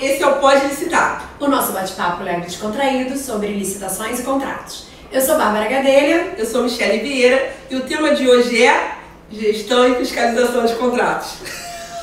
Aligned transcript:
esse 0.00 0.22
é 0.22 0.26
o 0.26 0.36
Pode 0.36 0.66
Licitar. 0.66 1.30
O 1.38 1.46
nosso 1.46 1.72
bate-papo 1.72 2.22
leve 2.22 2.42
descontraído 2.42 3.16
sobre 3.18 3.48
licitações 3.48 4.20
e 4.20 4.22
contratos. 4.22 4.86
Eu 5.12 5.20
sou 5.20 5.36
Bárbara 5.36 5.68
Gadelha. 5.68 6.34
Eu 6.38 6.46
sou 6.46 6.62
Michele 6.62 7.00
Vieira 7.00 7.52
e 7.68 7.76
o 7.76 7.80
tema 7.80 8.14
de 8.14 8.28
hoje 8.28 8.64
é 8.64 8.96
gestão 9.30 9.86
e 9.86 9.96
fiscalização 9.96 10.64
de 10.64 10.74
contratos. 10.74 11.34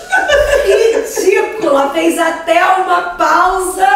Ridícula! 0.66 1.90
Fez 1.90 2.20
até 2.20 2.64
uma 2.78 3.02
pausa 3.16 3.88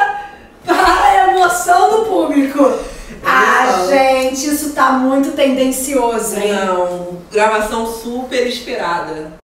para 0.66 1.04
a 1.04 1.30
emoção 1.30 1.90
do 1.92 2.06
público. 2.06 2.80
Ah, 3.24 3.86
gente, 3.88 4.48
isso 4.48 4.74
tá 4.74 4.94
muito 4.94 5.32
tendencioso, 5.32 6.40
hein? 6.40 6.54
Não, 6.54 7.22
gravação 7.32 7.86
super 7.86 8.48
esperada. 8.48 9.41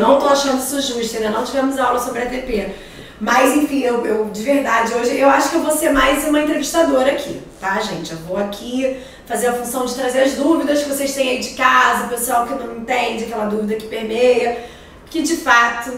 Não 0.00 0.18
tô 0.18 0.28
achando 0.28 0.58
isso 0.58 0.80
justo, 0.80 1.16
ainda 1.16 1.30
não 1.30 1.44
tivemos 1.44 1.78
aula 1.78 1.98
sobre 1.98 2.22
ATP. 2.22 2.74
Mas 3.20 3.56
enfim, 3.56 3.80
eu, 3.80 4.04
eu, 4.04 4.26
de 4.26 4.42
verdade, 4.42 4.92
hoje 4.92 5.18
eu 5.18 5.28
acho 5.30 5.50
que 5.50 5.56
eu 5.56 5.62
vou 5.62 5.70
ser 5.70 5.90
mais 5.90 6.24
uma 6.24 6.40
entrevistadora 6.40 7.12
aqui, 7.12 7.40
tá, 7.58 7.80
gente? 7.80 8.12
Eu 8.12 8.18
vou 8.18 8.36
aqui 8.36 8.98
fazer 9.24 9.48
a 9.48 9.52
função 9.54 9.86
de 9.86 9.94
trazer 9.94 10.20
as 10.20 10.32
dúvidas 10.32 10.82
que 10.82 10.88
vocês 10.88 11.14
têm 11.14 11.30
aí 11.30 11.38
de 11.38 11.50
casa, 11.50 12.04
o 12.04 12.08
pessoal 12.08 12.46
que 12.46 12.54
não 12.54 12.76
entende 12.76 13.24
aquela 13.24 13.46
dúvida 13.46 13.74
que 13.76 13.86
permeia, 13.86 14.64
que 15.08 15.22
de 15.22 15.36
fato, 15.36 15.92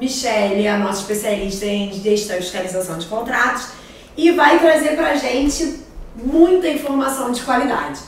Michelle 0.00 0.66
é 0.66 0.70
a 0.70 0.78
nossa 0.78 1.00
especialista 1.00 1.66
em 1.66 1.92
gestão 1.92 2.36
e 2.36 2.40
fiscalização 2.40 2.98
de 2.98 3.06
contratos 3.06 3.68
e 4.16 4.30
vai 4.30 4.58
trazer 4.58 4.96
pra 4.96 5.14
gente 5.16 5.80
muita 6.16 6.68
informação 6.68 7.30
de 7.30 7.42
qualidade. 7.42 8.00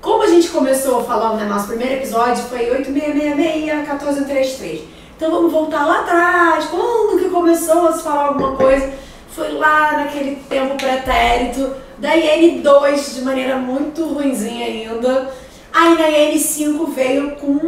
Como 0.00 0.22
a 0.22 0.26
gente 0.26 0.48
começou 0.48 1.04
falando 1.04 1.40
no 1.40 1.48
nosso 1.48 1.66
primeiro 1.68 1.94
episódio, 1.94 2.42
foi 2.44 2.70
8666-1433. 2.84 4.80
Então 5.16 5.30
vamos 5.30 5.52
voltar 5.52 5.84
lá 5.84 6.00
atrás, 6.00 6.64
quando 6.66 7.18
que 7.18 7.28
começou 7.28 7.88
a 7.88 7.92
se 7.92 8.02
falar 8.02 8.28
alguma 8.28 8.56
coisa? 8.56 8.90
Foi 9.28 9.52
lá 9.52 9.92
naquele 9.98 10.36
tempo 10.48 10.76
pretérito, 10.76 11.74
da 11.98 12.16
IN2 12.16 13.14
de 13.14 13.22
maneira 13.22 13.56
muito 13.56 14.06
ruinzinha 14.06 14.66
ainda. 14.66 15.30
Aí 15.72 15.94
na 15.94 16.08
IN5 16.08 16.88
veio 16.94 17.32
com, 17.32 17.58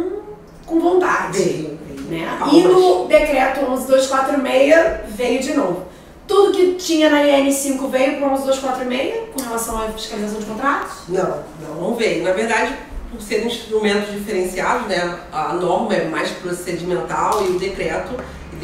com 0.65 0.79
vontade. 0.79 1.37
Veio, 1.37 1.79
Né? 2.09 2.27
E 2.51 2.61
no 2.63 3.05
decreto 3.05 3.61
11246 3.61 5.15
veio 5.15 5.39
de 5.39 5.53
novo. 5.53 5.92
Tudo 6.27 6.53
que 6.53 6.73
tinha 6.73 7.09
na 7.09 7.21
IN5 7.21 7.89
veio 7.89 8.17
para 8.17 8.27
o 8.27 8.31
11246 8.31 9.29
com 9.33 9.41
relação 9.41 9.81
à 9.81 9.87
fiscalização 9.89 10.39
de 10.39 10.45
contratos? 10.45 10.91
Não, 11.09 11.43
não, 11.61 11.81
não 11.81 11.95
veio. 11.95 12.23
Na 12.23 12.31
verdade, 12.31 12.75
por 13.11 13.21
serem 13.21 13.47
instrumentos 13.47 14.11
diferenciados, 14.11 14.87
né, 14.87 15.19
a 15.31 15.53
norma 15.53 15.93
é 15.93 16.07
mais 16.07 16.31
procedimental 16.31 17.45
e 17.45 17.49
o 17.51 17.59
decreto 17.59 18.15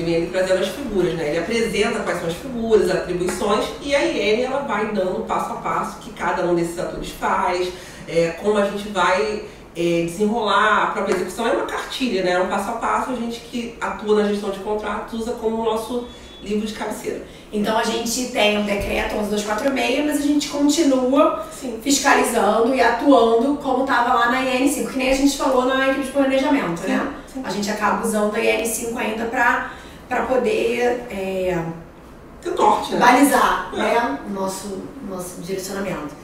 ele 0.02 0.20
vem 0.20 0.30
trazendo 0.30 0.60
as 0.60 0.70
figuras, 0.70 1.14
né? 1.16 1.30
Ele 1.30 1.40
apresenta 1.40 2.00
quais 2.00 2.20
são 2.20 2.28
as 2.30 2.36
figuras, 2.36 2.90
atribuições 2.90 3.66
e 3.82 3.96
a 3.96 4.06
IN 4.06 4.44
ela 4.44 4.62
vai 4.62 4.92
dando 4.94 5.26
passo 5.26 5.54
a 5.54 5.56
passo 5.58 6.00
que 6.00 6.12
cada 6.14 6.46
um 6.46 6.56
desses 6.56 6.78
atores 6.80 7.10
faz, 7.10 7.70
é, 8.08 8.30
como 8.42 8.58
a 8.58 8.66
gente 8.66 8.90
vai 8.90 9.44
é, 9.76 10.04
desenrolar 10.04 10.84
a 10.84 10.88
própria 10.88 11.16
execução. 11.16 11.48
É 11.48 11.52
uma 11.52 11.66
cartilha, 11.66 12.24
né? 12.24 12.32
É 12.32 12.40
um 12.40 12.48
passo 12.48 12.70
a 12.70 12.74
passo. 12.74 13.12
A 13.12 13.16
gente 13.16 13.40
que 13.42 13.76
atua 13.80 14.24
na 14.24 14.30
gestão 14.30 14.50
de 14.52 14.60
contratos 14.60 15.20
usa 15.20 15.34
como 15.34 15.64
nosso 15.64 16.08
livro 16.44 16.66
de 16.66 16.74
cabeceira. 16.74 17.22
Então 17.52 17.78
a 17.78 17.84
gente 17.84 18.28
tem 18.28 18.60
um 18.60 18.64
decreto 18.64 19.16
11246, 19.16 20.06
mas 20.06 20.18
a 20.20 20.22
gente 20.22 20.50
continua 20.50 21.46
Sim. 21.52 21.80
fiscalizando 21.82 22.74
e 22.76 22.82
atuando 22.82 23.56
como 23.56 23.84
estava 23.84 24.14
lá 24.14 24.32
na 24.32 24.44
IN5, 24.44 24.92
que 24.92 24.98
nem 24.98 25.12
a 25.12 25.16
gente 25.16 25.36
falou 25.38 25.66
na 25.66 25.90
equipe 25.90 26.06
de 26.06 26.12
planejamento, 26.12 26.82
Sim, 26.82 26.88
né? 26.88 27.14
sim. 27.34 27.42
A 27.44 27.50
gente 27.50 27.70
acaba 27.70 28.06
usando 28.06 28.36
a 28.36 28.40
IN5 28.40 28.96
ainda 28.96 29.26
para 29.26 30.22
poder 30.28 31.08
é, 31.10 31.58
norte, 32.56 32.94
né? 32.94 33.00
balizar 33.00 33.72
É. 33.74 33.78
né, 33.78 34.20
o 34.28 34.34
nosso, 34.34 34.84
nosso 35.10 35.42
direcionamento. 35.42 36.20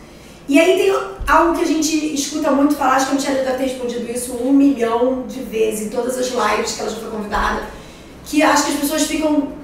E 0.47 0.59
aí 0.59 0.77
tem 0.77 0.95
algo 1.27 1.57
que 1.57 1.63
a 1.63 1.67
gente 1.67 2.13
escuta 2.13 2.51
muito 2.51 2.75
falar, 2.75 2.97
acho 2.97 3.07
que 3.07 3.11
a 3.13 3.15
Michelle 3.15 3.43
deve 3.43 3.57
ter 3.57 3.63
respondido 3.63 4.11
isso 4.11 4.33
um 4.33 4.53
milhão 4.53 5.25
de 5.27 5.41
vezes 5.41 5.87
em 5.87 5.89
todas 5.89 6.19
as 6.19 6.27
lives 6.27 6.73
que 6.73 6.81
ela 6.81 6.89
já 6.91 6.97
foi 6.97 7.09
convidada, 7.09 7.63
que 8.25 8.43
acho 8.43 8.65
que 8.65 8.73
as 8.73 8.79
pessoas 8.79 9.07
ficam 9.07 9.54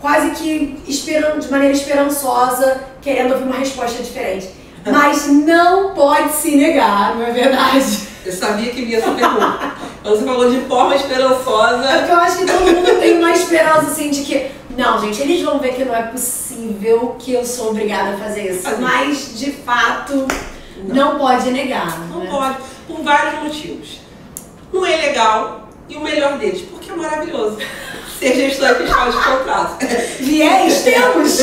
quase 0.00 0.30
que 0.30 0.78
esperando, 0.86 1.40
de 1.40 1.50
maneira 1.50 1.74
esperançosa, 1.74 2.80
querendo 3.02 3.32
ouvir 3.32 3.44
uma 3.44 3.56
resposta 3.56 4.02
diferente. 4.02 4.50
Mas 4.86 5.26
não 5.26 5.94
pode 5.94 6.32
se 6.32 6.56
negar, 6.56 7.16
não 7.16 7.26
é 7.26 7.30
verdade? 7.30 8.08
Eu 8.24 8.32
sabia 8.32 8.70
que 8.70 8.84
vinha 8.84 8.98
essa 8.98 9.10
pergunta. 9.10 9.72
Você 10.04 10.24
falou 10.24 10.50
de 10.50 10.60
forma 10.62 10.94
esperançosa, 10.94 11.84
É 11.84 11.98
porque 11.98 12.12
eu 12.12 12.16
acho 12.16 12.38
que 12.38 12.46
todo 12.46 12.60
mundo 12.60 13.00
tem 13.00 13.18
uma 13.18 13.32
esperança 13.32 13.90
assim 13.90 14.10
de 14.10 14.22
que, 14.22 14.50
não, 14.76 15.00
gente, 15.00 15.20
eles 15.20 15.42
vão 15.42 15.58
ver 15.58 15.74
que 15.74 15.84
não 15.84 15.94
é 15.94 16.02
possível 16.02 17.16
que 17.18 17.32
eu 17.32 17.44
sou 17.44 17.70
obrigada 17.70 18.14
a 18.14 18.18
fazer 18.18 18.52
isso. 18.52 18.62
Fazer. 18.62 18.80
Mas, 18.80 19.38
de 19.38 19.52
fato, 19.52 20.26
não, 20.84 21.18
pode 21.18 21.50
negar. 21.50 21.98
não 22.08 22.20
né? 22.20 22.30
pode, 22.30 22.56
por 22.86 23.02
vários 23.02 23.42
motivos. 23.42 24.00
Não 24.72 24.84
é 24.84 24.96
legal 24.96 25.68
e 25.88 25.96
o 25.96 26.00
melhor 26.00 26.38
deles, 26.38 26.62
porque 26.70 26.90
é 26.90 26.94
maravilhoso. 26.94 27.58
Ser 28.18 28.34
gestor 28.34 28.74
fiscal 28.74 29.10
de 29.10 29.16
contrato. 29.16 29.86
Viés 30.18 30.82
temos! 30.84 31.38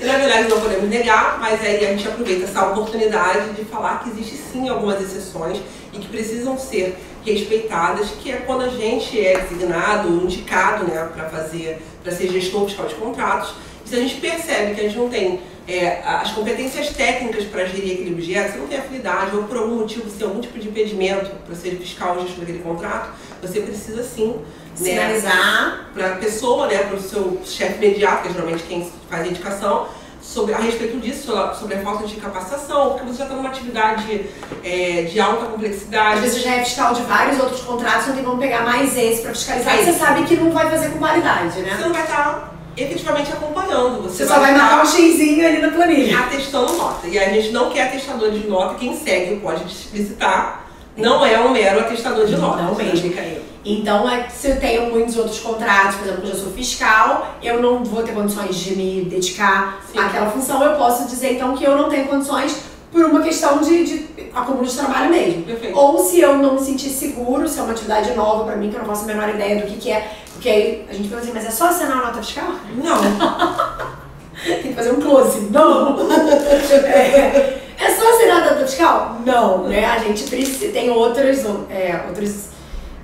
E 0.00 0.04
na 0.04 0.16
verdade 0.18 0.48
não 0.48 0.60
podemos 0.60 0.88
negar, 0.88 1.38
mas 1.40 1.60
aí 1.62 1.84
a 1.84 1.90
gente 1.90 2.06
aproveita 2.06 2.44
essa 2.44 2.64
oportunidade 2.68 3.50
de 3.54 3.64
falar 3.64 4.02
que 4.02 4.10
existe 4.10 4.36
sim 4.36 4.68
algumas 4.68 5.00
exceções 5.00 5.60
e 5.92 5.98
que 5.98 6.06
precisam 6.06 6.56
ser 6.56 6.96
respeitadas, 7.26 8.08
que 8.22 8.30
é 8.30 8.36
quando 8.36 8.62
a 8.62 8.68
gente 8.68 9.20
é 9.20 9.40
designado, 9.40 10.08
indicado, 10.08 10.86
né, 10.86 11.08
para 11.12 11.28
fazer, 11.28 11.82
para 12.02 12.12
ser 12.12 12.28
gestor 12.28 12.66
fiscal 12.66 12.86
de 12.86 12.94
contratos. 12.94 13.54
E 13.84 13.88
se 13.88 13.96
a 13.96 13.98
gente 13.98 14.14
percebe 14.20 14.74
que 14.74 14.80
a 14.80 14.84
gente 14.84 14.96
não 14.96 15.08
tem 15.08 15.40
é, 15.68 16.00
as 16.04 16.30
competências 16.30 16.88
técnicas 16.90 17.44
para 17.44 17.64
gerir 17.66 17.94
aquele 17.94 18.12
objeto, 18.12 18.52
você 18.52 18.58
não 18.58 18.66
tem 18.68 18.78
afinidade 18.78 19.36
ou 19.36 19.42
por 19.42 19.56
algum 19.56 19.80
motivo 19.80 20.08
você 20.08 20.18
tem 20.18 20.26
algum 20.28 20.40
tipo 20.40 20.58
de 20.58 20.68
impedimento 20.68 21.30
para 21.44 21.54
ser 21.54 21.72
fiscal 21.76 22.14
ou 22.14 22.22
gestor 22.22 22.40
daquele 22.40 22.60
contrato, 22.60 23.10
você 23.42 23.60
precisa 23.60 24.02
sim 24.02 24.36
né, 24.80 24.90
Sinalizar. 24.90 25.80
para 25.94 26.06
a 26.06 26.16
pessoa, 26.16 26.66
né, 26.66 26.78
para 26.78 26.96
o 26.96 27.00
seu 27.00 27.40
chefe 27.44 27.74
imediato, 27.84 28.22
que 28.22 28.28
é 28.28 28.32
geralmente 28.32 28.62
quem 28.64 28.90
faz 29.08 29.22
a 29.22 29.26
indicação, 29.26 29.86
sobre, 30.22 30.52
a 30.54 30.58
respeito 30.58 30.98
disso, 31.00 31.32
sobre- 31.58 31.76
a 31.76 31.82
falta 31.82 32.06
de 32.06 32.14
capacitação, 32.16 32.90
porque 32.90 33.06
você 33.06 33.18
já 33.18 33.24
está 33.24 33.34
numa 33.36 33.48
atividade 33.48 34.26
é, 34.62 35.02
de 35.10 35.18
alta 35.18 35.46
Às 35.46 35.50
complexidade. 35.52 36.20
vezes 36.20 36.42
já 36.42 36.56
é 36.56 36.64
fiscal 36.64 36.92
de 36.94 37.02
vários 37.02 37.40
outros 37.40 37.62
contratos, 37.62 38.14
tem 38.14 38.22
como 38.22 38.38
pegar 38.38 38.62
mais 38.62 38.96
esse 38.96 39.22
pra 39.22 39.30
fiscalizar. 39.32 39.74
É 39.76 39.82
E 39.82 39.84
você 39.86 39.92
sabe 39.94 40.22
que 40.24 40.36
não 40.36 40.50
vai 40.52 40.68
fazer 40.70 40.90
com 40.90 40.98
qualidade, 40.98 41.54
Você 41.54 41.60
né? 41.62 41.78
não 41.80 41.92
vai 41.92 42.02
estar 42.02 42.54
efetivamente 42.76 43.32
acompanhando, 43.32 44.02
você, 44.02 44.18
Você 44.24 44.26
só 44.26 44.38
vai 44.38 44.54
marcar 44.54 44.82
um 44.82 44.86
xizinho 44.86 45.46
ali 45.46 45.58
na 45.60 45.70
planilha. 45.70 46.18
atestando 46.20 46.72
nota. 46.74 47.06
E 47.08 47.18
a 47.18 47.28
gente 47.30 47.50
não 47.50 47.70
quer 47.70 47.88
atestador 47.88 48.30
de 48.30 48.46
nota, 48.46 48.74
quem 48.74 48.94
segue 48.96 49.36
Pode 49.40 49.64
Licitar 49.92 50.59
não 51.00 51.24
é 51.24 51.38
um 51.40 51.50
mero 51.50 51.80
atestador 51.80 52.26
de 52.26 52.36
nota. 52.36 52.62
Não 52.62 52.74
mesmo. 52.74 53.12
Então, 53.64 54.08
é 54.08 54.28
se 54.28 54.48
eu 54.48 54.58
tenho 54.58 54.90
muitos 54.90 55.16
outros 55.16 55.38
contratos, 55.38 55.96
por 55.96 56.06
exemplo, 56.06 56.24
eu 56.24 56.32
já 56.32 56.38
sou 56.38 56.52
fiscal, 56.52 57.36
eu 57.42 57.60
não 57.60 57.84
vou 57.84 58.02
ter 58.02 58.12
condições 58.12 58.56
de 58.56 58.74
me 58.74 59.04
dedicar 59.04 59.80
Sim. 59.92 59.98
àquela 59.98 60.30
função. 60.30 60.62
Eu 60.62 60.76
posso 60.76 61.06
dizer, 61.06 61.34
então, 61.34 61.54
que 61.54 61.64
eu 61.64 61.76
não 61.76 61.88
tenho 61.90 62.06
condições 62.06 62.56
por 62.90 63.04
uma 63.04 63.22
questão 63.22 63.58
de, 63.58 63.84
de 63.84 64.06
acúmulo 64.34 64.66
de 64.66 64.74
trabalho 64.74 65.10
mesmo. 65.10 65.42
Perfeito. 65.42 65.78
Ou 65.78 65.98
se 65.98 66.20
eu 66.20 66.38
não 66.38 66.54
me 66.54 66.60
sentir 66.60 66.88
seguro, 66.88 67.46
se 67.46 67.58
é 67.58 67.62
uma 67.62 67.72
atividade 67.72 68.12
nova 68.14 68.44
pra 68.44 68.56
mim, 68.56 68.70
que 68.70 68.76
eu 68.76 68.80
não 68.80 68.86
faço 68.86 69.04
a 69.04 69.06
menor 69.06 69.28
ideia 69.28 69.60
do 69.60 69.66
que, 69.66 69.76
que 69.76 69.92
é. 69.92 70.10
Porque 70.32 70.48
aí 70.48 70.86
a 70.88 70.94
gente 70.94 71.08
pensa 71.08 71.22
assim, 71.22 71.32
mas 71.34 71.46
é 71.46 71.50
só 71.50 71.68
assinar 71.68 71.98
a 71.98 72.06
nota 72.06 72.22
fiscal? 72.22 72.52
Não. 72.82 73.00
Tem 74.42 74.62
que 74.62 74.72
fazer 74.72 74.92
um 74.92 75.00
close. 75.00 75.40
Não! 75.50 75.98
é, 76.72 77.59
Não, 79.24 79.68
né? 79.68 79.86
A 79.86 79.98
gente 79.98 80.24
precisa, 80.24 80.72
tem 80.72 80.90
outras, 80.90 81.44
é, 81.70 82.04
outras 82.08 82.50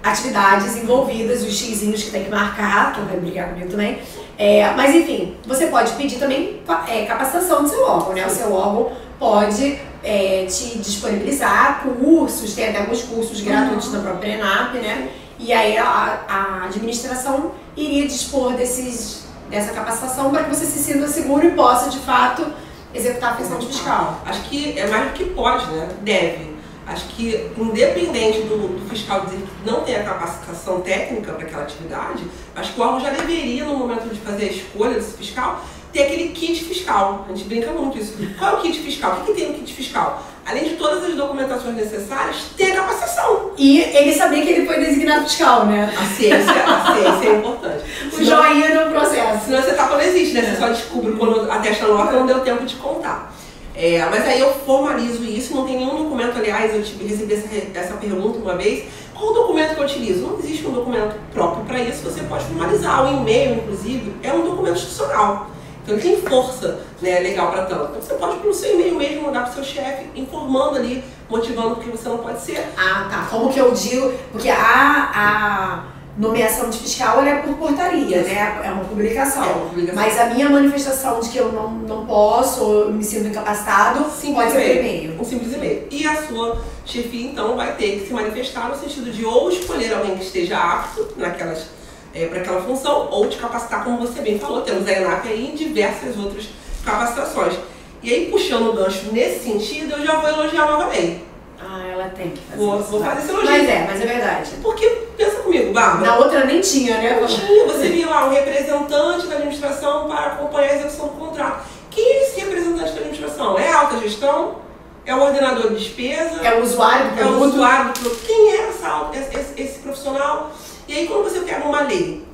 atividades 0.02 0.76
envolvidas, 0.76 1.42
os 1.42 1.52
xizinhos 1.52 2.04
que 2.04 2.10
tem 2.10 2.24
que 2.24 2.30
marcar, 2.30 2.92
que 2.92 3.00
vai 3.00 3.16
brigar 3.16 3.48
comigo 3.50 3.70
também. 3.70 3.98
É, 4.38 4.70
mas 4.74 4.94
enfim, 4.94 5.36
você 5.46 5.66
pode 5.66 5.92
pedir 5.92 6.18
também 6.18 6.62
é, 6.88 7.04
capacitação 7.06 7.62
do 7.62 7.68
seu 7.68 7.82
órgão, 7.84 8.12
né? 8.12 8.26
O 8.26 8.30
seu 8.30 8.52
órgão 8.52 8.92
pode 9.18 9.78
é, 10.04 10.46
te 10.46 10.78
disponibilizar 10.78 11.82
cursos, 11.82 12.54
tem 12.54 12.68
até 12.68 12.78
alguns 12.80 13.02
cursos 13.02 13.40
gratuitos 13.40 13.92
na 13.92 14.00
própria 14.00 14.34
ENAP, 14.34 14.74
né? 14.74 15.08
E 15.38 15.52
aí 15.52 15.76
a, 15.76 16.20
a 16.28 16.64
administração 16.64 17.52
iria 17.76 18.06
dispor 18.06 18.52
desses, 18.52 19.24
dessa 19.50 19.72
capacitação 19.72 20.30
para 20.30 20.44
que 20.44 20.54
você 20.54 20.64
se 20.64 20.78
sinta 20.78 21.08
seguro 21.08 21.46
e 21.46 21.50
possa, 21.50 21.90
de 21.90 21.98
fato, 21.98 22.46
executar 22.94 23.32
a 23.32 23.36
função 23.36 23.58
de 23.58 23.66
fiscal. 23.66 24.22
Acho 24.24 24.42
que 24.42 24.78
é 24.78 24.86
mais 24.86 25.10
do 25.10 25.12
que 25.14 25.24
pode, 25.26 25.66
né? 25.72 25.88
Deve. 26.02 26.56
Acho 26.86 27.08
que, 27.08 27.50
independente 27.58 28.42
do, 28.42 28.78
do 28.78 28.88
fiscal 28.88 29.26
dizer 29.26 29.38
que 29.38 29.68
não 29.68 29.80
tem 29.80 29.96
a 29.96 30.04
capacitação 30.04 30.80
técnica 30.82 31.32
para 31.32 31.44
aquela 31.44 31.62
atividade, 31.64 32.24
acho 32.54 32.72
que 32.72 32.80
o 32.80 32.84
órgão 32.84 33.00
já 33.00 33.10
deveria, 33.10 33.64
no 33.64 33.76
momento 33.76 34.08
de 34.08 34.20
fazer 34.20 34.44
a 34.44 34.52
escolha 34.52 34.94
desse 34.94 35.16
fiscal, 35.16 35.64
ter 35.96 36.02
aquele 36.02 36.28
kit 36.28 36.62
fiscal. 36.62 37.24
A 37.26 37.34
gente 37.34 37.48
brinca 37.48 37.70
muito 37.72 37.96
isso. 37.98 38.14
Qual 38.38 38.52
é 38.52 38.54
o 38.58 38.60
kit 38.60 38.78
fiscal? 38.78 39.12
O 39.12 39.16
que, 39.24 39.32
que 39.32 39.40
tem 39.40 39.48
no 39.48 39.54
kit 39.54 39.72
fiscal? 39.72 40.22
além 40.46 40.62
de 40.62 40.76
todas 40.76 41.02
as 41.02 41.14
documentações 41.16 41.74
necessárias, 41.74 42.36
ter 42.56 42.70
a 42.70 42.76
capacitação. 42.76 43.50
E 43.58 43.80
ele 43.80 44.12
sabia 44.14 44.44
que 44.44 44.50
ele 44.50 44.64
foi 44.64 44.78
designado 44.78 45.24
fiscal, 45.24 45.66
né? 45.66 45.92
A 46.00 46.04
ciência, 46.04 46.52
a 46.52 46.94
ciência 46.94 47.28
é 47.28 47.38
importante. 47.38 47.84
O 48.16 48.24
joinha 48.24 48.84
no 48.84 48.92
processo. 48.92 49.46
Senão 49.46 49.58
essa 49.58 49.70
etapa 49.70 49.94
não 49.94 50.02
existe, 50.02 50.34
né? 50.34 50.42
Você 50.42 50.60
só 50.60 50.68
descobre 50.68 51.12
quando 51.14 51.50
a 51.50 51.58
testa 51.58 51.88
nota 51.88 52.12
não 52.12 52.26
deu 52.26 52.40
tempo 52.40 52.64
de 52.64 52.76
contar. 52.76 53.34
É, 53.74 54.06
mas 54.08 54.24
aí 54.24 54.40
eu 54.40 54.54
formalizo 54.64 55.24
isso, 55.24 55.54
não 55.54 55.66
tem 55.66 55.76
nenhum 55.76 56.04
documento, 56.04 56.38
aliás, 56.38 56.74
eu 56.74 56.82
tive, 56.82 57.06
recebi 57.06 57.34
essa, 57.34 57.48
essa 57.74 57.94
pergunta 57.94 58.38
uma 58.38 58.56
vez, 58.56 58.84
qual 59.12 59.32
o 59.32 59.34
documento 59.34 59.74
que 59.74 59.80
eu 59.80 59.84
utilizo? 59.84 60.26
Não 60.26 60.38
existe 60.38 60.66
um 60.66 60.70
documento 60.70 61.16
próprio 61.32 61.64
para 61.64 61.80
isso, 61.80 62.02
você 62.02 62.22
pode 62.22 62.44
formalizar. 62.44 63.04
O 63.04 63.20
e-mail, 63.20 63.56
inclusive, 63.56 64.14
é 64.22 64.32
um 64.32 64.44
documento 64.44 64.76
institucional. 64.76 65.50
Então 65.86 65.96
ele 65.96 66.02
tem 66.02 66.20
força 66.20 66.80
né, 67.00 67.20
legal 67.20 67.52
para 67.52 67.64
tanto. 67.64 67.90
Então 67.90 68.02
você 68.02 68.14
pode, 68.14 68.38
pelo 68.38 68.52
seu 68.52 68.74
e-mail 68.74 68.96
mesmo, 68.96 69.22
mandar 69.22 69.42
para 69.42 69.52
o 69.52 69.54
seu 69.54 69.64
chefe, 69.64 70.06
informando 70.16 70.76
ali, 70.76 71.02
motivando 71.30 71.76
porque 71.76 71.90
você 71.90 72.08
não 72.08 72.18
pode 72.18 72.40
ser. 72.40 72.66
Ah, 72.76 73.06
tá. 73.08 73.28
Como 73.30 73.52
que 73.52 73.60
eu 73.60 73.70
digo? 73.70 74.12
Porque 74.32 74.50
a, 74.50 75.10
a 75.14 75.84
nomeação 76.18 76.68
de 76.70 76.78
fiscal 76.78 77.22
é 77.22 77.36
por 77.36 77.54
portaria, 77.54 78.18
Isso. 78.18 78.28
né? 78.28 78.60
É 78.64 78.70
uma 78.72 78.84
publicação. 78.84 79.44
É 79.44 79.52
uma 79.52 79.66
publicação. 79.66 80.02
Mas 80.02 80.18
a 80.18 80.26
minha 80.26 80.50
manifestação 80.50 81.20
de 81.20 81.28
que 81.28 81.38
eu 81.38 81.52
não, 81.52 81.70
não 81.70 82.04
posso, 82.04 82.64
ou 82.64 82.92
me 82.92 83.04
sinto 83.04 83.28
incapacitado, 83.28 84.00
pode 84.00 84.50
ser 84.50 84.58
por 84.58 84.60
e-mail. 84.60 85.20
Um 85.20 85.24
simples 85.24 85.54
e-mail. 85.54 85.86
E 85.88 86.04
a 86.04 86.26
sua 86.26 86.60
chefia, 86.84 87.30
então, 87.30 87.54
vai 87.54 87.76
ter 87.76 88.00
que 88.00 88.08
se 88.08 88.12
manifestar 88.12 88.68
no 88.68 88.76
sentido 88.76 89.12
de 89.12 89.24
ou 89.24 89.48
escolher 89.50 89.94
alguém 89.94 90.16
que 90.16 90.24
esteja 90.24 90.58
apto 90.58 91.12
naquelas 91.16 91.76
é, 92.16 92.26
para 92.26 92.40
aquela 92.40 92.62
função, 92.62 93.08
ou 93.10 93.28
te 93.28 93.36
capacitar, 93.36 93.84
como 93.84 93.98
você 93.98 94.20
bem 94.20 94.38
falou. 94.38 94.62
Temos 94.62 94.88
a 94.88 94.92
ENAP 94.92 95.26
aí 95.28 95.50
em 95.52 95.54
diversas 95.54 96.16
outras 96.16 96.48
capacitações. 96.84 97.54
E 98.02 98.12
aí, 98.12 98.26
puxando 98.30 98.70
o 98.70 98.72
gancho 98.72 99.06
nesse 99.12 99.40
sentido, 99.44 99.92
eu 99.96 100.04
já 100.04 100.16
vou 100.16 100.28
elogiar 100.30 100.62
a 100.64 100.70
nova 100.72 100.86
lei. 100.88 101.24
Ah, 101.60 101.82
ela 101.90 102.04
tem 102.10 102.30
que 102.30 102.40
fazer 102.42 102.56
Vou, 102.62 102.78
isso. 102.80 102.88
vou 102.90 103.00
tá. 103.00 103.06
fazer 103.06 103.20
esse 103.22 103.30
elogio. 103.30 103.50
Mas 103.50 103.68
é, 103.68 103.86
mas 103.90 104.00
é 104.00 104.06
verdade. 104.06 104.50
Porque, 104.62 104.86
pensa 105.16 105.36
comigo, 105.40 105.72
Bárbara. 105.72 106.06
Na 106.06 106.18
outra 106.18 106.44
nem 106.44 106.60
tinha, 106.60 106.98
né? 106.98 107.18
Não 107.20 107.26
tinha, 107.26 107.64
você 107.66 107.88
via 107.88 108.08
lá 108.08 108.26
um 108.26 108.30
representante 108.30 109.26
da 109.26 109.34
administração 109.36 110.06
para 110.06 110.26
acompanhar 110.26 110.70
a 110.70 110.74
execução 110.76 111.08
do 111.08 111.14
contrato. 111.14 111.66
Quem 111.90 112.04
é 112.04 112.22
esse 112.24 112.40
representante 112.40 112.92
da 112.92 113.00
administração? 113.00 113.58
É 113.58 113.72
a 113.72 113.80
alta 113.80 113.98
gestão? 113.98 114.56
É 115.04 115.14
o 115.14 115.20
ordenador 115.22 115.70
de 115.72 115.76
despesa? 115.78 116.40
É 116.42 116.58
o 116.58 116.62
usuário 116.62 117.10
do 117.12 117.20
É 117.20 117.24
o 117.24 117.28
produto. 117.28 117.46
usuário 117.54 117.84
do 117.92 118.00
produto. 118.00 118.20
Quem 118.26 118.50
é 118.52 118.68
essa, 118.68 119.10
esse- 119.14 119.62
esse 119.62 119.78
profissional? 119.78 120.50
E 120.88 120.94
aí, 120.94 121.06
quando 121.06 121.24
você 121.24 121.40
pega 121.40 121.64
uma 121.66 121.80
lei, 121.82 122.24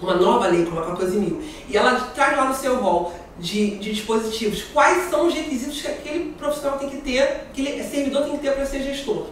uma 0.00 0.14
nova 0.14 0.46
lei, 0.48 0.64
como 0.64 0.80
a 0.80 0.86
14 0.86 1.16
mil, 1.16 1.42
e 1.68 1.76
ela 1.76 1.98
traz 2.14 2.36
lá 2.36 2.44
no 2.44 2.54
seu 2.54 2.76
rol 2.76 3.12
de, 3.38 3.76
de 3.76 3.92
dispositivos 3.92 4.62
quais 4.72 5.08
são 5.10 5.26
os 5.26 5.34
requisitos 5.34 5.80
que 5.80 5.88
aquele 5.88 6.32
profissional 6.32 6.78
tem 6.78 6.88
que 6.88 6.98
ter, 6.98 7.48
que 7.52 7.66
ele, 7.66 7.82
servidor 7.84 8.24
tem 8.24 8.32
que 8.32 8.38
ter 8.38 8.52
para 8.52 8.66
ser 8.66 8.82
gestor. 8.82 9.26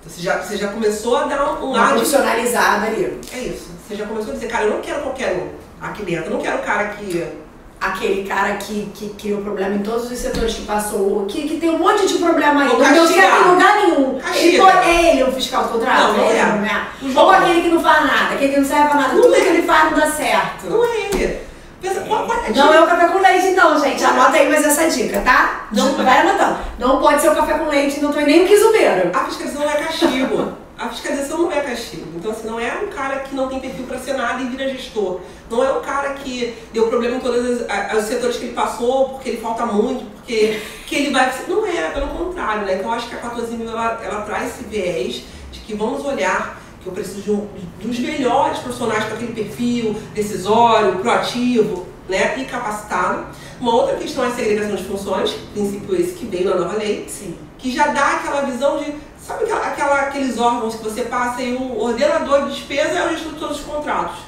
Então, 0.00 0.10
Você 0.10 0.20
já, 0.20 0.42
você 0.42 0.56
já 0.56 0.68
começou 0.68 1.16
a 1.16 1.24
dar 1.24 1.60
um, 1.60 1.70
um 1.70 1.76
ar 1.76 1.92
profissionalizada 1.92 2.86
ali. 2.86 3.18
é 3.32 3.38
isso. 3.38 3.70
Você 3.86 3.96
já 3.96 4.06
começou 4.06 4.32
a 4.32 4.34
dizer, 4.34 4.48
cara, 4.48 4.64
eu 4.64 4.70
não 4.74 4.80
quero 4.80 5.02
qualquer 5.02 5.36
um 5.36 5.48
aqui 5.80 6.04
dentro. 6.04 6.26
Eu 6.26 6.30
não 6.32 6.40
quero 6.40 6.58
o 6.58 6.62
cara 6.62 6.88
que. 6.94 7.41
Aquele 7.82 8.22
cara 8.28 8.54
que, 8.54 8.88
que 8.94 9.08
criou 9.20 9.42
problema 9.42 9.74
em 9.74 9.80
todos 9.80 10.10
os 10.10 10.16
setores 10.16 10.54
que 10.54 10.62
passou, 10.62 11.26
que, 11.26 11.48
que 11.48 11.56
tem 11.56 11.68
um 11.70 11.78
monte 11.78 12.06
de 12.06 12.14
problema 12.14 12.62
aí, 12.62 12.68
não 12.68 12.92
deu 12.92 13.06
certo 13.08 13.40
em 13.44 13.50
lugar 13.50 13.76
nenhum. 13.76 14.18
Castiga. 14.20 14.46
Ele, 14.46 14.58
foi- 14.60 14.70
é 14.90 15.10
ele 15.12 15.24
o 15.24 15.32
fiscal 15.32 15.64
do 15.64 15.68
contrato? 15.70 16.00
Não, 16.00 16.16
não 16.16 16.24
ele, 16.30 16.38
é. 16.38 16.44
não 16.44 16.64
é. 16.64 17.20
Ou 17.20 17.30
aquele 17.30 17.62
que 17.62 17.68
não 17.68 17.82
faz 17.82 18.06
nada, 18.06 18.34
aquele 18.34 18.52
que 18.54 18.60
não 18.60 18.66
serve 18.66 18.84
pra 18.88 18.94
nada, 19.00 19.14
Não 19.14 19.22
tudo 19.22 19.34
é. 19.34 19.40
que 19.40 19.46
ele 19.48 19.62
faz 19.62 19.90
não 19.90 19.98
dá 19.98 20.06
certo. 20.06 20.70
Não 20.70 20.84
é 20.84 20.96
ele. 21.12 21.40
Pensa, 21.80 22.00
qual, 22.02 22.24
qual 22.26 22.38
é 22.38 22.46
a 22.46 22.50
Não 22.52 22.72
é 22.72 22.80
o 22.80 22.86
café 22.86 23.08
com 23.08 23.18
leite, 23.18 23.46
então, 23.48 23.80
gente. 23.80 24.04
Anota 24.04 24.36
aí 24.36 24.48
mais 24.48 24.64
essa 24.64 24.88
dica, 24.88 25.20
tá? 25.22 25.66
Não, 25.72 25.86
Não 25.92 26.04
vai 26.04 26.18
anotando. 26.20 26.58
Não 26.78 27.00
pode 27.00 27.20
ser 27.20 27.30
o 27.30 27.34
café 27.34 27.54
com 27.54 27.68
leite, 27.68 28.00
não 28.00 28.12
tem 28.12 28.24
nem 28.24 28.44
o 28.44 28.46
quizubeiro. 28.46 29.10
A 29.12 29.18
fiscalização 29.24 29.64
não 29.66 29.72
é 29.72 29.74
castigo. 29.74 30.52
A 30.78 30.88
fiscalização 30.88 31.42
não 31.42 31.52
é 31.52 31.60
castigo. 31.60 32.06
Então, 32.16 32.30
assim, 32.32 32.46
não 32.46 32.58
é 32.58 32.72
um 32.82 32.88
cara 32.88 33.20
que 33.20 33.34
não 33.34 33.48
tem 33.48 33.60
perfil 33.60 33.84
para 33.86 33.98
ser 33.98 34.14
nada 34.14 34.42
e 34.42 34.46
vira 34.48 34.68
gestor. 34.68 35.20
Não 35.50 35.62
é 35.62 35.70
um 35.72 35.80
cara 35.80 36.14
que 36.14 36.54
deu 36.72 36.88
problema 36.88 37.16
em 37.16 37.20
todos 37.20 37.60
os 37.60 38.04
setores 38.04 38.36
que 38.36 38.46
ele 38.46 38.54
passou, 38.54 39.10
porque 39.10 39.28
ele 39.28 39.36
falta 39.40 39.64
muito, 39.66 40.04
porque 40.16 40.60
que 40.86 40.94
ele 40.96 41.10
vai. 41.10 41.32
Não 41.46 41.66
é, 41.66 41.90
pelo 41.90 42.08
contrário, 42.08 42.64
né? 42.66 42.76
Então, 42.76 42.92
acho 42.92 43.08
que 43.08 43.14
a 43.14 43.18
14 43.18 43.52
mil 43.56 43.68
ela, 43.70 44.00
ela 44.02 44.22
traz 44.22 44.54
esse 44.54 44.64
viés 44.64 45.22
de 45.52 45.60
que 45.60 45.74
vamos 45.74 46.04
olhar 46.04 46.60
que 46.80 46.88
eu 46.88 46.92
preciso 46.92 47.20
de 47.22 47.30
um- 47.30 47.46
dos 47.80 47.98
melhores 48.00 48.58
profissionais 48.58 49.04
com 49.04 49.14
aquele 49.14 49.32
perfil 49.32 49.94
decisório, 50.14 50.96
proativo 50.98 51.86
né? 52.08 52.34
e 52.38 52.44
capacitado. 52.44 53.26
Uma 53.60 53.72
outra 53.74 53.96
questão 53.96 54.24
é 54.24 54.28
a 54.28 54.30
segregação 54.32 54.74
de 54.74 54.82
funções, 54.84 55.30
princípio 55.52 55.94
esse 55.94 56.14
que 56.14 56.26
veio 56.26 56.50
na 56.50 56.56
nova 56.56 56.76
lei 56.76 57.04
Sim. 57.08 57.36
que 57.56 57.70
já 57.70 57.88
dá 57.88 58.16
aquela 58.16 58.40
visão 58.42 58.78
de, 58.78 58.92
sabe 59.26 59.44
aquela, 59.50 60.00
aqueles 60.00 60.38
órgãos 60.38 60.74
que 60.74 60.84
você 60.84 61.02
passa 61.02 61.42
e 61.42 61.54
o 61.54 61.78
ordenador 61.80 62.44
de 62.46 62.54
despesa 62.54 62.98
é 62.98 63.06
o 63.06 63.10
gestor 63.10 63.32
de 63.32 63.38
todos 63.38 63.58
os 63.60 63.64
contratos. 63.64 64.18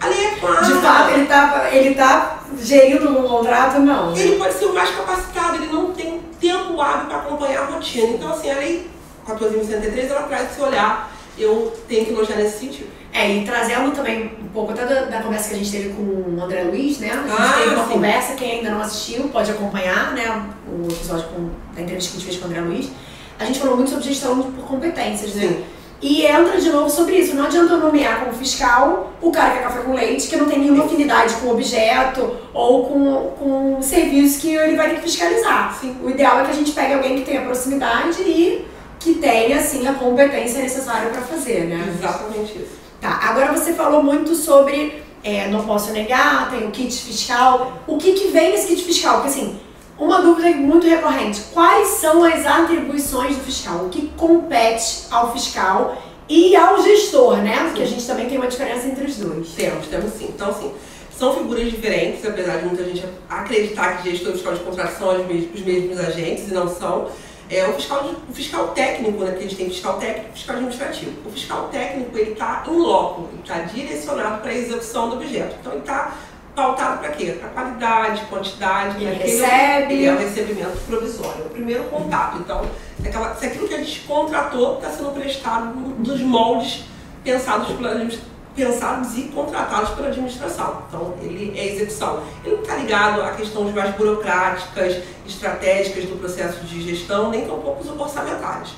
Ali 0.00 0.14
é 0.24 0.30
claro. 0.40 0.64
De 0.66 0.72
fato, 0.80 1.10
ele 1.12 1.26
tá, 1.26 1.68
ele 1.72 1.94
tá 1.94 2.38
gerindo 2.60 3.08
um 3.18 3.22
contrato, 3.28 3.78
não. 3.78 4.16
Ele 4.16 4.36
pode 4.36 4.54
ser 4.54 4.64
o 4.66 4.74
mais 4.74 4.90
capacitado, 4.90 5.56
ele 5.56 5.72
não 5.72 5.92
tem 5.92 6.20
tempo 6.40 6.80
hábil 6.80 7.06
para 7.06 7.18
acompanhar 7.18 7.62
a 7.62 7.66
rotina. 7.66 8.08
Então, 8.08 8.32
assim, 8.32 8.50
a 8.50 8.54
lei 8.56 8.90
14.103, 9.28 10.10
ela 10.10 10.22
traz 10.22 10.50
esse 10.50 10.60
olhar, 10.60 11.12
eu 11.38 11.72
tenho 11.88 12.04
que 12.04 12.10
elogiar 12.12 12.36
nesse 12.36 12.58
sentido. 12.58 12.90
É, 13.12 13.30
e 13.30 13.44
trazendo 13.44 13.92
também 13.94 14.32
um 14.42 14.48
pouco 14.48 14.72
até 14.72 14.86
da, 14.86 15.02
da 15.02 15.22
conversa 15.22 15.50
que 15.50 15.54
a 15.54 15.58
gente 15.58 15.70
teve 15.70 15.90
com 15.90 16.02
o 16.02 16.42
André 16.42 16.64
Luiz, 16.64 16.98
né? 16.98 17.10
A 17.12 17.28
gente 17.28 17.40
Ah, 17.40 17.54
teve 17.58 17.74
uma 17.74 17.86
sim. 17.86 17.92
conversa, 17.92 18.34
quem 18.34 18.52
ainda 18.58 18.70
não 18.70 18.80
assistiu 18.80 19.28
pode 19.28 19.50
acompanhar, 19.50 20.12
né? 20.14 20.46
O 20.66 20.90
episódio 20.90 21.26
com, 21.28 21.50
da 21.74 21.82
entrevista 21.82 22.10
que 22.12 22.16
a 22.16 22.20
gente 22.20 22.28
fez 22.30 22.38
com 22.38 22.48
o 22.48 22.50
André 22.50 22.60
Luiz. 22.62 22.90
A 23.38 23.44
gente 23.44 23.58
falou 23.58 23.76
muito 23.76 23.90
sobre 23.90 24.04
gestão 24.04 24.40
por 24.40 24.64
competências, 24.64 25.34
né? 25.34 25.48
Sim. 25.48 25.64
E 26.02 26.26
entra 26.26 26.60
de 26.60 26.68
novo 26.68 26.90
sobre 26.90 27.16
isso. 27.16 27.36
Não 27.36 27.44
adianta 27.44 27.74
eu 27.74 27.78
nomear 27.78 28.20
como 28.20 28.32
fiscal 28.32 29.12
o 29.22 29.30
cara 29.30 29.52
que 29.52 29.58
é 29.58 29.62
café 29.62 29.82
com 29.82 29.94
leite, 29.94 30.26
que 30.26 30.36
não 30.36 30.46
tem 30.46 30.58
nenhuma 30.58 30.84
afinidade 30.84 31.34
com 31.34 31.46
o 31.46 31.52
objeto 31.52 32.38
ou 32.52 32.86
com, 32.86 33.30
com 33.38 33.78
o 33.78 33.82
serviço 33.82 34.40
que 34.40 34.52
ele 34.52 34.76
vai 34.76 34.90
ter 34.90 34.96
que 34.96 35.02
fiscalizar. 35.02 35.78
Sim. 35.80 35.96
O 36.02 36.10
ideal 36.10 36.40
é 36.40 36.44
que 36.44 36.50
a 36.50 36.54
gente 36.54 36.72
pegue 36.72 36.94
alguém 36.94 37.16
que 37.16 37.24
tenha 37.24 37.42
proximidade 37.42 38.20
e 38.22 38.66
que 38.98 39.14
tenha, 39.14 39.58
assim, 39.58 39.86
a 39.86 39.94
competência 39.94 40.60
necessária 40.60 41.10
para 41.10 41.22
fazer, 41.22 41.66
né? 41.66 41.94
Exatamente 41.96 42.58
isso. 42.58 42.82
Tá, 43.00 43.20
agora 43.22 43.52
você 43.52 43.72
falou 43.72 44.02
muito 44.02 44.34
sobre 44.34 45.02
é, 45.24 45.48
não 45.48 45.64
posso 45.64 45.92
negar, 45.92 46.50
tem 46.50 46.66
o 46.66 46.70
kit 46.70 46.92
fiscal. 46.92 47.80
O 47.86 47.96
que, 47.96 48.12
que 48.12 48.28
vem 48.28 48.50
nesse 48.50 48.68
kit 48.68 48.82
fiscal? 48.84 49.20
Porque 49.20 49.28
assim, 49.28 49.60
uma 50.02 50.20
dúvida 50.20 50.50
muito 50.50 50.86
recorrente: 50.86 51.40
quais 51.52 51.88
são 51.88 52.24
as 52.24 52.44
atribuições 52.44 53.36
do 53.36 53.44
fiscal? 53.44 53.86
O 53.86 53.88
que 53.88 54.08
compete 54.16 55.04
ao 55.10 55.32
fiscal 55.32 55.96
e 56.28 56.56
ao 56.56 56.82
gestor, 56.82 57.36
né? 57.38 57.64
Porque 57.64 57.82
a 57.82 57.86
gente 57.86 58.06
também 58.06 58.28
tem 58.28 58.38
uma 58.38 58.46
diferença 58.46 58.86
entre 58.86 59.04
os 59.04 59.16
dois. 59.16 59.48
Temos, 59.50 59.86
temos 59.86 60.12
sim. 60.12 60.28
Então, 60.34 60.50
assim, 60.50 60.72
são 61.16 61.34
figuras 61.34 61.70
diferentes, 61.70 62.24
apesar 62.26 62.58
de 62.58 62.66
muita 62.66 62.84
gente 62.84 63.04
acreditar 63.28 64.02
que 64.02 64.10
gestor 64.10 64.30
e 64.30 64.34
fiscal 64.34 64.54
de 64.54 64.60
contrato 64.60 64.98
são 64.98 65.20
os 65.20 65.26
mesmos, 65.26 65.54
os 65.54 65.60
mesmos 65.64 66.00
agentes, 66.00 66.48
e 66.48 66.54
não 66.54 66.68
são. 66.68 67.08
É, 67.50 67.68
o, 67.68 67.74
fiscal 67.74 68.10
o 68.28 68.32
fiscal 68.32 68.68
técnico, 68.68 69.22
né, 69.22 69.32
que 69.32 69.38
a 69.38 69.42
gente 69.42 69.56
tem 69.56 69.68
fiscal 69.68 69.98
técnico 69.98 70.30
e 70.30 70.32
fiscal 70.32 70.56
administrativo. 70.56 71.12
O 71.26 71.30
fiscal 71.30 71.68
técnico, 71.70 72.16
ele 72.16 72.32
está 72.32 72.64
em 72.66 72.76
loco, 72.76 73.28
está 73.44 73.58
direcionado 73.58 74.40
para 74.40 74.52
a 74.52 74.54
execução 74.54 75.10
do 75.10 75.16
objeto. 75.16 75.56
Então, 75.60 75.72
ele 75.72 75.82
está 75.82 76.16
pautado 76.54 76.98
para 77.00 77.08
quê? 77.10 77.36
Para 77.40 77.48
qualidade, 77.50 78.22
quantidade. 78.26 79.02
Ele 79.02 79.14
recebe. 79.14 79.94
Ele 79.94 80.06
é 80.06 80.12
o 80.12 80.18
recebimento 80.18 80.78
provisório, 80.86 81.42
é 81.42 81.46
o 81.46 81.50
primeiro 81.50 81.84
contato. 81.84 82.38
Então, 82.38 82.62
se, 83.00 83.08
aquela- 83.08 83.34
se 83.34 83.46
aquilo 83.46 83.68
que 83.68 83.74
a 83.74 83.78
gente 83.78 84.00
contratou 84.00 84.76
está 84.78 84.90
sendo 84.90 85.10
prestado 85.12 85.72
dos 85.98 86.20
moldes 86.20 86.84
pensados 87.24 87.68
pela 87.76 88.08
pensados 88.54 89.16
e 89.16 89.22
contratados 89.34 89.90
pela 89.90 90.08
administração. 90.08 90.82
Então, 90.86 91.14
ele 91.22 91.58
é 91.58 91.68
execução. 91.74 92.22
Ele 92.44 92.56
não 92.56 92.62
está 92.62 92.76
ligado 92.76 93.22
a 93.22 93.30
questões 93.30 93.74
mais 93.74 93.94
burocráticas, 93.96 95.02
estratégicas 95.26 96.04
do 96.04 96.18
processo 96.18 96.60
de 96.64 96.82
gestão, 96.82 97.30
nem 97.30 97.46
tampouco 97.46 97.82
os 97.82 97.88
orçamentários. 97.98 98.74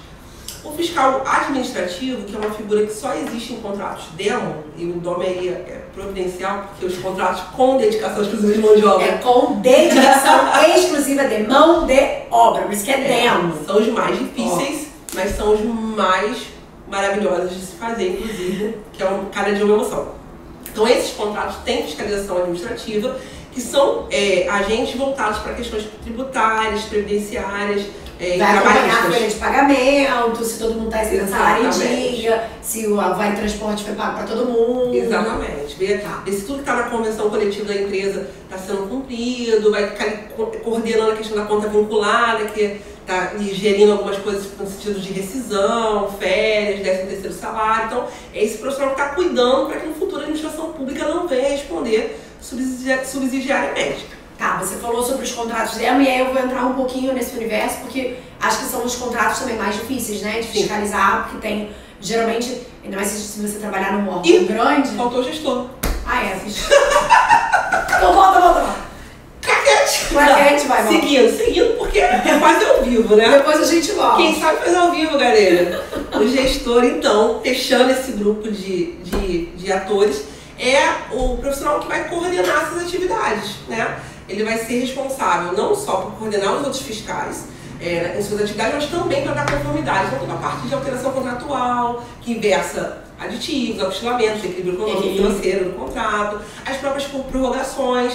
O 0.64 0.72
fiscal 0.72 1.22
administrativo, 1.26 2.22
que 2.22 2.34
é 2.34 2.38
uma 2.38 2.50
figura 2.50 2.86
que 2.86 2.92
só 2.92 3.14
existe 3.14 3.52
em 3.52 3.60
contratos 3.60 4.06
demo, 4.16 4.64
e 4.76 4.84
o 4.84 4.96
nome 4.96 5.26
aí 5.26 5.48
é 5.48 5.84
providencial, 5.94 6.68
porque 6.70 6.86
os 6.86 6.96
contratos 6.98 7.42
com 7.54 7.76
dedicação 7.76 8.22
exclusiva 8.22 8.52
de 8.54 8.58
mão 8.60 8.76
de 8.76 8.86
obra 8.86 9.06
É 9.06 9.18
com 9.18 9.60
dedicação 9.60 10.40
exclusiva 10.74 11.24
de 11.24 11.42
mão 11.42 11.86
de 11.86 12.22
obra, 12.30 12.62
por 12.62 12.72
isso 12.72 12.84
que 12.84 12.90
é 12.90 12.96
demo. 12.96 13.54
são 13.66 13.76
os 13.76 13.88
mais 13.88 14.18
difíceis, 14.18 14.88
mas 15.14 15.36
são 15.36 15.52
os 15.52 15.60
mais 15.62 16.38
maravilhosos 16.88 17.50
de 17.50 17.66
se 17.66 17.76
fazer, 17.76 18.12
inclusive, 18.12 18.78
que 18.92 19.02
é 19.02 19.08
um, 19.08 19.26
cada 19.26 19.52
dia 19.52 19.64
uma 19.64 19.74
emoção. 19.74 20.08
Então, 20.72 20.88
esses 20.88 21.12
contratos 21.12 21.56
têm 21.64 21.84
fiscalização 21.84 22.38
administrativa, 22.38 23.16
que 23.52 23.60
são 23.60 24.06
é, 24.10 24.48
agentes 24.48 24.96
voltados 24.96 25.38
para 25.38 25.54
questões 25.54 25.86
tributárias, 26.02 26.82
previdenciárias, 26.82 27.84
é, 28.20 28.38
Vai 28.38 28.56
acompanhar 28.58 28.98
a 28.98 29.02
folha 29.10 29.28
de 29.28 29.34
pagamento, 29.34 30.44
se 30.44 30.58
todo 30.58 30.74
mundo 30.74 30.86
está 30.86 30.98
recebendo 30.98 31.28
salário 31.30 31.66
em 31.66 31.70
dia, 32.14 32.48
se 32.62 32.86
o 32.86 32.96
vale 32.96 33.36
transporte 33.36 33.84
foi 33.84 33.94
pago 33.94 34.16
para 34.18 34.26
todo 34.26 34.46
mundo. 34.46 34.94
Exatamente. 34.94 35.74
Ver, 35.76 36.00
Tá. 36.02 36.22
se 36.26 36.42
tudo 36.42 36.54
que 36.56 36.60
está 36.60 36.74
na 36.76 36.82
convenção 36.84 37.28
coletiva 37.28 37.66
da 37.66 37.74
empresa 37.80 38.28
está 38.44 38.56
sendo 38.58 38.88
cumprido, 38.88 39.70
vai 39.70 39.88
ficar 39.90 40.10
coordenando 40.62 41.12
a 41.12 41.16
questão 41.16 41.36
da 41.36 41.44
conta 41.44 41.68
vinculada, 41.68 42.44
que 42.46 42.80
está 43.00 43.32
gerindo 43.38 43.92
algumas 43.92 44.16
coisas 44.18 44.46
no 44.58 44.66
sentido 44.66 44.98
de 45.00 45.12
rescisão, 45.12 46.10
férias, 46.18 46.82
décimo 46.82 47.08
terceiro 47.10 47.34
salário. 47.34 47.86
Então, 47.86 48.04
é 48.32 48.44
esse 48.44 48.58
profissional 48.58 48.94
que 48.94 49.00
está 49.00 49.14
cuidando 49.14 49.66
para 49.66 49.80
que 49.80 49.86
no 49.88 49.94
futuro 49.94 50.18
a 50.18 50.20
administração 50.22 50.72
pública 50.72 51.06
não 51.06 51.26
venha 51.28 51.48
responder 51.50 52.18
subsidia- 52.40 53.04
subsidiariamente. 53.04 54.06
Tá, 54.38 54.56
você 54.56 54.76
falou 54.76 55.02
sobre 55.02 55.24
os 55.24 55.32
contratos 55.32 55.76
dela 55.76 56.02
e 56.02 56.08
aí 56.08 56.18
eu 56.18 56.32
vou 56.32 56.42
entrar 56.42 56.66
um 56.66 56.74
pouquinho 56.74 57.12
nesse 57.12 57.36
universo 57.36 57.78
porque 57.82 58.16
acho 58.40 58.58
que 58.58 58.64
são 58.64 58.84
os 58.84 58.96
contratos 58.96 59.38
também 59.38 59.56
mais 59.56 59.76
difíceis, 59.76 60.22
né, 60.22 60.40
de 60.40 60.48
fiscalizar, 60.48 61.22
porque 61.22 61.46
tem 61.46 61.70
geralmente, 62.00 62.60
ainda 62.84 62.96
mais 62.96 63.08
se 63.08 63.40
você 63.40 63.58
trabalhar 63.58 63.92
num 63.92 64.08
órgão 64.08 64.24
Ih, 64.24 64.44
grande. 64.44 64.88
Faltou 64.90 65.20
o 65.20 65.24
gestor. 65.24 65.66
Ah, 66.06 66.22
é, 66.22 66.40
então 67.96 68.12
volta, 68.12 68.40
volta, 68.40 68.60
volta. 68.60 68.84
Claquete! 69.40 70.06
Claquete, 70.10 70.66
vai, 70.66 70.82
vai. 70.82 70.92
Seguindo, 70.92 71.36
seguindo, 71.36 71.78
porque 71.78 71.98
é 71.98 72.38
quase 72.38 72.64
ao 72.64 72.82
vivo, 72.82 73.16
né? 73.16 73.30
Depois 73.30 73.60
a 73.60 73.64
gente 73.64 73.92
volta. 73.92 74.16
Quem 74.16 74.38
sabe 74.38 74.58
faz 74.58 74.76
ao 74.76 74.90
vivo, 74.90 75.18
galera. 75.18 75.82
O 76.14 76.28
gestor, 76.28 76.84
então, 76.84 77.40
fechando 77.42 77.90
esse 77.90 78.12
grupo 78.12 78.50
de, 78.50 78.92
de, 78.96 79.46
de 79.46 79.72
atores, 79.72 80.24
é 80.58 81.14
o 81.14 81.36
profissional 81.38 81.80
que 81.80 81.88
vai 81.88 82.08
coordenar 82.08 82.64
essas 82.64 82.82
atividades, 82.82 83.56
né? 83.68 83.96
Ele 84.28 84.44
vai 84.44 84.58
ser 84.58 84.80
responsável 84.80 85.52
não 85.52 85.74
só 85.74 85.96
por 85.98 86.12
coordenar 86.12 86.54
os 86.54 86.64
outros 86.64 86.82
fiscais 86.82 87.44
é, 87.80 88.16
em 88.18 88.22
suas 88.22 88.40
atividades, 88.42 88.74
mas 88.74 88.86
também 88.86 89.22
para 89.22 89.32
dar 89.34 89.46
conformidade. 89.50 90.06
Então, 90.06 90.20
toda 90.20 90.32
a 90.32 90.36
parte 90.36 90.66
de 90.68 90.74
alteração 90.74 91.12
contratual, 91.12 92.02
que 92.22 92.34
versa 92.38 93.04
aditivos, 93.20 93.82
apostilamentos, 93.82 94.44
equilíbrio 94.44 94.74
econômico 94.74 95.06
Uhum. 95.08 95.14
financeiro 95.16 95.64
do 95.66 95.72
contrato, 95.78 96.40
as 96.66 96.76
próprias 96.78 97.06
prorrogações, 97.06 98.14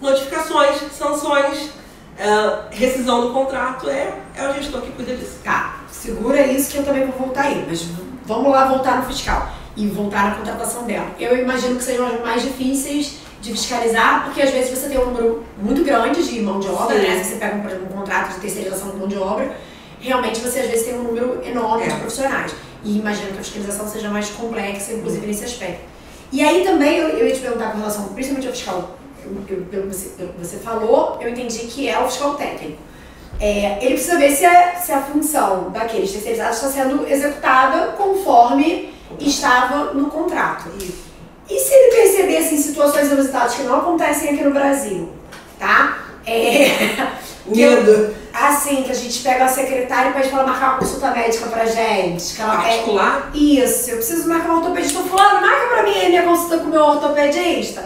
notificações, 0.00 0.76
sanções, 0.96 1.70
ah, 2.18 2.66
rescisão 2.70 3.20
do 3.28 3.32
contrato, 3.32 3.88
é, 3.88 4.14
é 4.36 4.48
o 4.48 4.54
gestor 4.54 4.80
que 4.82 4.90
cuida 4.92 5.14
disso. 5.14 5.36
Tá, 5.44 5.80
segura 5.90 6.46
isso 6.46 6.70
que 6.72 6.78
eu 6.78 6.84
também 6.84 7.06
vou 7.06 7.18
voltar 7.26 7.42
aí, 7.42 7.64
mas 7.68 7.84
vamos 8.24 8.50
lá 8.50 8.66
voltar 8.66 8.98
no 8.98 9.04
fiscal 9.06 9.48
e 9.76 9.86
voltar 9.88 10.30
na 10.30 10.34
contratação 10.36 10.84
dela. 10.84 11.06
Eu 11.18 11.36
imagino 11.38 11.76
que 11.76 11.84
sejam 11.84 12.06
as 12.06 12.20
mais 12.20 12.42
difíceis 12.42 13.18
de 13.42 13.50
fiscalizar, 13.52 14.24
porque 14.24 14.40
às 14.40 14.50
vezes 14.50 14.70
você 14.78 14.88
tem 14.88 14.98
um 14.98 15.06
número 15.06 15.44
muito 15.60 15.82
grande 15.84 16.22
de 16.22 16.40
mão 16.40 16.60
de 16.60 16.68
obra, 16.68 16.96
Sim. 16.98 17.08
né? 17.08 17.22
Se 17.22 17.30
você 17.30 17.36
pega, 17.36 17.58
por 17.58 17.70
exemplo, 17.70 17.88
um 17.92 17.98
contrato 17.98 18.34
de 18.34 18.40
terceirização 18.40 18.90
de 18.90 18.96
mão 18.96 19.08
de 19.08 19.18
obra, 19.18 19.56
realmente 20.00 20.40
você 20.40 20.60
às 20.60 20.70
vezes 20.70 20.86
tem 20.86 20.94
um 20.94 21.02
número 21.02 21.40
enorme 21.44 21.84
É. 21.84 21.88
de 21.88 21.96
profissionais. 21.96 22.54
E 22.84 22.98
imagino 22.98 23.32
que 23.32 23.38
a 23.38 23.42
fiscalização 23.42 23.86
seja 23.88 24.08
mais 24.08 24.30
complexa, 24.30 24.92
inclusive 24.92 25.26
nesse 25.26 25.44
aspecto. 25.44 25.80
E 26.30 26.42
aí 26.42 26.62
também 26.64 26.98
eu, 26.98 27.08
eu 27.08 27.26
ia 27.26 27.34
te 27.34 27.40
perguntar 27.40 27.72
com 27.72 27.78
relação, 27.78 28.04
principalmente 28.14 28.46
ao 28.46 28.54
fiscal, 28.54 28.96
pelo 29.22 29.42
que 29.44 29.88
você, 29.88 30.10
você 30.38 30.56
falou, 30.58 31.18
eu 31.20 31.28
entendi 31.28 31.58
que 31.60 31.88
é 31.88 31.98
o 31.98 32.08
fiscal 32.08 32.34
técnico. 32.34 32.78
É, 33.40 33.78
ele 33.84 33.94
precisa 33.94 34.18
ver 34.18 34.30
se 34.30 34.44
a, 34.46 34.76
se 34.76 34.92
a 34.92 35.02
função 35.02 35.70
daqueles 35.70 36.12
terceirizados 36.12 36.56
está 36.58 36.68
sendo 36.68 37.08
executada 37.08 37.88
conforme 37.92 38.94
estava 39.18 39.92
no 39.94 40.06
contrato. 40.10 40.70
Isso. 40.78 41.11
E 41.54 41.58
se 41.58 41.74
ele 41.74 41.94
perceber 41.94 42.36
assim, 42.38 42.56
situações 42.56 43.12
inusitadas 43.12 43.54
que 43.54 43.62
não 43.62 43.76
acontecem 43.78 44.30
aqui 44.30 44.42
no 44.44 44.52
Brasil, 44.52 45.10
tá? 45.58 45.98
É, 46.26 46.70
Medo. 47.44 48.14
assim, 48.32 48.82
que 48.84 48.90
a 48.90 48.94
gente 48.94 49.22
pega 49.22 49.44
a 49.44 49.48
secretária 49.48 50.10
e 50.10 50.12
pede 50.12 50.28
pra 50.28 50.38
ela 50.40 50.48
marcar 50.48 50.68
uma 50.70 50.78
consulta 50.78 51.10
médica 51.10 51.46
pra 51.48 51.66
gente. 51.66 52.34
Que 52.36 52.40
ela 52.42 52.54
é, 52.54 52.56
Particular? 52.78 53.30
isso, 53.34 53.90
eu 53.90 53.96
preciso 53.96 54.28
marcar 54.28 54.50
um 54.52 54.56
ortopedista. 54.58 55.00
Fulano, 55.00 55.40
marca 55.40 55.66
pra 55.66 55.82
mim 55.82 56.06
a 56.06 56.08
minha 56.08 56.22
consulta 56.22 56.58
com 56.58 56.64
o 56.64 56.70
meu 56.70 56.82
ortopedista. 56.84 57.84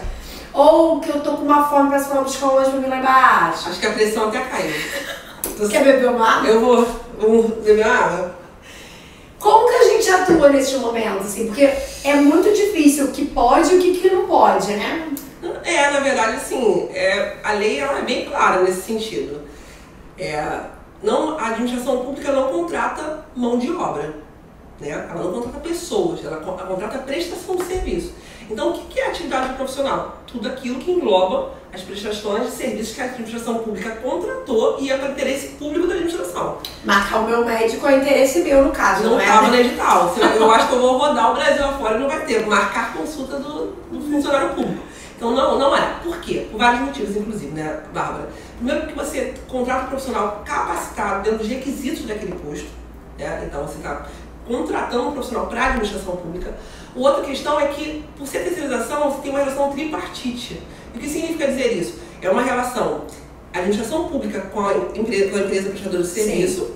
Ou 0.53 0.99
que 1.01 1.09
eu 1.09 1.19
tô 1.19 1.31
com 1.31 1.43
uma 1.43 1.67
fome 1.67 1.89
pra 1.89 1.99
falar 1.99 2.21
buscar 2.21 2.47
lanche 2.47 2.71
pra 2.71 2.79
mim 2.79 2.87
lá 2.87 2.97
embaixo. 2.97 3.69
Acho 3.69 3.79
que 3.79 3.85
a 3.87 3.91
pressão 3.91 4.29
até 4.29 4.39
caiu. 4.39 4.73
Você 5.57 5.71
quer 5.71 5.83
beber 5.83 6.09
uma 6.09 6.37
água? 6.37 6.49
Eu 6.49 6.59
vou, 6.61 6.87
vou 7.19 7.43
beber 7.63 7.85
uma 7.85 7.95
água. 7.95 8.36
Como 9.47 9.65
que 9.65 9.75
a 9.75 9.83
gente 9.85 10.09
atua 10.09 10.49
nesses 10.49 10.77
momentos, 10.77 11.27
assim? 11.27 11.47
Porque 11.47 11.73
é 12.03 12.15
muito 12.15 12.53
difícil 12.53 13.05
o 13.05 13.11
que 13.13 13.23
pode 13.27 13.73
e 13.73 13.77
o 13.77 13.81
que, 13.81 13.97
que 13.97 14.09
não 14.09 14.27
pode, 14.27 14.73
né? 14.73 15.09
É, 15.63 15.89
na 15.89 16.01
verdade, 16.01 16.35
assim, 16.35 16.89
é, 16.93 17.37
a 17.41 17.53
lei 17.53 17.79
ela 17.79 17.99
é 17.99 18.01
bem 18.01 18.25
clara 18.25 18.61
nesse 18.61 18.81
sentido. 18.81 19.43
É, 20.19 20.59
não, 21.01 21.39
a 21.39 21.47
administração 21.47 22.03
pública 22.03 22.29
não 22.33 22.49
contrata 22.49 23.25
mão 23.33 23.57
de 23.57 23.71
obra. 23.71 24.15
Né? 24.81 24.89
Ela 24.89 25.23
não 25.23 25.31
contrata 25.31 25.59
pessoas, 25.61 26.25
ela, 26.25 26.41
ela 26.43 26.67
contrata 26.67 26.97
prestação 26.97 27.55
de 27.55 27.63
serviço. 27.63 28.11
Então, 28.49 28.71
o 28.71 28.73
que 28.73 28.86
profissional? 29.67 30.23
Tudo 30.25 30.47
aquilo 30.47 30.79
que 30.79 30.91
engloba 30.91 31.51
as 31.73 31.81
prestações 31.81 32.45
de 32.45 32.51
serviços 32.51 32.95
que 32.95 33.01
a 33.01 33.05
administração 33.05 33.59
pública 33.59 33.91
contratou 33.97 34.77
e 34.79 34.89
é 34.89 34.97
para 34.97 35.09
interesse 35.09 35.49
público 35.49 35.85
da 35.85 35.93
administração. 35.93 36.57
Marcar 36.85 37.19
o 37.19 37.27
meu 37.27 37.45
médico 37.45 37.85
é 37.85 37.97
interesse 37.97 38.39
meu, 38.39 38.63
no 38.63 38.71
caso, 38.71 39.03
não, 39.03 39.11
Não 39.11 39.19
é? 39.19 39.23
estava 39.23 39.47
no 39.47 39.55
edital. 39.55 40.15
Eu 40.35 40.51
acho 40.51 40.67
que 40.69 40.73
eu 40.73 40.79
vou 40.79 40.97
rodar 40.97 41.31
o 41.31 41.35
Brasil 41.35 41.65
afora 41.65 41.97
e 41.97 41.99
não 41.99 42.07
vai 42.07 42.25
ter. 42.25 42.47
Marcar 42.47 42.93
consulta 42.93 43.37
do, 43.37 43.73
do 43.91 44.01
funcionário 44.09 44.49
público. 44.55 44.83
Então 45.15 45.31
não, 45.31 45.59
não 45.59 45.75
é. 45.75 45.95
Por 46.03 46.17
quê? 46.19 46.47
Por 46.49 46.57
vários 46.57 46.81
motivos, 46.81 47.15
inclusive, 47.15 47.51
né, 47.51 47.81
Bárbara? 47.93 48.29
Primeiro 48.55 48.81
porque 48.81 48.95
você 48.95 49.33
contrata 49.47 49.85
um 49.85 49.87
profissional 49.89 50.43
capacitado 50.45 51.23
dentro 51.23 51.39
dos 51.39 51.47
requisitos 51.47 52.05
daquele 52.05 52.33
posto. 52.33 52.69
Né? 53.17 53.43
Então 53.45 53.67
você 53.67 53.77
está 53.77 54.05
contratando 54.47 55.09
um 55.09 55.11
profissional 55.11 55.47
para 55.47 55.61
a 55.61 55.65
administração 55.67 56.15
pública. 56.15 56.53
Outra 56.97 57.23
questão 57.23 57.59
é 57.59 57.67
que, 57.67 58.03
por 58.17 58.27
ser 58.27 58.39
terceirização, 58.39 59.11
você 59.11 59.21
tem 59.21 59.29
uma 59.31 59.39
relação 59.39 59.71
tripartite. 59.71 60.61
E 60.93 60.97
o 60.97 60.99
que 61.01 61.07
significa 61.07 61.47
dizer 61.47 61.73
isso? 61.73 61.99
É 62.21 62.29
uma 62.29 62.41
relação 62.41 63.01
administração 63.53 64.07
pública 64.07 64.41
com 64.53 64.61
a 64.61 64.73
empresa, 64.95 65.31
com 65.31 65.37
a 65.37 65.41
empresa 65.41 65.69
prestadora 65.69 66.03
de 66.03 66.09
Sim. 66.09 66.23
serviço 66.23 66.71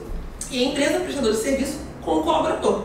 e 0.51 0.63
a 0.63 0.67
empresa 0.69 0.99
prestadora 0.99 1.33
de 1.33 1.39
serviço 1.39 1.77
com 2.01 2.17
o 2.19 2.23
colaborador. 2.23 2.83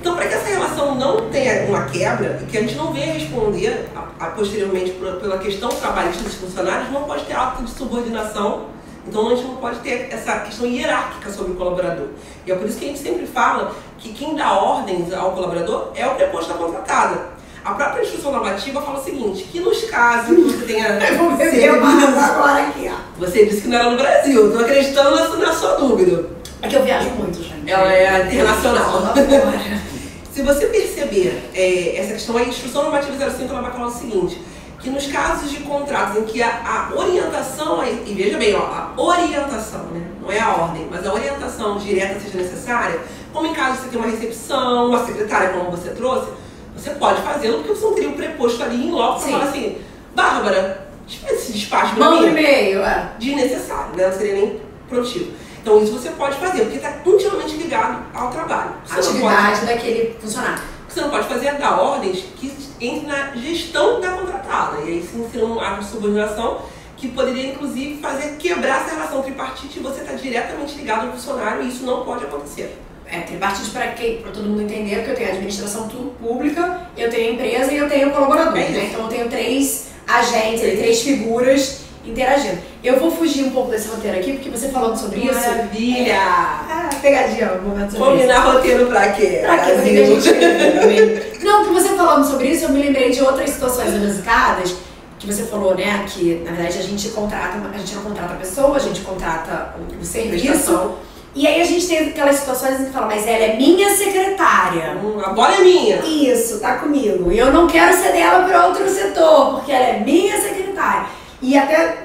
Então, 0.00 0.14
para 0.14 0.28
que 0.28 0.34
essa 0.34 0.46
relação 0.46 0.94
não 0.94 1.28
tenha 1.30 1.66
uma 1.66 1.84
quebra 1.86 2.38
e 2.42 2.46
que 2.46 2.56
a 2.56 2.60
gente 2.60 2.76
não 2.76 2.92
venha 2.92 3.12
responder 3.14 3.88
a, 3.96 4.26
a- 4.26 4.30
posteriormente 4.30 4.92
por- 4.92 5.16
pela 5.16 5.38
questão 5.38 5.68
trabalhista 5.70 6.22
dos 6.22 6.34
funcionários, 6.34 6.92
não 6.92 7.02
pode 7.02 7.24
ter 7.24 7.34
ato 7.34 7.62
de 7.64 7.70
subordinação. 7.70 8.66
Então, 9.06 9.26
a 9.26 9.34
gente 9.34 9.46
não 9.48 9.56
pode 9.56 9.80
ter 9.80 10.08
essa 10.12 10.38
questão 10.40 10.66
hierárquica 10.66 11.30
sobre 11.32 11.52
o 11.52 11.54
colaborador. 11.56 12.08
E 12.46 12.52
é 12.52 12.54
por 12.54 12.68
isso 12.68 12.78
que 12.78 12.84
a 12.84 12.88
gente 12.88 13.00
sempre 13.00 13.26
fala 13.26 13.74
que 13.98 14.12
quem 14.12 14.34
dá 14.34 14.52
ordens 14.52 15.12
ao 15.12 15.32
colaborador 15.32 15.90
é 15.94 16.06
o 16.06 16.14
preposto 16.14 16.48
da 16.48 16.54
contratada. 16.54 17.38
A 17.64 17.72
própria 17.72 18.02
instrução 18.02 18.32
normativa 18.32 18.80
fala 18.80 18.98
o 18.98 19.04
seguinte, 19.04 19.42
que 19.44 19.60
nos 19.60 19.84
casos 19.84 20.34
que 20.34 20.42
você 20.42 20.64
tenha... 20.64 20.88
Eu 21.04 21.18
vou 21.18 21.32
beber 21.32 21.70
agora 21.70 22.68
aqui, 22.68 22.90
ó. 22.90 22.96
Você 23.18 23.44
disse 23.44 23.62
que 23.62 23.68
não 23.68 23.78
era 23.78 23.90
no 23.90 23.96
Brasil, 23.96 24.46
estou 24.46 24.60
acreditando 24.62 25.16
na, 25.16 25.46
na 25.46 25.52
sua 25.52 25.74
dúvida. 25.74 26.30
É 26.62 26.68
que 26.68 26.74
eu 26.76 26.82
viajo 26.82 27.10
muito, 27.10 27.42
gente. 27.42 27.70
Ela 27.70 27.92
é 27.92 28.26
internacional. 28.32 29.12
Se 30.32 30.42
você 30.42 30.66
perceber 30.66 31.50
é, 31.54 31.96
essa 31.96 32.12
questão, 32.14 32.36
a 32.36 32.42
instrução 32.42 32.84
normativa 32.84 33.30
05 33.30 33.52
ela 33.52 33.62
vai 33.62 33.72
falar 33.72 33.86
o 33.86 33.90
seguinte, 33.90 34.40
que 34.80 34.88
nos 34.88 35.06
casos 35.08 35.50
de 35.50 35.58
contratos 35.58 36.16
em 36.16 36.24
que 36.24 36.40
a, 36.42 36.48
a 36.92 36.96
orientação, 36.96 37.82
é- 37.82 37.90
e 38.06 38.14
veja 38.14 38.38
bem, 38.38 38.54
ó, 38.54 38.60
a 38.60 38.92
orientação, 38.96 39.82
né, 39.86 40.06
não 40.22 40.30
é 40.30 40.38
a 40.38 40.50
ordem, 40.50 40.86
mas 40.90 41.04
a 41.04 41.12
orientação 41.12 41.76
direta 41.78 42.20
seja 42.20 42.38
necessária, 42.38 43.00
como 43.38 43.46
em 43.46 43.54
caso 43.54 43.76
de 43.76 43.82
você 43.82 43.88
ter 43.90 43.96
uma 43.98 44.06
recepção, 44.06 44.88
uma 44.88 45.06
secretária, 45.06 45.50
como 45.50 45.70
você 45.70 45.90
trouxe, 45.90 46.28
você 46.76 46.90
pode 46.90 47.22
fazê-lo 47.22 47.58
porque 47.58 47.74
você 47.74 47.84
não 47.84 47.94
teria 47.94 48.10
um 48.10 48.14
preposto 48.14 48.62
ali 48.62 48.88
em 48.88 48.90
loco 48.90 49.20
para 49.20 49.30
falar 49.30 49.44
assim, 49.44 49.78
Bárbara, 50.14 50.88
faz 51.06 51.34
esse 51.34 51.52
despacho 51.52 51.94
pra 51.94 52.04
Manda 52.04 52.22
mim 52.22 52.30
e-mail, 52.30 52.82
é. 52.82 53.12
desnecessário, 53.18 53.96
né? 53.96 54.08
Não 54.08 54.12
seria 54.12 54.34
nem 54.34 54.60
produtivo. 54.88 55.32
Então 55.62 55.82
isso 55.82 55.92
você 55.92 56.10
pode 56.10 56.36
fazer, 56.36 56.62
porque 56.62 56.76
está 56.78 56.98
intimamente 57.06 57.56
ligado 57.56 58.04
ao 58.12 58.30
trabalho. 58.30 58.72
Você 58.84 59.12
não, 59.12 59.20
pode, 59.20 59.34
Atividade 59.34 59.66
daquele 59.66 60.16
funcionário. 60.20 60.58
o 60.58 60.86
que 60.86 60.94
você 60.94 61.00
não 61.00 61.10
pode 61.10 61.28
fazer 61.28 61.46
é 61.46 61.54
dar 61.54 61.80
ordens 61.80 62.24
que 62.36 62.52
entrem 62.80 63.06
na 63.06 63.36
gestão 63.36 64.00
da 64.00 64.12
contratada. 64.12 64.78
E 64.80 64.88
aí 64.88 65.02
sim 65.02 65.42
um 65.42 65.60
ato 65.60 65.80
de 65.80 65.90
subordinação 65.90 66.62
que 66.96 67.08
poderia, 67.08 67.52
inclusive, 67.52 68.00
fazer 68.00 68.36
quebrar 68.38 68.80
essa 68.80 68.96
relação 68.96 69.22
tripartite 69.22 69.78
e 69.78 69.82
você 69.82 70.00
está 70.00 70.14
diretamente 70.14 70.74
ligado 70.74 71.06
ao 71.06 71.12
funcionário 71.12 71.62
e 71.62 71.68
isso 71.68 71.84
não 71.84 72.04
pode 72.04 72.24
acontecer. 72.24 72.76
É, 73.10 73.20
tripartite 73.20 73.70
para 73.70 73.88
quem? 73.88 74.18
Para 74.18 74.30
todo 74.32 74.44
mundo 74.48 74.62
entender, 74.62 74.96
porque 74.96 75.10
eu 75.12 75.16
tenho 75.16 75.28
a 75.28 75.32
administração 75.32 75.88
pública, 76.20 76.82
eu 76.96 77.08
tenho 77.08 77.30
a 77.30 77.32
empresa 77.34 77.72
e 77.72 77.76
eu 77.78 77.88
tenho 77.88 78.10
colaborador, 78.10 78.56
É 78.58 78.68
né? 78.68 78.70
isso. 78.70 78.80
Então 78.86 79.00
eu 79.02 79.08
tenho 79.08 79.28
três 79.28 79.86
agentes, 80.06 80.62
ali, 80.62 80.76
três 80.76 81.00
figuras 81.00 81.80
interagindo. 82.04 82.58
Eu 82.84 82.98
vou 83.00 83.10
fugir 83.10 83.44
um 83.44 83.50
pouco 83.50 83.70
desse 83.70 83.88
roteiro 83.88 84.18
aqui, 84.18 84.32
porque 84.34 84.50
você 84.50 84.68
falando 84.68 84.96
sobre 84.96 85.20
isso. 85.20 85.34
Maravilha! 85.34 86.16
Ah, 86.20 86.90
pegadinha, 87.00 87.52
um 87.54 87.68
momento 87.68 87.92
sobre 87.92 88.04
isso. 88.08 88.16
Combinar 88.18 88.40
roteiro 88.40 88.86
pra 88.86 89.12
quê? 89.12 89.40
Pra 89.42 89.58
quê? 89.58 90.06
Gente? 90.06 91.44
Não, 91.44 91.64
porque 91.64 91.80
você 91.80 91.88
falando 91.90 92.26
sobre 92.26 92.48
isso, 92.48 92.64
eu 92.64 92.70
me 92.70 92.80
lembrei 92.82 93.10
de 93.10 93.22
outras 93.22 93.50
situações 93.50 93.94
inusitadas 93.94 94.74
que 95.18 95.26
você 95.26 95.44
falou, 95.44 95.74
né? 95.74 96.04
Que 96.08 96.42
na 96.44 96.52
verdade 96.52 96.78
a 96.78 96.82
gente 96.82 97.08
contrata, 97.08 97.58
a 97.74 97.78
gente 97.78 97.94
não 97.94 98.02
contrata 98.02 98.34
a 98.34 98.36
pessoa, 98.36 98.76
a 98.76 98.80
gente 98.80 99.00
contrata 99.00 99.74
o, 99.78 100.00
o 100.00 100.04
serviço. 100.04 100.92
E 101.38 101.46
aí 101.46 101.62
a 101.62 101.64
gente 101.64 101.86
tem 101.86 101.98
aquelas 102.00 102.34
situações 102.34 102.78
que 102.78 102.90
fala, 102.90 103.06
mas 103.06 103.24
ela 103.24 103.44
é 103.44 103.56
minha 103.56 103.94
secretária. 103.94 104.98
Hum, 105.00 105.20
a 105.24 105.28
bola 105.28 105.54
é 105.54 105.60
minha. 105.60 105.96
Isso, 105.98 106.58
tá 106.58 106.78
comigo. 106.78 107.30
E 107.30 107.38
eu 107.38 107.52
não 107.52 107.68
quero 107.68 107.96
ceder 107.96 108.22
ela 108.22 108.44
para 108.44 108.66
outro 108.66 108.88
setor, 108.88 109.54
porque 109.54 109.70
ela 109.70 109.84
é 109.84 110.00
minha 110.00 110.36
secretária. 110.40 111.06
E 111.40 111.56
até 111.56 111.98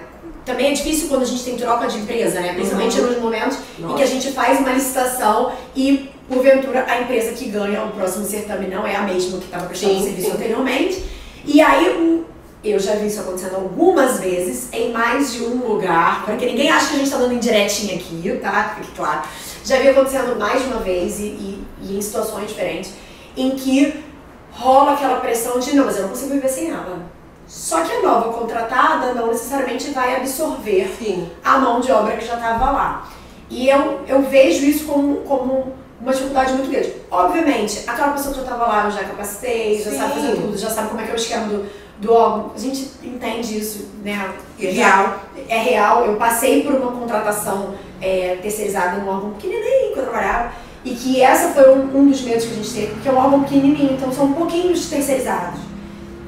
também 0.45 0.67
é 0.67 0.73
difícil 0.73 1.07
quando 1.09 1.23
a 1.23 1.25
gente 1.25 1.43
tem 1.43 1.57
troca 1.57 1.87
de 1.87 1.97
empresa, 1.97 2.41
né? 2.41 2.53
Principalmente 2.53 3.01
uhum. 3.01 3.07
nos 3.07 3.17
momentos 3.17 3.57
Nossa. 3.79 3.93
em 3.93 3.97
que 3.97 4.03
a 4.03 4.05
gente 4.05 4.31
faz 4.33 4.59
uma 4.59 4.71
licitação 4.71 5.51
e, 5.75 6.11
porventura, 6.29 6.85
a 6.87 7.01
empresa 7.01 7.31
que 7.31 7.49
ganha 7.49 7.83
o 7.85 7.89
próximo 7.89 8.25
certame 8.25 8.67
não 8.67 8.85
é 8.85 8.95
a 8.95 9.01
mesma 9.01 9.39
que 9.39 9.45
estava 9.45 9.65
prestando 9.65 9.95
sim, 9.95 10.03
serviço 10.03 10.29
sim. 10.29 10.35
anteriormente. 10.35 11.03
E 11.43 11.59
aí, 11.59 12.23
eu 12.63 12.79
já 12.79 12.95
vi 12.95 13.07
isso 13.07 13.19
acontecendo 13.19 13.55
algumas 13.55 14.19
vezes, 14.19 14.69
em 14.71 14.91
mais 14.91 15.33
de 15.33 15.43
um 15.43 15.67
lugar, 15.67 16.23
para 16.25 16.37
que 16.37 16.45
ninguém 16.45 16.71
ache 16.71 16.87
que 16.87 16.93
a 16.93 16.97
gente 16.97 17.07
está 17.07 17.17
dando 17.17 17.33
indiretinha 17.33 17.95
aqui, 17.95 18.39
tá? 18.41 18.75
Fique 18.77 18.91
claro. 18.95 19.21
Já 19.65 19.79
vi 19.79 19.89
acontecendo 19.89 20.37
mais 20.37 20.61
de 20.61 20.67
uma 20.67 20.79
vez 20.79 21.19
e, 21.19 21.23
e, 21.23 21.67
e 21.81 21.97
em 21.97 22.01
situações 22.01 22.47
diferentes, 22.47 22.93
em 23.35 23.51
que 23.51 24.03
rola 24.51 24.93
aquela 24.93 25.19
pressão 25.19 25.59
de, 25.59 25.75
não, 25.75 25.85
mas 25.85 25.97
eu 25.97 26.03
não 26.03 26.09
consigo 26.09 26.31
viver 26.31 26.49
sem 26.49 26.69
ela 26.69 27.11
só 27.47 27.81
que 27.81 27.91
a 27.91 28.01
nova 28.01 28.33
contratada 28.33 29.13
não 29.13 29.27
necessariamente 29.27 29.91
vai 29.91 30.15
absorver 30.15 30.91
Sim. 30.97 31.29
a 31.43 31.59
mão 31.59 31.79
de 31.79 31.91
obra 31.91 32.17
que 32.17 32.25
já 32.25 32.35
estava 32.35 32.71
lá. 32.71 33.07
E 33.49 33.69
eu, 33.69 34.01
eu 34.07 34.21
vejo 34.23 34.65
isso 34.65 34.85
como, 34.85 35.17
como 35.17 35.73
uma 36.01 36.11
dificuldade 36.11 36.53
muito 36.53 36.71
grande. 36.71 36.93
Obviamente, 37.11 37.83
aquela 37.85 38.13
pessoa 38.13 38.33
que 38.33 38.39
já 38.39 38.45
estava 38.45 38.65
lá, 38.65 38.85
eu 38.85 38.91
já 38.91 39.03
capacitei, 39.03 39.81
já 39.83 39.91
Sim. 39.91 39.97
sabe 39.97 40.13
fazer 40.13 40.35
tudo, 40.35 40.57
já 40.57 40.69
sabe 40.69 40.89
como 40.89 41.01
é 41.01 41.03
que 41.03 41.11
é 41.11 41.13
o 41.13 41.15
esquema 41.15 41.47
do, 41.47 41.69
do 41.99 42.13
órgão. 42.13 42.51
A 42.55 42.59
gente 42.59 42.91
entende 43.03 43.57
isso, 43.57 43.89
né? 44.03 44.33
É 44.59 44.71
real. 44.71 45.19
É 45.47 45.57
real. 45.57 46.05
Eu 46.05 46.15
passei 46.15 46.63
por 46.63 46.75
uma 46.75 46.91
contratação 46.91 47.75
é, 48.01 48.37
terceirizada 48.41 48.97
num 48.97 49.09
órgão 49.09 49.31
pequenininho 49.31 49.93
que 49.93 49.99
eu 49.99 50.03
trabalhava. 50.03 50.51
E 50.85 50.91
que 50.91 51.21
essa 51.21 51.49
foi 51.49 51.73
um, 51.73 51.97
um 51.97 52.09
dos 52.09 52.21
medos 52.21 52.45
que 52.45 52.51
a 52.51 52.55
gente 52.55 52.73
teve, 52.73 52.87
porque 52.93 53.07
é 53.07 53.11
um 53.11 53.17
órgão 53.17 53.43
pequenininho, 53.43 53.93
então 53.93 54.11
são 54.11 54.25
um 54.25 54.33
pouquinho 54.33 54.73
terceirizados. 54.73 55.61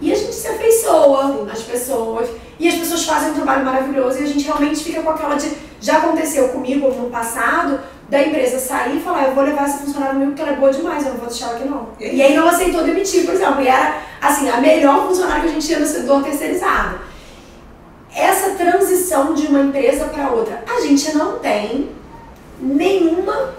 E 0.01 0.11
a 0.11 0.15
gente 0.15 0.33
se 0.33 0.47
afeiçoa 0.47 1.47
às 1.51 1.61
pessoas. 1.63 2.29
E 2.57 2.67
as 2.69 2.75
pessoas 2.75 3.03
fazem 3.03 3.31
um 3.31 3.33
trabalho 3.33 3.65
maravilhoso 3.65 4.19
e 4.19 4.23
a 4.23 4.27
gente 4.27 4.45
realmente 4.45 4.83
fica 4.83 5.01
com 5.01 5.09
aquela 5.09 5.35
de. 5.35 5.51
Já 5.81 5.97
aconteceu 5.97 6.49
comigo 6.49 6.87
no 6.89 7.09
passado, 7.09 7.79
da 8.09 8.21
empresa 8.21 8.59
sair 8.59 8.97
e 8.97 9.01
falar: 9.01 9.25
eu 9.25 9.35
vou 9.35 9.43
levar 9.43 9.65
essa 9.65 9.79
funcionária 9.79 10.13
comigo 10.13 10.31
porque 10.31 10.41
ela 10.41 10.51
é 10.51 10.59
boa 10.59 10.71
demais, 10.71 11.03
eu 11.03 11.11
não 11.11 11.19
vou 11.19 11.27
deixar 11.27 11.47
ela 11.47 11.55
aqui 11.55 11.67
não. 11.67 11.89
E 11.99 12.21
aí 12.21 12.35
não 12.35 12.47
aceitou 12.47 12.83
demitir, 12.83 13.25
por 13.25 13.33
exemplo. 13.33 13.61
E 13.61 13.67
era, 13.67 13.97
assim, 14.21 14.49
a 14.49 14.57
melhor 14.57 15.07
funcionária 15.07 15.41
que 15.41 15.49
a 15.49 15.51
gente 15.51 15.65
tinha 15.65 15.79
no 15.79 15.85
setor 15.85 16.23
terceirizado. 16.23 16.99
Essa 18.15 18.51
transição 18.51 19.33
de 19.33 19.47
uma 19.47 19.59
empresa 19.59 20.05
para 20.05 20.29
outra, 20.29 20.63
a 20.67 20.79
gente 20.81 21.13
não 21.15 21.37
tem 21.39 21.89
nenhuma, 22.59 23.53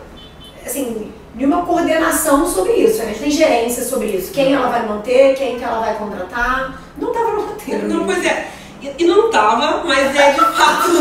assim, 0.64 1.12
nenhuma 1.34 1.66
coordenação 1.66 2.46
sobre 2.46 2.72
isso. 2.72 3.02
A 3.02 3.04
gente 3.04 3.18
tem 3.18 3.30
gerência 3.30 3.84
sobre 3.84 4.06
isso. 4.08 4.32
Quem 4.32 4.54
ela 4.54 4.68
vai 4.68 4.86
manter, 4.86 5.34
quem 5.34 5.58
que 5.58 5.64
ela 5.64 5.80
vai 5.80 5.94
contratar. 5.96 6.80
Não 6.96 7.08
estava 7.08 7.32
no 7.32 7.42
roteiro. 7.42 7.86
Não, 7.86 8.06
pois 8.06 8.24
é. 8.24 8.48
E 8.98 9.04
não 9.04 9.26
estava, 9.26 9.84
mas 9.84 10.14
é 10.14 10.32
de 10.32 10.38
fato 10.38 10.92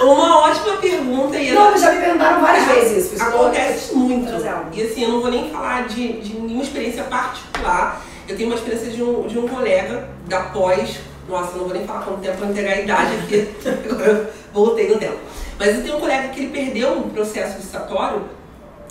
ótima 0.46 0.76
pergunta. 0.78 1.38
E 1.38 1.52
não, 1.52 1.76
já 1.76 1.92
me 1.92 2.00
perguntaram 2.00 2.40
várias 2.40 2.64
vezes 2.66 3.12
isso. 3.12 3.22
Acontece 3.22 3.94
muito. 3.94 4.30
E 4.72 4.82
assim, 4.82 4.95
eu 5.06 5.12
não 5.12 5.20
vou 5.20 5.30
nem 5.30 5.50
falar 5.50 5.86
de, 5.88 6.20
de 6.20 6.34
nenhuma 6.34 6.62
experiência 6.62 7.04
particular. 7.04 8.04
Eu 8.28 8.36
tenho 8.36 8.48
uma 8.48 8.56
experiência 8.56 8.90
de 8.90 9.02
um, 9.02 9.26
de 9.26 9.38
um 9.38 9.48
colega 9.48 10.08
da 10.26 10.40
pós. 10.40 10.98
Nossa, 11.28 11.52
eu 11.52 11.58
não 11.58 11.64
vou 11.64 11.76
nem 11.76 11.86
falar 11.86 12.04
quanto 12.04 12.20
tempo 12.20 12.36
para 12.38 12.48
entregar 12.48 12.72
a 12.72 12.80
idade 12.80 13.14
aqui. 13.16 13.48
Agora 13.90 14.10
eu 14.10 14.26
voltei 14.52 14.88
no 14.88 14.98
tempo. 14.98 15.18
Mas 15.58 15.76
eu 15.76 15.82
tenho 15.82 15.96
um 15.96 16.00
colega 16.00 16.28
que 16.28 16.40
ele 16.40 16.50
perdeu 16.50 16.92
um 16.92 17.08
processo 17.10 17.56
licitatório 17.56 18.36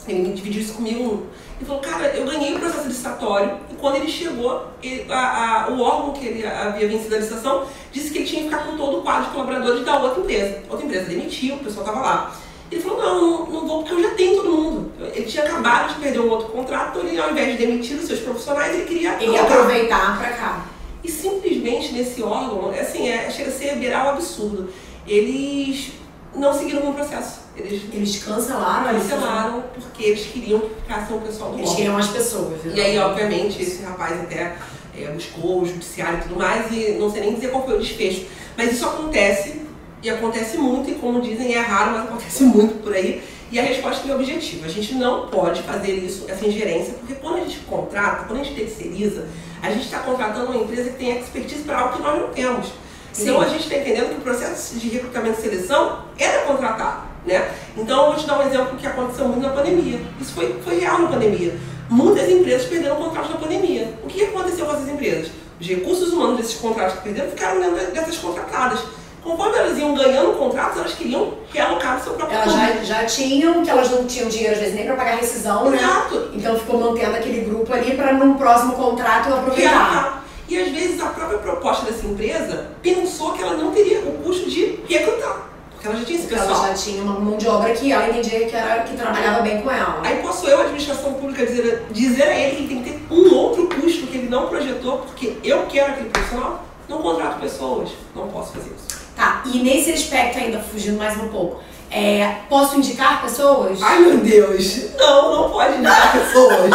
ele 0.08 0.34
dividiu 0.34 0.62
isso 0.62 0.74
comigo. 0.74 1.28
Ele 1.58 1.66
falou, 1.66 1.82
cara, 1.82 2.08
eu 2.08 2.26
ganhei 2.26 2.54
o 2.54 2.60
processo 2.60 2.88
licitatório 2.88 3.58
e 3.72 3.76
quando 3.76 3.96
ele 3.96 4.10
chegou, 4.10 4.68
ele, 4.84 5.12
a, 5.12 5.66
a, 5.66 5.70
o 5.70 5.82
órgão 5.82 6.14
que 6.14 6.26
ele 6.26 6.46
havia 6.46 6.88
vencido 6.88 7.16
a 7.16 7.18
licitação 7.18 7.66
disse 7.92 8.12
que 8.12 8.20
ele 8.20 8.28
tinha 8.28 8.44
que 8.44 8.50
ficar 8.50 8.66
com 8.66 8.78
todo 8.78 9.00
o 9.00 9.02
quadro 9.02 9.26
de 9.26 9.32
colaboradores 9.32 9.86
da 9.86 9.98
outra 10.00 10.22
empresa. 10.22 10.64
Outra 10.70 10.86
empresa 10.86 11.06
demitiu, 11.06 11.56
o 11.56 11.60
pessoal 11.60 11.86
estava 11.86 12.06
lá. 12.06 12.36
Ele 12.72 12.82
falou, 12.82 13.00
não, 13.00 13.46
não, 13.46 13.68
vou 13.68 13.84
porque 13.84 13.94
eu 13.94 14.02
já 14.02 14.16
tenho 14.16 14.42
todo 14.42 14.52
mundo. 14.52 14.92
Ele 15.14 15.26
tinha 15.26 15.44
acabado 15.44 15.94
de 15.94 16.00
perder 16.02 16.20
um 16.20 16.30
outro 16.30 16.48
contrato, 16.48 16.98
então 16.98 17.08
ele 17.08 17.20
ao 17.20 17.32
invés 17.32 17.52
de 17.52 17.66
demitir 17.66 17.98
os 17.98 18.06
seus 18.06 18.20
profissionais, 18.22 18.74
ele 18.74 18.86
queria 18.86 19.22
ele 19.22 19.38
aproveitar 19.38 20.18
para 20.18 20.32
cá. 20.32 20.66
E 21.04 21.12
simplesmente 21.12 21.94
nesse 21.94 22.24
órgão, 22.24 22.72
assim, 22.72 23.08
é, 23.08 23.30
chega 23.30 23.50
a 23.50 23.54
ser 23.54 23.76
beirar 23.76 24.08
o 24.08 24.10
absurdo. 24.10 24.70
Eles 25.08 25.92
não 26.36 26.54
seguiram 26.54 26.82
com 26.82 26.90
o 26.90 26.94
processo. 26.94 27.46
Eles, 27.56 27.84
eles 27.94 28.24
cancelaram 28.24 29.00
Cancelaram 29.00 29.64
porque 29.74 30.04
eles 30.04 30.26
queriam 30.26 30.60
que 30.60 30.76
ficasse 30.82 31.14
o 31.14 31.22
pessoal 31.22 31.52
do 31.52 31.60
Eles 31.60 31.74
queriam 31.74 31.98
as 31.98 32.08
pessoas. 32.08 32.60
E 32.66 32.82
aí, 32.82 32.98
obviamente, 32.98 33.62
esse 33.62 33.84
rapaz 33.84 34.20
até 34.20 34.58
é, 34.98 35.08
buscou 35.14 35.62
o 35.62 35.66
judiciário 35.66 36.20
e 36.20 36.22
tudo 36.24 36.38
mais, 36.38 36.72
e 36.72 36.98
não 37.00 37.10
sei 37.10 37.22
nem 37.22 37.36
dizer 37.36 37.52
qual 37.52 37.66
foi 37.66 37.76
o 37.76 37.80
desfecho. 37.80 38.26
Mas 38.58 38.74
isso 38.74 38.86
acontece, 38.86 39.62
e 40.06 40.10
acontece 40.10 40.56
muito, 40.58 40.92
e 40.92 40.94
como 40.94 41.20
dizem, 41.20 41.56
é 41.56 41.60
raro, 41.60 41.94
mas 41.94 42.04
acontece 42.04 42.44
muito 42.46 42.76
por 42.84 42.94
aí. 42.94 43.24
E 43.52 43.60
a 43.60 43.64
resposta 43.64 44.08
é 44.08 44.14
objetiva. 44.14 44.68
A 44.68 44.70
gente 44.70 44.94
não 44.96 45.28
pode 45.28 45.64
fazer 45.64 45.94
isso, 45.94 46.26
essa 46.28 46.46
ingerência, 46.46 46.94
porque 46.94 47.16
quando 47.16 47.38
a 47.38 47.40
gente 47.40 47.58
contrata, 47.62 48.26
quando 48.26 48.42
a 48.42 48.44
gente 48.44 48.56
terceiriza, 48.56 49.28
a 49.64 49.72
gente 49.72 49.86
está 49.86 50.00
contratando 50.00 50.52
uma 50.52 50.64
empresa 50.64 50.92
que 50.92 50.98
tem 50.98 51.18
expertise 51.18 51.64
para 51.64 51.80
algo 51.80 51.98
que 51.98 52.04
nós 52.04 52.22
não 52.22 52.30
temos. 52.30 52.68
Sim. 53.12 53.24
Então 53.24 53.42
a 53.42 53.48
gente 53.48 53.64
está 53.64 53.78
entendendo 53.78 54.10
que 54.10 54.18
o 54.18 54.22
processo 54.22 54.76
de 54.76 54.90
recrutamento 54.90 55.40
e 55.40 55.42
seleção 55.42 56.06
era 56.20 56.44
contratar. 56.44 57.10
Né? 57.26 57.52
Então 57.76 58.06
eu 58.06 58.12
vou 58.12 58.16
te 58.16 58.28
dar 58.28 58.40
um 58.40 58.48
exemplo 58.48 58.78
que 58.78 58.86
aconteceu 58.86 59.28
muito 59.28 59.42
na 59.42 59.54
pandemia. 59.54 60.00
Isso 60.22 60.34
foi, 60.34 60.60
foi 60.64 60.80
real 60.80 61.00
na 61.00 61.08
pandemia. 61.08 61.58
Muitas 61.90 62.30
empresas 62.30 62.68
perderam 62.68 62.98
contratos 62.98 63.32
na 63.32 63.38
pandemia. 63.38 63.92
O 64.04 64.08
que 64.08 64.24
aconteceu 64.24 64.66
com 64.66 64.74
essas 64.74 64.90
empresas? 64.90 65.32
Os 65.60 65.68
recursos 65.68 66.14
humanos 66.14 66.38
desses 66.38 66.56
contratos 66.56 66.98
que 66.98 67.04
perderam 67.04 67.30
ficaram 67.30 67.60
dentro 67.60 67.92
dessas 67.92 68.18
contratadas. 68.18 68.80
Conforme 69.26 69.58
elas 69.58 69.76
iam 69.80 69.96
ganhando 69.96 70.38
contratos, 70.38 70.78
elas 70.78 70.94
queriam 70.94 71.34
realocar 71.52 71.98
o 71.98 72.04
seu 72.04 72.14
próprio 72.14 72.38
Elas 72.38 72.54
já, 72.54 72.84
já 72.84 73.06
tinham, 73.06 73.64
que 73.64 73.70
elas 73.72 73.90
não 73.90 74.06
tinham 74.06 74.30
dinheiro 74.30 74.54
às 74.54 74.60
vezes 74.60 74.76
nem 74.76 74.86
para 74.86 74.96
pagar 74.96 75.16
rescisão, 75.16 75.68
né? 75.72 75.78
Exato. 75.78 76.16
né? 76.16 76.28
Então 76.36 76.60
ficou 76.60 76.80
mantendo 76.80 77.16
aquele 77.16 77.42
grupo 77.42 77.74
ali 77.74 77.98
para 77.98 78.14
num 78.14 78.36
próximo 78.36 78.74
contrato 78.74 79.34
aproveitar. 79.34 80.24
E 80.48 80.62
às 80.62 80.70
vezes 80.70 81.02
a 81.02 81.08
própria 81.08 81.40
proposta 81.40 81.92
dessa 81.92 82.06
empresa 82.06 82.68
pensou 82.84 83.34
que 83.34 83.42
ela 83.42 83.58
não 83.58 83.72
teria 83.72 84.02
o 84.02 84.12
custo 84.24 84.48
de 84.48 84.80
recrutar. 84.88 85.50
Porque 85.72 85.88
ela 85.88 85.98
já 85.98 86.06
tinha 86.06 86.20
esse 86.20 86.28
pessoal. 86.28 86.50
Ela 86.50 86.68
já 86.68 86.74
tinha 86.76 87.02
uma 87.02 87.20
mão 87.20 87.36
de 87.36 87.48
obra 87.48 87.74
que 87.74 87.92
ela 87.92 88.08
entendia 88.08 88.46
que, 88.46 88.56
era, 88.56 88.84
que 88.84 88.96
trabalhava 88.96 89.42
bem 89.42 89.60
com 89.64 89.72
ela. 89.72 90.02
Aí 90.04 90.22
posso 90.22 90.46
eu, 90.46 90.60
a 90.60 90.62
administração 90.62 91.14
pública, 91.14 91.44
dizer, 91.48 91.88
dizer 91.90 92.28
a 92.28 92.40
ele 92.40 92.56
que 92.58 92.62
ele 92.62 92.68
tem 92.68 92.84
que 92.84 92.90
ter 92.92 93.14
um 93.14 93.34
outro 93.34 93.68
custo 93.70 94.06
que 94.06 94.20
ele 94.20 94.30
não 94.30 94.48
projetou, 94.48 95.00
porque 95.00 95.36
eu 95.44 95.66
quero 95.66 95.94
aquele 95.94 96.10
profissional, 96.10 96.64
não 96.88 97.00
contrato 97.00 97.40
pessoas. 97.40 97.90
Não 98.16 98.28
posso 98.28 98.54
fazer 98.54 98.70
isso. 98.70 98.95
Tá, 99.16 99.44
e 99.46 99.60
nesse 99.60 99.92
aspecto 99.92 100.38
ainda, 100.38 100.60
fugindo 100.60 100.98
mais 100.98 101.18
um 101.18 101.30
pouco, 101.30 101.62
é, 101.90 102.40
posso 102.50 102.78
indicar 102.78 103.22
pessoas? 103.22 103.82
Ai 103.82 104.00
meu 104.00 104.18
Deus! 104.18 104.94
Não, 104.98 105.44
não 105.44 105.50
pode 105.50 105.78
indicar 105.78 106.12
pessoas. 106.20 106.70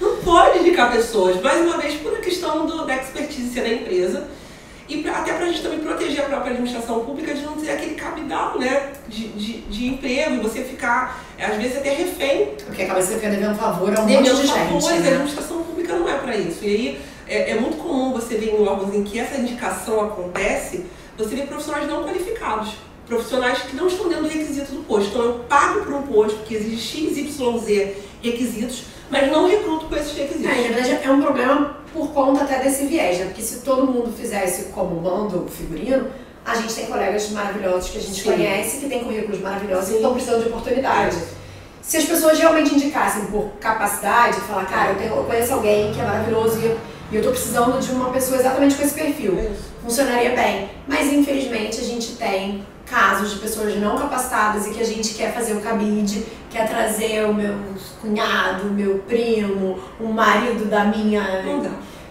não 0.00 0.16
pode 0.24 0.58
indicar 0.60 0.90
pessoas. 0.90 1.42
Mais 1.42 1.60
uma 1.60 1.76
vez, 1.76 1.94
por 2.00 2.14
a 2.14 2.20
questão 2.20 2.64
do, 2.66 2.86
da 2.86 2.96
expertise 2.96 3.60
da 3.60 3.68
empresa 3.68 4.28
e 4.88 5.02
pra, 5.02 5.18
até 5.18 5.34
para 5.34 5.44
a 5.44 5.48
gente 5.48 5.62
também 5.62 5.80
proteger 5.80 6.20
a 6.20 6.28
própria 6.28 6.52
administração 6.52 7.04
pública 7.04 7.34
de 7.34 7.42
não 7.42 7.52
ter 7.56 7.70
aquele 7.70 7.94
cabidal 7.94 8.58
né, 8.58 8.92
de, 9.06 9.28
de, 9.28 9.60
de 9.60 9.86
emprego 9.86 10.36
e 10.36 10.38
você 10.38 10.64
ficar, 10.64 11.22
às 11.38 11.56
vezes, 11.56 11.76
até 11.76 11.92
refém. 11.92 12.54
Porque 12.64 12.82
acaba 12.82 13.02
você 13.02 13.16
fica 13.16 13.28
devendo 13.28 13.54
favor 13.56 13.94
a 13.94 14.00
um 14.00 14.08
monte 14.08 14.22
de 14.22 14.46
gente. 14.46 14.48
Favores, 14.48 15.00
né? 15.00 15.08
A 15.08 15.12
administração 15.12 15.62
pública 15.62 15.94
não 15.94 16.08
é 16.08 16.14
para 16.14 16.34
isso. 16.36 16.64
E 16.64 16.66
aí 16.68 17.00
é, 17.28 17.50
é, 17.50 17.60
muito 17.60 17.76
comum 17.76 18.12
você 18.12 18.36
ver 18.36 18.54
em 18.54 18.66
órgãos 18.66 18.94
em 18.94 19.04
que 19.04 19.18
essa 19.18 19.38
indicação 19.38 20.00
acontece, 20.00 20.86
você 21.18 21.34
vê 21.34 21.42
profissionais 21.42 21.88
não 21.88 22.04
qualificados. 22.04 22.74
Profissionais 23.06 23.58
que 23.62 23.74
não 23.74 23.88
estão 23.88 24.08
dentro 24.08 24.24
do 24.24 24.30
requisito 24.30 24.72
do 24.72 24.84
posto. 24.84 25.08
Então 25.08 25.22
eu 25.22 25.34
pago 25.48 25.84
por 25.84 25.94
um 25.94 26.02
posto 26.02 26.38
que 26.44 26.54
exige 26.54 26.80
X, 26.80 27.16
Y, 27.16 27.58
Z 27.58 27.96
requisitos, 28.22 28.84
mas 29.10 29.30
não 29.30 29.48
recruto 29.48 29.86
com 29.86 29.96
esses 29.96 30.16
requisitos. 30.16 30.50
É, 30.50 30.68
na 30.68 30.74
verdade, 30.74 30.98
é 31.02 31.10
um 31.10 31.20
problema 31.20 31.78
por 31.92 32.10
conta 32.10 32.44
até 32.44 32.60
desse 32.60 32.84
viés, 32.86 33.18
né? 33.18 33.24
Porque 33.26 33.42
se 33.42 33.60
todo 33.60 33.86
mundo 33.86 34.12
fizesse 34.16 34.66
como 34.66 35.00
manda 35.00 35.36
o 35.38 35.48
figurino, 35.48 36.06
a 36.44 36.54
gente 36.54 36.74
tem 36.74 36.86
colegas 36.86 37.30
maravilhosos 37.30 37.90
que 37.90 37.98
a 37.98 38.00
gente 38.00 38.22
Sim. 38.22 38.30
conhece, 38.30 38.78
que 38.78 38.88
tem 38.88 39.02
currículos 39.02 39.40
maravilhosos 39.40 39.86
Sim. 39.86 39.92
e 39.94 39.96
estão 39.96 40.12
precisando 40.12 40.42
de 40.42 40.48
oportunidade. 40.48 41.16
Se 41.80 41.96
as 41.96 42.04
pessoas 42.04 42.38
realmente 42.38 42.74
indicassem 42.74 43.24
por 43.26 43.50
capacidade, 43.58 44.38
falar, 44.42 44.66
cara, 44.66 44.90
eu, 44.92 44.96
tenho, 44.96 45.14
eu 45.14 45.24
conheço 45.24 45.54
alguém 45.54 45.92
que 45.92 46.00
é 46.00 46.04
maravilhoso 46.04 46.58
e 46.58 46.76
e 47.10 47.16
eu 47.16 47.20
estou 47.20 47.32
precisando 47.32 47.80
de 47.80 47.90
uma 47.90 48.10
pessoa 48.10 48.38
exatamente 48.38 48.74
com 48.74 48.82
esse 48.82 48.94
perfil. 48.94 49.38
É 49.38 49.50
Funcionaria 49.88 50.36
bem. 50.36 50.68
Mas 50.86 51.10
infelizmente 51.10 51.80
a 51.80 51.82
gente 51.82 52.12
tem 52.16 52.62
casos 52.84 53.32
de 53.32 53.38
pessoas 53.38 53.74
não 53.76 53.96
capacitadas 53.96 54.66
e 54.66 54.70
que 54.70 54.82
a 54.82 54.84
gente 54.84 55.14
quer 55.14 55.32
fazer 55.32 55.54
o 55.54 55.60
cabide, 55.62 56.26
quer 56.50 56.68
trazer 56.68 57.24
o 57.24 57.32
meu 57.32 57.54
cunhado, 58.00 58.68
o 58.68 58.70
meu 58.70 58.98
primo, 59.08 59.78
o 59.98 60.08
marido 60.08 60.66
da 60.66 60.84
minha 60.84 61.42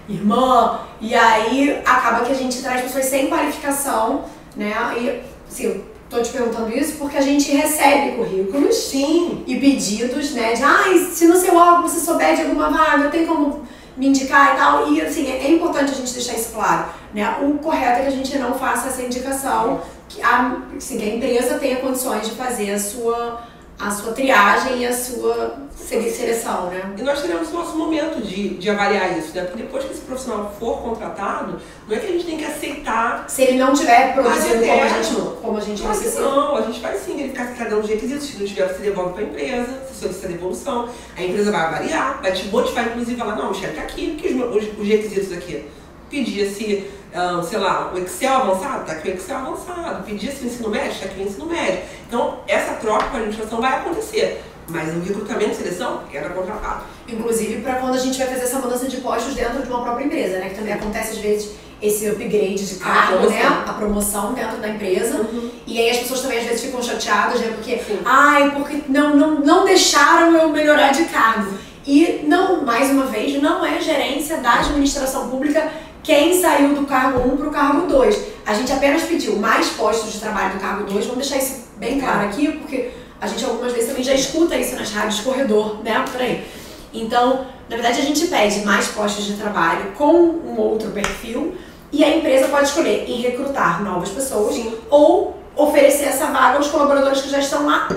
irmã, 0.09 0.79
e 0.99 1.13
aí 1.13 1.79
acaba 1.85 2.25
que 2.25 2.31
a 2.31 2.35
gente 2.35 2.61
traz 2.63 2.81
pessoas 2.81 3.05
sem 3.05 3.27
qualificação, 3.27 4.25
né? 4.55 4.73
E 4.99 5.21
assim, 5.47 5.83
tô 6.09 6.19
te 6.21 6.31
perguntando 6.31 6.75
isso 6.75 6.97
porque 6.97 7.17
a 7.17 7.21
gente 7.21 7.51
recebe 7.51 8.15
currículos 8.15 8.75
Sim. 8.75 9.43
e 9.45 9.59
pedidos, 9.59 10.31
né? 10.31 10.53
De, 10.53 10.63
ai, 10.63 10.97
se 10.97 11.27
no 11.27 11.35
seu 11.35 11.55
órgão 11.55 11.83
você 11.83 11.99
souber 11.99 12.35
de 12.35 12.41
alguma 12.41 12.69
vaga, 12.69 13.09
tem 13.09 13.27
como 13.27 13.67
me 13.97 14.07
indicar 14.07 14.53
e 14.53 14.57
tal. 14.57 14.93
E, 14.93 15.01
assim, 15.01 15.29
é, 15.29 15.45
é 15.45 15.51
importante 15.51 15.91
a 15.91 15.95
gente 15.95 16.13
deixar 16.13 16.35
isso 16.35 16.53
claro, 16.53 16.85
né? 17.13 17.37
O 17.41 17.57
correto 17.57 17.99
é 17.99 18.01
que 18.03 18.07
a 18.07 18.11
gente 18.11 18.37
não 18.37 18.53
faça 18.53 18.87
essa 18.87 19.01
indicação, 19.01 19.81
que 20.07 20.21
a, 20.21 20.57
assim, 20.77 20.97
que 20.97 21.03
a 21.03 21.15
empresa 21.15 21.57
tenha 21.57 21.77
condições 21.77 22.29
de 22.29 22.35
fazer 22.35 22.71
a 22.71 22.79
sua 22.79 23.41
a 23.79 23.91
sua 23.91 24.11
triagem 24.11 24.79
e 24.79 24.87
a 24.87 24.93
sua 24.93 25.55
seleção, 25.75 26.67
né? 26.67 26.95
E 26.97 27.01
nós 27.03 27.21
teremos 27.21 27.49
o 27.49 27.53
nosso 27.53 27.77
momento 27.77 28.21
de, 28.21 28.49
de 28.55 28.69
avaliar 28.69 29.17
isso, 29.17 29.35
né? 29.35 29.43
Porque 29.43 29.61
depois 29.61 29.85
que 29.85 29.91
esse 29.91 30.01
profissional 30.01 30.55
for 30.59 30.81
contratado, 30.81 31.61
não 31.87 31.95
é 31.95 31.99
que 31.99 32.07
a 32.07 32.09
gente 32.09 32.25
tem 32.25 32.37
que 32.37 32.45
aceitar. 32.45 33.25
Se 33.29 33.43
ele 33.43 33.59
não 33.59 33.73
tiver 33.73 34.13
produzindo 34.13 34.65
como 34.65 34.83
a 34.83 34.87
gente, 34.87 35.15
como 35.41 35.57
a 35.57 35.61
gente 35.61 35.81
Claro 35.81 35.97
que 35.97 36.05
necessita. 36.05 36.29
não, 36.29 36.55
a 36.55 36.61
gente 36.61 36.79
vai 36.79 36.97
sim 36.97 37.17
verificar 37.17 37.45
se 37.45 37.51
está 37.53 37.65
dando 37.65 37.83
os 37.83 37.89
requisitos, 37.89 38.27
se 38.27 38.37
não 38.37 38.47
tiver, 38.47 38.67
você 38.67 38.81
devolve 38.81 39.13
para 39.13 39.21
a 39.21 39.25
empresa, 39.25 39.83
se 39.87 39.99
solicita 39.99 40.27
devolução. 40.27 40.89
A 41.15 41.23
empresa 41.23 41.51
vai 41.51 41.61
avaliar, 41.61 42.19
vai 42.21 42.31
te 42.31 42.47
motivar, 42.47 42.87
inclusive, 42.87 43.15
falar, 43.15 43.35
não, 43.35 43.49
Michelle, 43.51 43.75
tá 43.75 43.83
aqui, 43.83 44.11
porque 44.11 44.33
os, 44.33 44.55
os, 44.55 44.79
os 44.79 44.87
requisitos 44.87 45.31
aqui. 45.31 45.65
Pedia-se, 46.09 46.89
ah, 47.13 47.41
sei 47.47 47.59
lá, 47.59 47.91
o 47.93 47.97
Excel 47.97 48.33
avançado, 48.33 48.85
tá 48.85 48.93
aqui 48.93 49.09
o 49.09 49.13
Excel 49.13 49.37
avançado. 49.37 50.03
Pedia-se 50.03 50.43
o 50.43 50.47
ensino 50.47 50.69
médio, 50.69 50.99
tá 50.99 51.05
aqui 51.05 51.19
o 51.21 51.23
ensino 51.23 51.45
médio. 51.45 51.79
Então, 52.07 52.39
essa 52.47 52.73
troca 52.75 53.05
com 53.05 53.17
a 53.17 53.19
administração 53.19 53.59
vai 53.61 53.73
acontecer. 53.77 54.43
Mas 54.69 54.93
o 54.93 54.99
recrutamento 54.99 55.51
e 55.51 55.55
seleção 55.55 56.01
era 56.13 56.29
contratado. 56.29 56.83
Inclusive 57.07 57.61
para 57.61 57.75
quando 57.75 57.95
a 57.95 57.99
gente 57.99 58.17
vai 58.17 58.27
fazer 58.27 58.43
essa 58.43 58.59
mudança 58.59 58.87
de 58.87 58.97
postos 58.97 59.33
dentro 59.33 59.63
de 59.63 59.69
uma 59.69 59.81
própria 59.81 60.03
empresa, 60.03 60.39
né? 60.39 60.49
Que 60.49 60.55
também 60.55 60.73
acontece 60.73 61.11
às 61.13 61.17
vezes 61.19 61.51
esse 61.81 62.07
upgrade 62.09 62.65
de 62.67 62.75
cargo, 62.75 63.17
promoção. 63.17 63.29
né? 63.29 63.63
A 63.65 63.73
promoção 63.73 64.33
dentro 64.33 64.57
da 64.57 64.67
empresa. 64.67 65.25
E 65.65 65.79
aí 65.79 65.89
as 65.89 65.97
pessoas 65.99 66.21
também 66.21 66.39
às 66.39 66.45
vezes 66.45 66.63
ficam 66.63 66.83
chateadas, 66.83 67.39
né? 67.39 67.53
Porque, 67.55 67.77
Sim. 67.77 67.99
ai, 68.03 68.51
porque 68.51 68.81
não, 68.89 69.15
não, 69.15 69.39
não 69.39 69.63
deixaram 69.63 70.35
eu 70.35 70.49
melhorar 70.49 70.91
de 70.91 71.05
cargo. 71.05 71.53
E 71.85 72.25
não, 72.27 72.65
mais 72.65 72.89
uma 72.89 73.05
vez, 73.05 73.41
não 73.41 73.65
é 73.65 73.79
gerência 73.79 74.35
da 74.37 74.55
administração 74.55 75.29
pública 75.29 75.71
quem 76.07 76.39
saiu 76.39 76.73
do 76.73 76.85
cargo 76.85 77.19
1 77.33 77.35
para 77.35 77.47
o 77.49 77.51
cargo 77.51 77.85
2. 77.85 78.17
A 78.45 78.53
gente 78.53 78.71
apenas 78.71 79.01
pediu 79.01 79.35
mais 79.35 79.67
postos 79.71 80.13
de 80.13 80.19
trabalho 80.19 80.53
do 80.53 80.59
cargo 80.61 80.85
2, 80.85 81.05
vamos 81.05 81.27
deixar 81.27 81.43
isso 81.43 81.65
bem 81.75 81.99
claro 81.99 82.29
aqui, 82.29 82.47
porque 82.47 82.91
a 83.19 83.27
gente 83.27 83.43
algumas 83.43 83.73
vezes 83.73 83.89
também 83.89 84.05
já 84.05 84.13
escuta 84.13 84.55
isso 84.55 84.73
nas 84.77 84.89
rádios 84.89 85.19
corredor, 85.19 85.83
né? 85.83 86.05
Por 86.09 86.21
aí. 86.21 86.47
Então, 86.93 87.45
na 87.69 87.75
verdade, 87.75 87.99
a 87.99 88.03
gente 88.05 88.25
pede 88.27 88.61
mais 88.61 88.87
postos 88.87 89.25
de 89.25 89.33
trabalho 89.33 89.91
com 89.97 90.13
um 90.13 90.57
outro 90.57 90.91
perfil 90.91 91.57
e 91.91 92.05
a 92.05 92.15
empresa 92.15 92.47
pode 92.47 92.69
escolher 92.69 93.03
em 93.05 93.19
recrutar 93.19 93.83
novas 93.83 94.07
pessoas 94.07 94.55
Sim. 94.55 94.77
ou 94.89 95.37
oferecer 95.57 96.05
essa 96.05 96.27
vaga 96.27 96.55
aos 96.55 96.67
colaboradores 96.67 97.21
que 97.21 97.29
já 97.29 97.39
estão 97.39 97.65
lá 97.65 97.89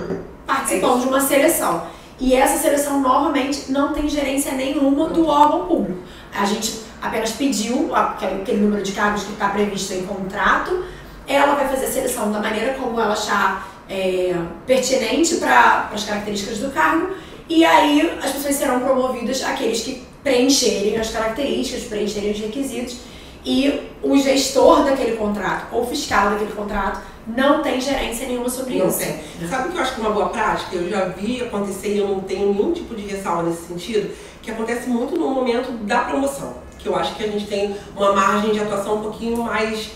participando 0.44 1.02
de 1.02 1.06
uma 1.06 1.20
seleção. 1.20 1.86
E 2.18 2.34
essa 2.34 2.60
seleção, 2.60 3.00
novamente, 3.00 3.70
não 3.70 3.92
tem 3.92 4.08
gerência 4.08 4.50
nenhuma 4.50 5.08
do 5.10 5.28
órgão 5.28 5.66
público. 5.66 6.00
A 6.34 6.44
gente 6.44 6.89
apenas 7.00 7.32
pediu 7.32 7.94
aquele, 7.94 8.42
aquele 8.42 8.60
número 8.60 8.82
de 8.82 8.92
cargos 8.92 9.24
que 9.24 9.32
está 9.32 9.48
previsto 9.48 9.94
em 9.94 10.04
contrato, 10.04 10.84
ela 11.26 11.54
vai 11.54 11.68
fazer 11.68 11.86
a 11.86 11.90
seleção 11.90 12.32
da 12.32 12.40
maneira 12.40 12.74
como 12.74 13.00
ela 13.00 13.12
achar 13.12 13.82
é, 13.88 14.34
pertinente 14.66 15.36
para 15.36 15.90
as 15.92 16.04
características 16.04 16.58
do 16.58 16.70
cargo, 16.70 17.10
e 17.48 17.64
aí 17.64 18.18
as 18.22 18.30
pessoas 18.30 18.54
serão 18.54 18.80
promovidas 18.80 19.42
aqueles 19.42 19.82
que 19.82 20.02
preencherem 20.22 20.98
as 20.98 21.10
características, 21.10 21.84
preencherem 21.84 22.32
os 22.32 22.38
requisitos, 22.38 22.98
e 23.44 23.88
o 24.02 24.18
gestor 24.18 24.84
daquele 24.84 25.16
contrato, 25.16 25.74
ou 25.74 25.86
fiscal 25.86 26.30
daquele 26.30 26.52
contrato, 26.52 27.00
não 27.26 27.62
tem 27.62 27.80
gerência 27.80 28.26
nenhuma 28.26 28.48
sobre 28.50 28.78
Não 28.78 28.88
isso. 28.88 28.98
tem. 28.98 29.48
Sabe 29.48 29.68
o 29.68 29.72
que 29.72 29.78
eu 29.78 29.82
acho 29.82 29.94
que 29.94 30.00
é 30.00 30.04
uma 30.04 30.12
boa 30.12 30.28
prática? 30.28 30.76
Eu 30.76 30.90
já 30.90 31.06
vi 31.06 31.42
acontecer 31.42 31.94
e 31.94 31.98
eu 31.98 32.08
não 32.08 32.20
tenho 32.20 32.52
nenhum 32.52 32.72
tipo 32.72 32.94
de 32.94 33.02
ressalva 33.06 33.44
nesse 33.44 33.62
sentido, 33.62 34.14
que 34.42 34.50
acontece 34.50 34.88
muito 34.88 35.16
no 35.16 35.30
momento 35.30 35.70
da 35.84 36.00
promoção. 36.00 36.54
Que 36.82 36.88
eu 36.88 36.96
acho 36.96 37.14
que 37.14 37.24
a 37.24 37.26
gente 37.26 37.46
tem 37.46 37.76
uma 37.96 38.12
margem 38.12 38.52
de 38.52 38.60
atuação 38.60 38.96
um 38.96 39.02
pouquinho 39.02 39.38
mais 39.44 39.90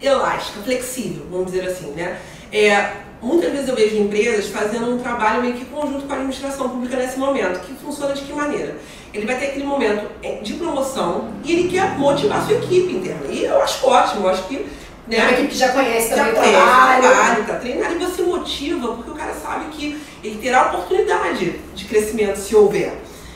elástica, 0.00 0.60
flexível, 0.64 1.26
vamos 1.30 1.52
dizer 1.52 1.68
assim, 1.68 1.92
né? 1.92 2.18
É, 2.52 2.92
muitas 3.20 3.52
vezes 3.52 3.68
eu 3.68 3.76
vejo 3.76 3.96
empresas 3.96 4.46
fazendo 4.48 4.90
um 4.90 4.98
trabalho 4.98 5.42
meio 5.42 5.54
que 5.54 5.64
conjunto 5.66 6.06
com 6.06 6.12
a 6.12 6.16
administração 6.16 6.68
pública 6.68 6.96
nesse 6.96 7.18
momento, 7.18 7.60
que 7.60 7.74
funciona 7.74 8.12
de 8.14 8.22
que 8.22 8.32
maneira? 8.32 8.76
Ele 9.14 9.26
vai 9.26 9.38
ter 9.38 9.48
aquele 9.48 9.64
momento 9.64 10.06
é, 10.22 10.36
de 10.36 10.54
promoção 10.54 11.28
e 11.44 11.52
ele 11.52 11.68
quer 11.68 11.96
motivar 11.98 12.38
a 12.38 12.46
sua 12.46 12.54
equipe 12.54 12.94
interna. 12.94 13.26
E 13.28 13.44
eu 13.44 13.62
acho 13.62 13.86
ótimo, 13.86 14.26
eu 14.26 14.30
acho 14.30 14.42
que 14.44 14.66
né, 15.06 15.16
É 15.18 15.22
uma 15.22 15.32
equipe 15.32 15.48
que 15.48 15.56
já 15.58 15.68
conhece 15.70 16.10
já 16.10 16.16
também 16.16 16.32
o 16.32 16.36
conhece 16.36 16.56
trabalho. 16.56 17.02
trabalho, 17.02 17.44
tá 17.44 17.54
treinado 17.56 17.94
e 17.94 17.98
você 17.98 18.22
motiva, 18.22 18.88
porque 18.94 19.10
o 19.10 19.14
cara 19.14 19.34
sabe 19.34 19.66
que 19.66 20.00
ele 20.22 20.38
terá 20.40 20.68
oportunidade 20.68 21.58
de 21.74 21.84
crescimento 21.84 22.36
se 22.36 22.54
houver. 22.54 22.92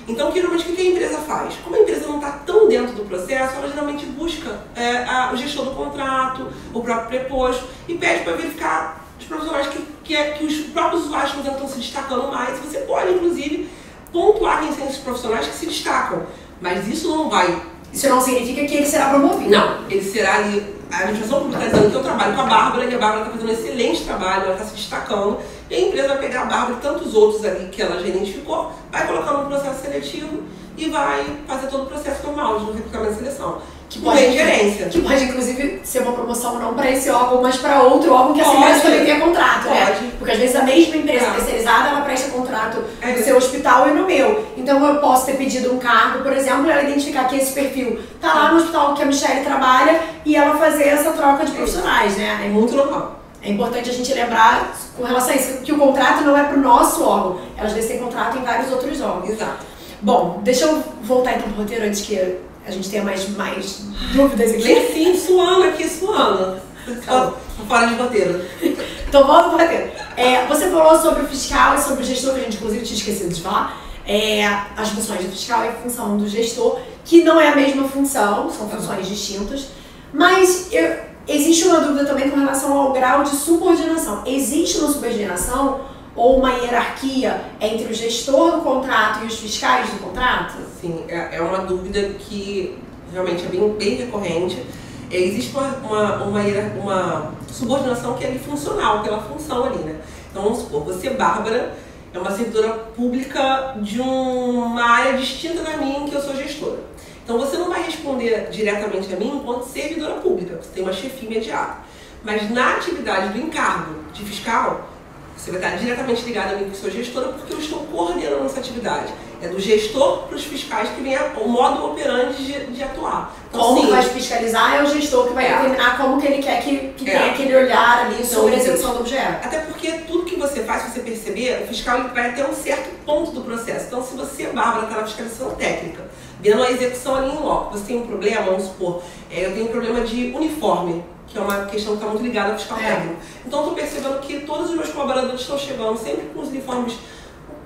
Então, 0.09 0.31
geralmente, 0.33 0.71
o 0.71 0.77
que 0.77 0.81
a 0.83 0.90
empresa 0.90 1.19
faz? 1.19 1.55
Como 1.64 1.75
a 1.75 1.81
empresa 1.81 2.07
não 2.07 2.16
está 2.16 2.31
tão 2.47 2.69
dentro 2.69 2.95
do 2.95 3.05
processo, 3.05 3.57
ela 3.57 3.69
geralmente 3.69 4.07
busca 4.07 4.61
é, 4.77 4.99
a- 5.05 5.31
o 5.33 5.37
gestor 5.37 5.64
do 5.64 5.71
contrato, 5.73 6.47
o 6.73 6.81
próprio 6.81 7.09
preposto, 7.09 7.64
e 7.88 7.95
pede 7.95 8.23
para 8.23 8.35
verificar 8.35 9.05
os 9.19 9.25
profissionais 9.27 9.66
que, 9.66 9.79
que, 10.05 10.14
é- 10.16 10.31
que 10.33 10.45
os 10.45 10.55
próprios 10.69 11.07
usuários 11.07 11.35
estão 11.37 11.69
se 11.69 11.79
destacando 11.79 12.31
mais. 12.31 12.59
Você 12.61 12.79
pode, 12.81 13.12
inclusive, 13.14 13.69
pontuar 14.12 14.61
quem 14.61 14.73
são 14.73 14.87
esses 14.87 14.99
profissionais 14.99 15.47
que 15.49 15.55
se 15.55 15.66
destacam. 15.66 16.23
Mas 16.61 16.87
isso 16.88 17.09
não 17.09 17.29
vai 17.29 17.61
Isso 17.92 18.09
não 18.09 18.21
significa 18.21 18.64
que 18.66 18.77
ele 18.77 18.87
será 18.87 19.09
promovido. 19.11 19.51
não, 19.51 19.85
ele 19.90 20.03
será 20.03 20.37
ali. 20.37 20.77
A 20.90 20.99
administração 20.99 21.40
pública 21.40 21.64
está 21.64 21.75
dizendo 21.77 21.90
que 21.90 21.97
eu 21.97 22.03
trabalho 22.05 22.35
com 22.37 22.42
a 22.42 22.45
Bárbara 22.45 22.85
e 22.85 22.95
a 22.95 22.99
Bárbara 22.99 23.23
está 23.23 23.33
fazendo 23.33 23.49
um 23.49 23.53
excelente 23.53 24.05
trabalho, 24.05 24.45
ela 24.45 24.53
está 24.53 24.64
se 24.66 24.75
destacando. 24.77 25.38
E 25.68 25.74
a 25.74 25.81
empresa 25.81 26.09
vai 26.09 26.18
pegar 26.18 26.42
a 26.42 26.44
Bárbara 26.44 26.74
e 26.74 26.83
tantos 26.83 27.14
outros 27.14 27.44
ali 27.44 27.68
que 27.70 27.83
ela 27.83 28.00
já 28.00 28.07
identificou, 28.07 28.72
vai 28.92 29.07
colocar 29.07 29.33
no 29.33 29.46
processo 29.46 29.83
seletivo 29.83 30.42
e 30.76 30.88
vai 30.88 31.24
fazer 31.46 31.66
todo 31.68 31.85
o 31.85 31.87
processo 31.87 32.24
normal 32.26 32.61
de 32.61 32.72
recrutamento 32.72 33.12
e 33.12 33.16
seleção. 33.16 33.59
Que 33.88 34.00
pode, 34.00 34.33
gerência. 34.33 34.87
que 34.88 35.00
pode, 35.00 35.24
inclusive, 35.24 35.81
ser 35.85 36.00
uma 36.00 36.11
promoção 36.12 36.59
não 36.59 36.74
para 36.74 36.90
esse 36.90 37.09
órgão, 37.09 37.40
mas 37.40 37.57
para 37.57 37.83
outro 37.83 38.12
órgão 38.12 38.35
que 38.35 38.40
essa 38.40 38.50
Pode. 38.50 38.62
empresa 38.64 38.81
também 38.83 39.05
tenha 39.05 39.20
contrato, 39.20 39.68
né? 39.68 39.87
Pode. 39.87 40.07
Porque 40.18 40.33
às 40.33 40.38
vezes 40.38 40.57
a 40.57 40.62
mesma 40.64 40.96
empresa 40.96 41.24
É. 41.26 41.31
terceirizada, 41.31 41.88
ela 41.90 42.00
presta 42.00 42.31
contrato 42.31 42.83
É 43.00 43.12
no 43.12 43.18
seu 43.22 43.37
hospital 43.37 43.88
e 43.88 43.92
no 43.92 44.05
meu. 44.05 44.44
Então 44.57 44.85
eu 44.85 45.00
posso 45.00 45.26
ter 45.26 45.37
pedido 45.37 45.72
um 45.72 45.79
cargo, 45.79 46.22
por 46.24 46.33
exemplo, 46.33 46.66
e 46.66 46.70
ela 46.70 46.83
identificar 46.83 47.29
que 47.29 47.37
esse 47.37 47.52
perfil 47.52 48.00
tá 48.20 48.35
lá 48.35 48.50
no 48.50 48.57
hospital 48.59 48.92
que 48.94 49.02
a 49.02 49.07
Michelle 49.07 49.44
trabalha 49.44 50.00
e 50.24 50.35
ela 50.35 50.57
fazer 50.57 50.88
essa 50.88 51.12
troca 51.12 51.44
de 51.46 51.52
profissionais, 51.52 52.16
né? 52.16 52.40
É 52.44 52.48
muito 52.48 52.74
normal. 52.74 53.20
É 53.46 53.50
importante 53.52 53.88
a 53.88 53.92
gente 53.92 54.12
lembrar 54.12 54.76
com 54.96 55.04
relação 55.04 55.30
a 55.30 55.37
isso, 55.37 55.59
que 55.59 55.72
o 55.72 55.78
contrato 55.78 56.24
não 56.24 56.37
é 56.37 56.42
para 56.42 56.59
o 56.59 56.61
nosso 56.61 57.04
órgão. 57.04 57.40
Elas 57.56 57.72
vezes 57.72 57.88
têm 57.90 58.00
contrato 58.00 58.37
em 58.38 58.42
vários 58.42 58.72
outros 58.72 59.00
órgãos. 59.00 59.30
Exato. 59.30 59.64
Bom, 60.02 60.40
deixa 60.42 60.64
eu 60.64 60.82
voltar 61.02 61.37
então 61.37 61.48
pro 61.50 61.62
roteiro 61.62 61.85
antes 61.87 62.00
que 62.00 62.18
a 62.66 62.70
gente 62.72 62.90
tenha 62.90 63.04
mais, 63.04 63.28
mais 63.37 63.82
dúvidas 64.12 64.50
aqui. 64.50 64.62
Lê 64.64 64.80
sim, 64.92 65.16
suando 65.16 65.62
aqui, 65.62 65.88
suando. 65.88 66.61
Tô 67.06 67.64
Fora 67.68 67.87
de 67.87 67.94
roteiro. 67.94 68.44
Então 69.09 69.24
volta 69.24 69.50
pro 69.50 69.59
roteiro. 69.59 69.92
É, 70.16 70.44
você 70.46 70.68
falou 70.68 70.98
sobre 71.00 71.22
o 71.22 71.28
fiscal 71.28 71.76
e 71.76 71.80
sobre 71.80 72.02
o 72.02 72.06
gestor, 72.06 72.35
que 72.35 72.40
a 72.40 72.42
gente 72.42 72.56
inclusive 72.56 72.85
tinha 72.85 72.98
esquecido 72.98 73.32
de 73.32 73.40
falar. 73.40 73.80
É, 74.04 74.44
as 74.76 74.88
funções 74.88 75.20
do 75.24 75.30
fiscal 75.30 75.64
e 75.64 75.68
a 75.68 75.72
função 75.74 76.16
do 76.16 76.28
gestor, 76.28 76.80
que 77.04 77.22
não 77.22 77.40
é 77.40 77.48
a 77.48 77.54
mesma 77.54 77.88
função, 77.88 78.50
são 78.50 78.68
funções 78.68 79.06
distintas. 79.06 79.68
Mas 80.12 80.68
eu- 80.72 80.96
existe 81.26 81.66
uma 81.66 81.80
dúvida 81.80 82.04
também 82.04 82.30
com 82.30 82.36
relação 82.36 82.76
ao 82.76 82.92
grau 82.92 83.22
de 83.22 83.30
subordinação. 83.30 84.22
Existe 84.26 84.78
uma 84.78 84.92
subordinação 84.92 85.80
ou 86.14 86.38
uma 86.38 86.52
hierarquia 86.52 87.42
entre 87.60 87.92
o 87.92 87.94
gestor 87.94 88.52
do 88.56 88.62
contrato 88.62 89.24
e 89.24 89.26
os 89.26 89.38
fiscais 89.38 89.90
do 89.90 89.98
contrato? 89.98 90.54
Sim, 90.80 91.04
é, 91.08 91.36
é 91.36 91.40
uma 91.42 91.58
dúvida 91.58 92.00
que 92.18 92.78
realmente 93.12 93.44
é 93.44 93.48
bem, 93.48 93.72
bem 93.74 93.94
recorrente. 93.96 94.64
Existe 95.10 95.54
uma, 95.56 95.68
uma, 95.84 96.22
uma, 96.24 96.40
uma 96.82 97.32
subordinação 97.50 98.14
que 98.14 98.24
é 98.24 98.32
funcional, 98.38 99.02
pela 99.02 99.20
função 99.20 99.66
ali, 99.66 99.78
né? 99.78 100.00
Então 100.30 100.42
vamos 100.42 100.58
supor, 100.60 100.84
você, 100.84 101.10
Bárbara, 101.10 101.74
é 102.12 102.18
uma 102.18 102.30
servidora 102.30 102.70
pública 102.96 103.76
de 103.80 104.00
uma 104.00 104.82
área 104.82 105.16
distinta 105.16 105.62
da 105.62 105.76
minha, 105.76 106.00
em 106.00 106.06
que 106.06 106.14
eu 106.14 106.20
sou 106.20 106.34
gestora. 106.34 106.78
Então 107.26 107.38
você 107.40 107.56
não 107.56 107.68
vai 107.68 107.82
responder 107.82 108.48
diretamente 108.52 109.12
a 109.12 109.16
mim 109.16 109.38
enquanto 109.42 109.64
servidora 109.64 110.14
pública, 110.20 110.60
você 110.62 110.68
tem 110.72 110.84
uma 110.84 110.92
chefia 110.92 111.28
imediata. 111.28 111.78
Mas 112.22 112.48
na 112.52 112.74
atividade 112.76 113.30
do 113.32 113.38
encargo 113.44 113.96
de 114.12 114.22
fiscal, 114.24 114.88
você 115.36 115.50
vai 115.50 115.60
estar 115.60 115.76
diretamente 115.76 116.22
ligado 116.22 116.54
a 116.54 116.56
mim 116.56 116.70
que 116.70 116.76
sou 116.76 116.88
gestora, 116.88 117.28
porque 117.32 117.52
eu 117.52 117.58
estou 117.58 117.80
coordenando 117.80 118.46
essa 118.46 118.60
atividade. 118.60 119.12
É 119.42 119.48
do 119.48 119.58
gestor 119.58 120.22
para 120.28 120.36
os 120.36 120.44
fiscais 120.44 120.88
que 120.90 121.00
vem 121.02 121.16
a- 121.16 121.32
o 121.38 121.48
modo 121.48 121.84
operante 121.86 122.42
de, 122.44 122.66
de 122.66 122.82
atuar. 122.84 123.34
Então, 123.48 123.60
Como 123.60 123.80
sim, 123.82 123.90
vai 123.90 124.02
fiscalizar 124.04 124.76
é 124.76 124.82
o 124.84 124.86
gestor 124.86 125.26
que 125.26 125.34
vai 125.34 125.46
É. 125.46 125.56
determinar 125.56 125.96
como 125.98 126.20
que 126.20 126.26
ele 126.28 126.40
quer 126.42 126.62
que, 126.62 126.78
que 126.96 127.10
É. 127.10 127.18
tenha 127.18 127.32
aquele 127.32 127.56
olhar 127.56 128.06
ali 128.06 128.24
sobre 128.24 128.54
a 128.54 128.58
execução 128.58 128.94
do 128.94 129.00
objeto. 129.00 129.44
Até 129.46 129.58
porque 129.62 129.90
tudo 130.06 130.24
que 130.24 130.36
você 130.36 130.60
faz, 130.62 130.84
se 130.84 130.90
você 130.92 131.00
perceber, 131.00 131.64
o 131.64 131.66
fiscal 131.66 132.08
vai 132.14 132.30
até 132.30 132.48
um 132.48 132.54
certo 132.54 132.88
ponto 133.04 133.32
do 133.32 133.40
processo. 133.42 133.86
Então, 133.88 134.02
se 134.02 134.14
você, 134.16 134.44
Bárbara, 134.46 134.86
está 134.86 135.00
na 135.00 135.06
fiscalização 135.06 135.50
técnica, 135.50 136.04
vendo 136.46 136.62
a 136.62 136.70
execução 136.70 137.16
ali 137.16 137.30
em 137.30 137.38
loco. 137.38 137.76
Você 137.76 137.87
tem 137.87 137.96
um 137.98 138.06
problema, 138.06 138.42
vamos 138.42 138.64
supor, 138.64 139.02
é, 139.30 139.46
eu 139.46 139.52
tenho 139.52 139.66
um 139.66 139.70
problema 139.70 140.00
de 140.02 140.32
uniforme, 140.35 141.04
que 141.26 141.37
é 141.37 141.40
uma 141.40 141.66
questão 141.66 141.96
que 141.96 141.98
está 141.98 142.09
muito 142.09 142.22
ligada 142.22 142.52
ao 142.52 142.59
fiscal 142.59 142.78
é. 142.78 142.82
técnico. 142.82 143.16
Então, 143.44 143.61
estou 143.61 143.74
percebendo 143.74 144.20
que 144.20 144.40
todos 144.40 144.70
os 144.70 144.76
meus 144.76 144.90
colaboradores 144.90 145.40
estão 145.40 145.59
chegando 145.59 145.98
sempre 145.98 146.26
com 146.32 146.40
os 146.40 146.48
uniformes 146.48 146.96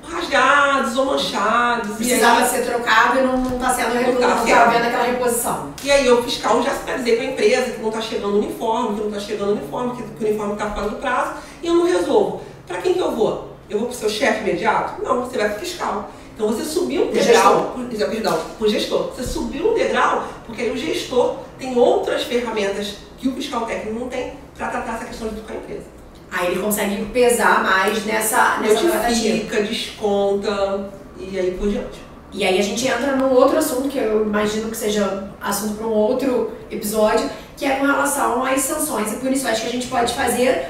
rasgados 0.03 0.97
ou 0.97 1.05
manchados. 1.05 1.97
Precisava 1.97 2.41
aí, 2.41 2.49
ser 2.49 2.65
trocado 2.65 3.19
e 3.19 3.23
não 3.23 3.43
está 3.43 3.75
sendo 3.75 3.95
não 3.95 4.21
tá 4.21 4.63
havendo 4.63 4.87
aquela 4.87 5.05
reposição. 5.05 5.75
E 5.85 5.91
aí 5.91 6.11
o 6.11 6.23
fiscal 6.23 6.63
já 6.63 6.75
sinalizei 6.75 7.17
para 7.17 7.27
a 7.27 7.29
empresa 7.29 7.71
que 7.73 7.83
não 7.83 7.91
está 7.91 8.01
chegando 8.01 8.39
uniforme, 8.39 8.95
que 8.95 9.01
não 9.01 9.09
está 9.09 9.21
chegando 9.21 9.53
uniforme, 9.53 9.97
que, 9.97 10.03
que 10.03 10.25
o 10.25 10.27
uniforme 10.27 10.53
está 10.55 10.71
fora 10.71 10.89
do 10.89 10.97
prazo, 10.97 11.35
e 11.63 11.67
eu 11.67 11.75
não 11.75 11.85
resolvo. 11.85 12.41
Para 12.67 12.79
quem 12.79 12.95
que 12.95 13.01
eu 13.01 13.13
vou? 13.13 13.51
Eu 13.69 13.79
vou 13.79 13.89
para 13.89 13.95
o 13.95 13.99
seu 13.99 14.09
chefe 14.09 14.41
imediato? 14.41 15.01
Não, 15.03 15.21
você 15.21 15.39
vai 15.39 15.51
para 15.51 15.59
o 15.59 15.61
fiscal. 15.61 16.11
Então 16.35 16.49
você 16.49 16.65
subiu 16.65 17.09
um 17.09 17.11
degrau, 17.11 17.77
perdão, 18.11 18.41
o 18.59 18.69
gestor. 18.69 19.11
Você 19.15 19.23
subiu 19.23 19.73
um 19.73 19.75
degrau 19.75 20.27
porque 20.47 20.63
aí 20.63 20.71
o 20.71 20.77
gestor 20.77 21.37
tem 21.59 21.77
outras 21.77 22.23
ferramentas 22.23 22.97
que 23.19 23.29
o 23.29 23.33
fiscal 23.33 23.67
técnico 23.67 23.99
não 23.99 24.09
tem 24.09 24.33
para 24.57 24.69
tratar 24.69 24.95
essa 24.97 25.05
questão 25.05 25.29
de 25.29 25.41
com 25.41 25.53
a 25.53 25.57
empresa. 25.57 25.85
Aí 26.33 26.53
ele 26.53 26.63
consegue 26.63 27.05
pesar 27.07 27.63
mais 27.63 28.05
nessa, 28.07 28.59
nessa 28.59 28.83
Notifica, 28.83 29.63
desconta 29.63 30.91
e 31.19 31.39
aí 31.39 31.57
por 31.59 31.69
diante. 31.69 32.11
E 32.33 32.45
aí 32.45 32.59
a 32.59 32.63
gente 32.63 32.87
entra 32.87 33.17
num 33.17 33.33
outro 33.33 33.59
assunto, 33.59 33.89
que 33.89 33.99
eu 33.99 34.25
imagino 34.25 34.71
que 34.71 34.77
seja 34.77 35.29
assunto 35.41 35.75
para 35.75 35.87
um 35.87 35.93
outro 35.93 36.53
episódio, 36.71 37.29
que 37.57 37.65
é 37.65 37.77
com 37.77 37.87
relação 37.87 38.45
às 38.45 38.61
sanções 38.61 39.13
e 39.13 39.17
punições 39.17 39.59
que 39.59 39.67
a 39.67 39.71
gente 39.71 39.89
pode 39.89 40.15
fazer 40.15 40.69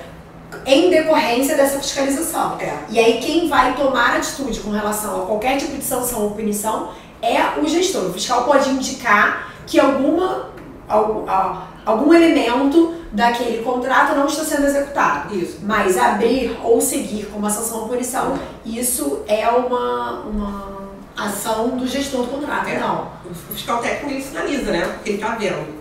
em 0.66 0.90
decorrência 0.90 1.56
dessa 1.56 1.78
fiscalização. 1.78 2.58
É. 2.60 2.76
E 2.88 2.98
aí 2.98 3.20
quem 3.20 3.48
vai 3.48 3.74
tomar 3.74 4.16
atitude 4.16 4.60
com 4.60 4.70
relação 4.70 5.22
a 5.22 5.26
qualquer 5.26 5.58
tipo 5.58 5.76
de 5.76 5.84
sanção 5.84 6.22
ou 6.22 6.30
punição 6.30 6.90
é 7.22 7.58
o 7.60 7.66
gestor. 7.66 8.06
O 8.06 8.12
fiscal 8.12 8.44
pode 8.44 8.70
indicar 8.70 9.52
que 9.66 9.78
alguma, 9.78 10.50
algum 11.84 12.12
elemento 12.12 12.94
daquele 13.12 13.62
contrato 13.62 14.14
não 14.14 14.26
está 14.26 14.44
sendo 14.44 14.66
executado. 14.66 15.34
Isso. 15.34 15.58
Mas 15.62 15.98
abrir 15.98 16.58
ou 16.62 16.80
seguir 16.80 17.26
com 17.26 17.38
uma 17.38 17.50
sanção 17.50 17.82
ou 17.82 17.88
punição, 17.88 18.38
isso 18.64 19.22
é 19.26 19.48
uma, 19.48 20.20
uma 20.20 20.80
ação 21.16 21.76
do 21.76 21.86
gestor 21.86 22.22
do 22.22 22.28
contrato, 22.28 22.68
é. 22.68 22.78
não. 22.78 23.08
O 23.30 23.34
fiscal 23.52 23.78
técnico 23.78 24.10
ele 24.10 24.22
sinaliza, 24.22 24.70
né? 24.72 24.82
Porque 24.94 25.10
ele 25.10 25.18
está 25.18 25.34
vendo. 25.34 25.80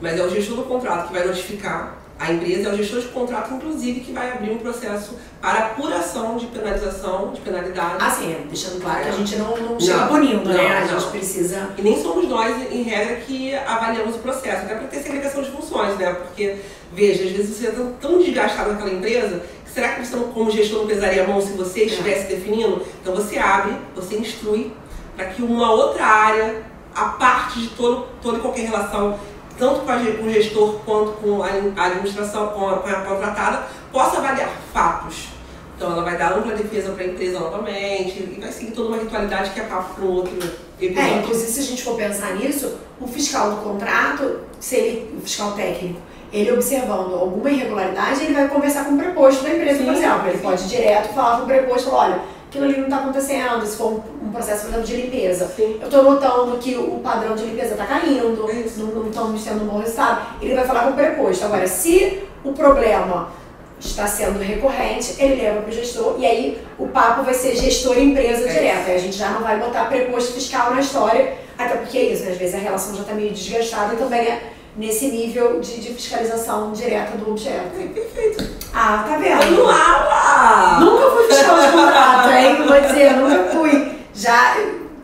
Mas 0.00 0.18
é 0.18 0.22
o 0.22 0.30
gestor 0.30 0.56
do 0.56 0.62
contrato 0.62 1.08
que 1.08 1.12
vai 1.12 1.26
notificar 1.26 1.97
a 2.18 2.32
empresa, 2.32 2.68
é 2.68 2.72
o 2.72 2.76
gestor 2.76 3.00
de 3.00 3.08
contrato, 3.08 3.54
inclusive, 3.54 4.00
que 4.00 4.12
vai 4.12 4.32
abrir 4.32 4.50
um 4.50 4.58
processo 4.58 5.16
para 5.40 5.66
apuração 5.66 6.36
de 6.36 6.46
penalização, 6.46 7.32
de 7.32 7.40
penalidade. 7.40 7.96
Ah, 8.00 8.10
sim, 8.10 8.32
é. 8.32 8.44
deixando 8.48 8.80
claro 8.80 8.98
é. 8.98 9.02
que 9.04 9.08
a 9.08 9.12
gente 9.12 9.36
não, 9.36 9.56
não 9.56 9.80
chega 9.80 10.06
punindo, 10.06 10.48
né? 10.48 10.78
A 10.78 10.86
gente 10.86 11.10
precisa. 11.10 11.70
E 11.78 11.82
nem 11.82 12.02
somos 12.02 12.28
nós, 12.28 12.72
em 12.72 12.82
regra, 12.82 13.16
que 13.16 13.54
avaliamos 13.54 14.16
o 14.16 14.18
processo, 14.18 14.64
até 14.64 14.74
para 14.74 14.88
ter 14.88 15.00
segregação 15.00 15.42
de 15.42 15.50
funções, 15.50 15.96
né? 15.96 16.12
Porque, 16.12 16.56
veja, 16.92 17.22
às 17.22 17.30
vezes 17.30 17.56
você 17.56 17.68
está 17.68 17.84
tão 18.00 18.18
desgastado 18.18 18.72
naquela 18.72 18.90
empresa 18.90 19.40
que 19.64 19.70
será 19.70 19.90
que 19.90 20.04
você, 20.04 20.16
como 20.16 20.50
gestor, 20.50 20.80
não 20.80 20.86
pesaria 20.88 21.22
a 21.22 21.26
mão 21.26 21.40
se 21.40 21.52
você 21.52 21.84
estivesse 21.84 22.32
é. 22.32 22.36
definindo? 22.36 22.84
Então 23.00 23.14
você 23.14 23.38
abre, 23.38 23.76
você 23.94 24.16
instrui 24.16 24.72
para 25.14 25.26
que 25.26 25.42
uma 25.42 25.70
outra 25.70 26.04
área, 26.04 26.62
a 26.94 27.04
parte 27.10 27.60
de 27.60 27.68
todo, 27.68 28.08
toda 28.20 28.38
e 28.38 28.40
qualquer 28.40 28.66
relação 28.66 29.18
tanto 29.58 29.80
com, 29.80 29.90
a, 29.90 29.96
com 29.98 30.24
o 30.24 30.32
gestor 30.32 30.74
quanto 30.84 31.12
com 31.12 31.42
a 31.42 31.84
administração, 31.86 32.48
com 32.48 32.68
a, 32.68 32.76
com 32.76 32.88
a 32.88 32.94
contratada, 32.94 33.66
possa 33.92 34.18
avaliar 34.18 34.50
fatos. 34.72 35.28
Então 35.76 35.92
ela 35.92 36.02
vai 36.02 36.18
dar 36.18 36.32
ampla 36.32 36.54
defesa 36.54 36.90
para 36.90 37.04
a 37.04 37.06
empresa 37.06 37.38
novamente 37.38 38.18
e 38.18 38.38
vai 38.40 38.50
seguir 38.50 38.72
toda 38.72 38.88
uma 38.88 38.98
ritualidade 38.98 39.50
que 39.50 39.60
é 39.60 39.64
papo 39.64 39.94
para 39.94 40.04
um 40.04 40.12
outro 40.12 40.34
episódio. 40.80 41.12
É, 41.12 41.18
inclusive 41.18 41.52
se 41.52 41.60
a 41.60 41.62
gente 41.62 41.82
for 41.84 41.96
pensar 41.96 42.34
nisso, 42.34 42.78
o 43.00 43.06
fiscal 43.06 43.52
do 43.52 43.56
contrato, 43.58 44.40
se 44.58 44.74
ele, 44.74 45.18
o 45.18 45.20
fiscal 45.20 45.52
técnico, 45.52 46.00
ele 46.32 46.50
observando 46.52 47.14
alguma 47.14 47.48
irregularidade, 47.48 48.24
ele 48.24 48.34
vai 48.34 48.48
conversar 48.48 48.84
com 48.84 48.94
o 48.94 48.98
preposto 48.98 49.44
da 49.44 49.50
empresa, 49.50 49.78
sim, 49.78 49.84
por 49.84 49.94
exemplo. 49.94 50.26
Ele 50.26 50.36
sim. 50.36 50.42
pode 50.42 50.68
direto 50.68 51.14
falar 51.14 51.36
com 51.38 51.42
o 51.44 51.46
preposto, 51.46 51.90
olha, 51.90 52.20
aquilo 52.48 52.64
ali 52.64 52.76
não 52.78 52.84
está 52.84 52.96
acontecendo, 52.98 53.66
se 53.66 53.76
for 53.76 54.02
um, 54.22 54.32
processo, 54.32 54.62
por 54.62 54.68
exemplo, 54.68 54.86
de 54.86 54.96
limpeza. 54.96 55.46
Sim. 55.54 55.78
Eu 55.80 55.86
estou 55.86 56.02
notando 56.02 56.56
que 56.58 56.74
o 56.76 56.98
padrão 57.00 57.36
de 57.36 57.44
limpeza 57.44 57.72
está 57.72 57.86
caindo, 57.86 58.36
não 58.76 59.06
estamos 59.06 59.44
tendo 59.44 59.64
um 59.64 59.66
bom 59.66 59.78
resultado. 59.78 60.36
Ele 60.40 60.54
vai 60.54 60.66
falar 60.66 60.84
com 60.84 60.90
o 60.90 60.94
preposto. 60.94 61.44
Agora, 61.44 61.66
se 61.66 62.22
o 62.42 62.52
problema 62.52 63.30
está 63.78 64.06
sendo 64.06 64.38
recorrente, 64.38 65.14
ele 65.18 65.40
leva 65.40 65.60
para 65.60 65.70
o 65.70 65.72
gestor 65.72 66.16
e 66.18 66.26
aí 66.26 66.58
o 66.78 66.88
papo 66.88 67.22
vai 67.22 67.34
ser 67.34 67.54
gestor-empresa 67.54 68.48
é. 68.48 68.52
direto. 68.52 68.88
Aí 68.88 68.96
a 68.96 68.98
gente 68.98 69.16
já 69.16 69.30
não 69.30 69.42
vai 69.42 69.58
botar 69.58 69.84
preposto 69.84 70.32
fiscal 70.32 70.74
na 70.74 70.80
história, 70.80 71.34
até 71.56 71.76
porque 71.76 71.98
é 71.98 72.02
isso, 72.12 72.24
né? 72.24 72.32
às 72.32 72.38
vezes 72.38 72.54
a 72.54 72.58
relação 72.58 72.94
já 72.94 73.02
está 73.02 73.14
meio 73.14 73.30
desgastada 73.32 73.94
e 73.94 73.96
também 73.96 74.20
é 74.20 74.52
nesse 74.78 75.08
nível 75.08 75.60
de, 75.60 75.80
de 75.80 75.92
fiscalização 75.92 76.72
direta 76.72 77.18
do 77.18 77.32
objeto. 77.32 77.76
É, 77.78 77.86
perfeito. 77.88 78.48
Ah, 78.72 79.04
tá 79.06 79.16
vendo? 79.16 79.42
Foi 79.42 79.50
no 79.50 79.68
aula! 79.68 80.80
Nunca 80.80 81.10
fui 81.10 81.24
fiscal 81.26 81.60
de 81.60 81.72
contrato, 81.72 82.30
hein? 82.30 82.56
Vou 82.64 82.80
dizer, 82.80 83.16
nunca 83.16 83.50
fui. 83.50 83.98
Já 84.14 84.56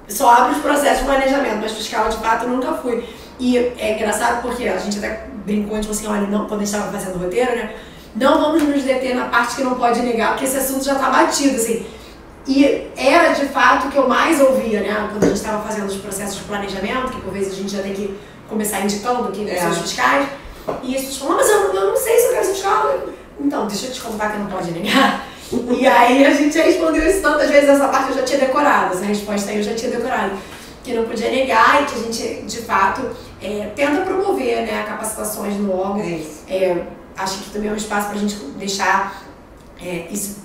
só 0.08 0.30
abro 0.30 0.52
os 0.52 0.62
processos 0.62 1.00
de 1.00 1.04
planejamento, 1.04 1.58
mas 1.60 1.72
fiscal 1.72 2.08
de 2.08 2.16
fato 2.18 2.46
nunca 2.46 2.72
fui. 2.74 3.04
E 3.40 3.58
é 3.58 3.94
engraçado 3.94 4.42
porque 4.42 4.68
a 4.68 4.78
gente 4.78 4.98
até 4.98 5.26
brincou, 5.44 5.80
tipo 5.80 5.92
assim, 5.92 6.06
olha, 6.06 6.28
não, 6.28 6.46
quando 6.46 6.62
a 6.62 6.64
gente 6.64 6.74
estava 6.74 6.92
fazendo 6.92 7.16
o 7.16 7.24
roteiro, 7.24 7.56
né? 7.56 7.74
Não 8.14 8.40
vamos 8.40 8.62
nos 8.62 8.84
deter 8.84 9.16
na 9.16 9.24
parte 9.24 9.56
que 9.56 9.64
não 9.64 9.74
pode 9.74 10.00
negar, 10.02 10.30
porque 10.30 10.44
esse 10.44 10.56
assunto 10.56 10.84
já 10.84 10.92
está 10.92 11.10
batido, 11.10 11.56
assim. 11.56 11.84
E 12.46 12.87
era 12.96 13.32
de 13.32 13.46
fato 13.46 13.88
o 13.88 13.90
que 13.90 13.96
eu 13.96 14.08
mais 14.08 14.40
ouvia, 14.40 14.82
né? 14.82 15.08
Quando 15.10 15.24
a 15.24 15.26
gente 15.26 15.37
estava 15.37 15.66
fazendo 15.66 15.88
os 15.88 15.96
processos 15.96 16.37
de 16.37 16.44
planejamento, 16.44 17.08
que 17.08 17.20
por 17.22 17.32
vezes 17.32 17.54
a 17.54 17.56
gente 17.56 17.72
já 17.72 17.82
tem 17.82 17.92
que 17.92 18.16
começar 18.54 18.80
indicando 18.80 19.30
quem 19.32 19.48
é. 19.50 19.60
são 19.60 19.70
os 19.70 19.78
fiscais. 19.78 20.28
E 20.82 20.96
as 20.96 21.02
pessoas 21.02 21.18
falam, 21.18 21.36
mas 21.36 21.50
eu, 21.50 21.74
eu 21.74 21.88
não 21.88 21.96
sei 21.96 22.18
se 22.18 22.26
eu 22.26 22.32
quero 22.32 22.46
ser 22.46 22.52
fiscal. 22.52 22.98
Então, 23.38 23.66
deixa 23.66 23.86
eu 23.86 23.92
te 23.92 24.00
contar 24.00 24.30
que 24.30 24.38
não 24.38 24.46
pode 24.46 24.70
negar. 24.70 25.26
e 25.52 25.86
aí 25.86 26.24
a 26.24 26.30
gente 26.30 26.56
respondeu 26.56 27.06
isso 27.06 27.20
tantas 27.20 27.50
vezes, 27.50 27.68
essa 27.68 27.88
parte 27.88 28.10
eu 28.10 28.16
já 28.16 28.22
tinha 28.22 28.38
decorado, 28.40 28.94
essa 28.94 29.04
resposta 29.04 29.50
aí 29.50 29.58
eu 29.58 29.62
já 29.62 29.74
tinha 29.74 29.90
decorado. 29.90 30.32
Que 30.82 30.94
não 30.94 31.04
podia 31.04 31.30
negar 31.30 31.82
e 31.82 31.86
que 31.86 31.94
a 31.94 31.98
gente, 31.98 32.42
de 32.42 32.62
fato, 32.62 33.02
é, 33.42 33.70
tenta 33.74 34.02
promover 34.02 34.62
né, 34.62 34.84
capacitações 34.86 35.56
no 35.56 35.74
órgão. 35.74 36.00
É 36.00 36.20
é, 36.48 36.86
acho 37.16 37.38
que 37.38 37.50
também 37.50 37.70
é 37.70 37.72
um 37.72 37.76
espaço 37.76 38.08
para 38.08 38.16
a 38.16 38.20
gente 38.20 38.36
deixar 38.56 39.22
é, 39.80 40.06
isso 40.10 40.42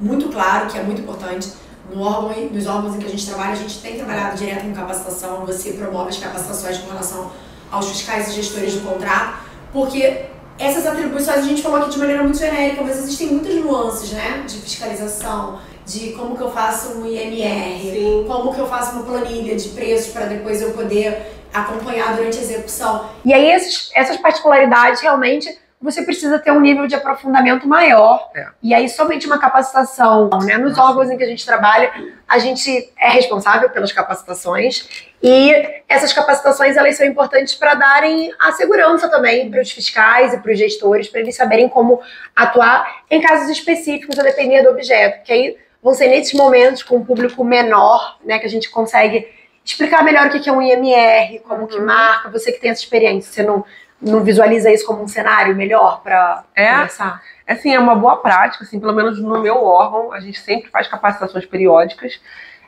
muito 0.00 0.28
claro, 0.28 0.68
que 0.68 0.78
é 0.78 0.82
muito 0.82 1.00
importante. 1.00 1.52
No 1.92 2.02
órgão, 2.02 2.48
nos 2.50 2.66
órgãos 2.66 2.96
em 2.96 2.98
que 2.98 3.06
a 3.06 3.08
gente 3.08 3.24
trabalha, 3.24 3.52
a 3.52 3.56
gente 3.56 3.78
tem 3.78 3.96
trabalhado 3.96 4.36
direto 4.36 4.62
com 4.64 4.72
capacitação, 4.72 5.46
você 5.46 5.72
promove 5.72 6.08
as 6.10 6.18
capacitações 6.18 6.78
com 6.78 6.88
relação 6.88 7.30
aos 7.70 7.88
fiscais 7.88 8.28
e 8.28 8.32
gestores 8.32 8.74
do 8.74 8.80
contrato, 8.80 9.38
porque 9.72 10.26
essas 10.58 10.86
atribuições 10.86 11.38
a 11.38 11.42
gente 11.42 11.62
falou 11.62 11.80
aqui 11.80 11.90
de 11.90 11.98
maneira 11.98 12.22
muito 12.22 12.38
genérica, 12.38 12.82
mas 12.82 12.98
existem 12.98 13.28
muitas 13.28 13.54
nuances, 13.56 14.12
né? 14.12 14.44
De 14.46 14.56
fiscalização, 14.56 15.58
de 15.84 16.12
como 16.12 16.36
que 16.36 16.42
eu 16.42 16.50
faço 16.50 16.98
um 16.98 17.06
IMR, 17.06 17.80
Sim. 17.80 18.24
como 18.26 18.54
que 18.54 18.60
eu 18.60 18.66
faço 18.66 18.92
uma 18.92 19.04
planilha 19.04 19.54
de 19.54 19.68
preços 19.70 20.12
para 20.12 20.26
depois 20.26 20.62
eu 20.62 20.72
poder 20.72 21.34
acompanhar 21.52 22.16
durante 22.16 22.38
a 22.38 22.42
execução. 22.42 23.06
E 23.24 23.32
aí 23.32 23.50
esses, 23.50 23.90
essas 23.94 24.16
particularidades 24.16 25.00
realmente 25.00 25.56
você 25.80 26.02
precisa 26.02 26.38
ter 26.38 26.50
um 26.50 26.60
nível 26.60 26.86
de 26.86 26.94
aprofundamento 26.94 27.68
maior. 27.68 28.30
É. 28.34 28.46
E 28.62 28.74
aí, 28.74 28.88
somente 28.88 29.26
uma 29.26 29.38
capacitação. 29.38 30.30
Né? 30.44 30.56
Nos 30.56 30.78
órgãos 30.78 31.10
em 31.10 31.16
que 31.16 31.24
a 31.24 31.26
gente 31.26 31.44
trabalha, 31.44 31.92
a 32.26 32.38
gente 32.38 32.92
é 32.98 33.08
responsável 33.10 33.68
pelas 33.70 33.92
capacitações. 33.92 34.88
E 35.22 35.52
essas 35.88 36.12
capacitações 36.12 36.76
elas 36.76 36.96
são 36.96 37.06
importantes 37.06 37.54
para 37.54 37.74
darem 37.74 38.32
a 38.38 38.52
segurança 38.52 39.08
também 39.08 39.50
para 39.50 39.60
os 39.60 39.70
fiscais 39.70 40.32
e 40.32 40.38
para 40.38 40.52
os 40.52 40.58
gestores, 40.58 41.08
para 41.08 41.20
eles 41.20 41.36
saberem 41.36 41.68
como 41.68 42.00
atuar 42.34 43.02
em 43.10 43.20
casos 43.20 43.48
específicos, 43.50 44.18
a 44.18 44.22
depender 44.22 44.62
do 44.62 44.70
objeto. 44.70 45.24
Que 45.24 45.32
aí 45.32 45.56
vão 45.82 45.94
ser 45.94 46.08
nesses 46.08 46.32
momentos 46.32 46.82
com 46.82 46.96
um 46.96 47.04
público 47.04 47.44
menor, 47.44 48.18
né, 48.24 48.38
que 48.38 48.46
a 48.46 48.50
gente 48.50 48.70
consegue 48.70 49.28
explicar 49.64 50.02
melhor 50.04 50.26
o 50.26 50.30
que 50.30 50.48
é 50.48 50.52
um 50.52 50.62
IMR, 50.62 51.40
como 51.40 51.62
uhum. 51.62 51.66
que 51.66 51.78
marca, 51.80 52.30
você 52.30 52.52
que 52.52 52.60
tem 52.60 52.70
essa 52.70 52.82
experiência, 52.82 53.32
você 53.32 53.42
não 53.42 53.64
não 54.00 54.22
visualiza 54.22 54.70
isso 54.70 54.86
como 54.86 55.02
um 55.02 55.08
cenário 55.08 55.56
melhor 55.56 56.02
para 56.02 56.44
é, 56.54 56.70
conversar? 56.70 57.22
É 57.46 57.54
sim, 57.54 57.74
é 57.74 57.78
uma 57.78 57.94
boa 57.94 58.16
prática, 58.16 58.64
assim, 58.64 58.78
pelo 58.78 58.92
menos 58.92 59.20
no 59.20 59.40
meu 59.40 59.62
órgão, 59.62 60.12
a 60.12 60.20
gente 60.20 60.40
sempre 60.40 60.70
faz 60.70 60.86
capacitações 60.88 61.46
periódicas. 61.46 62.20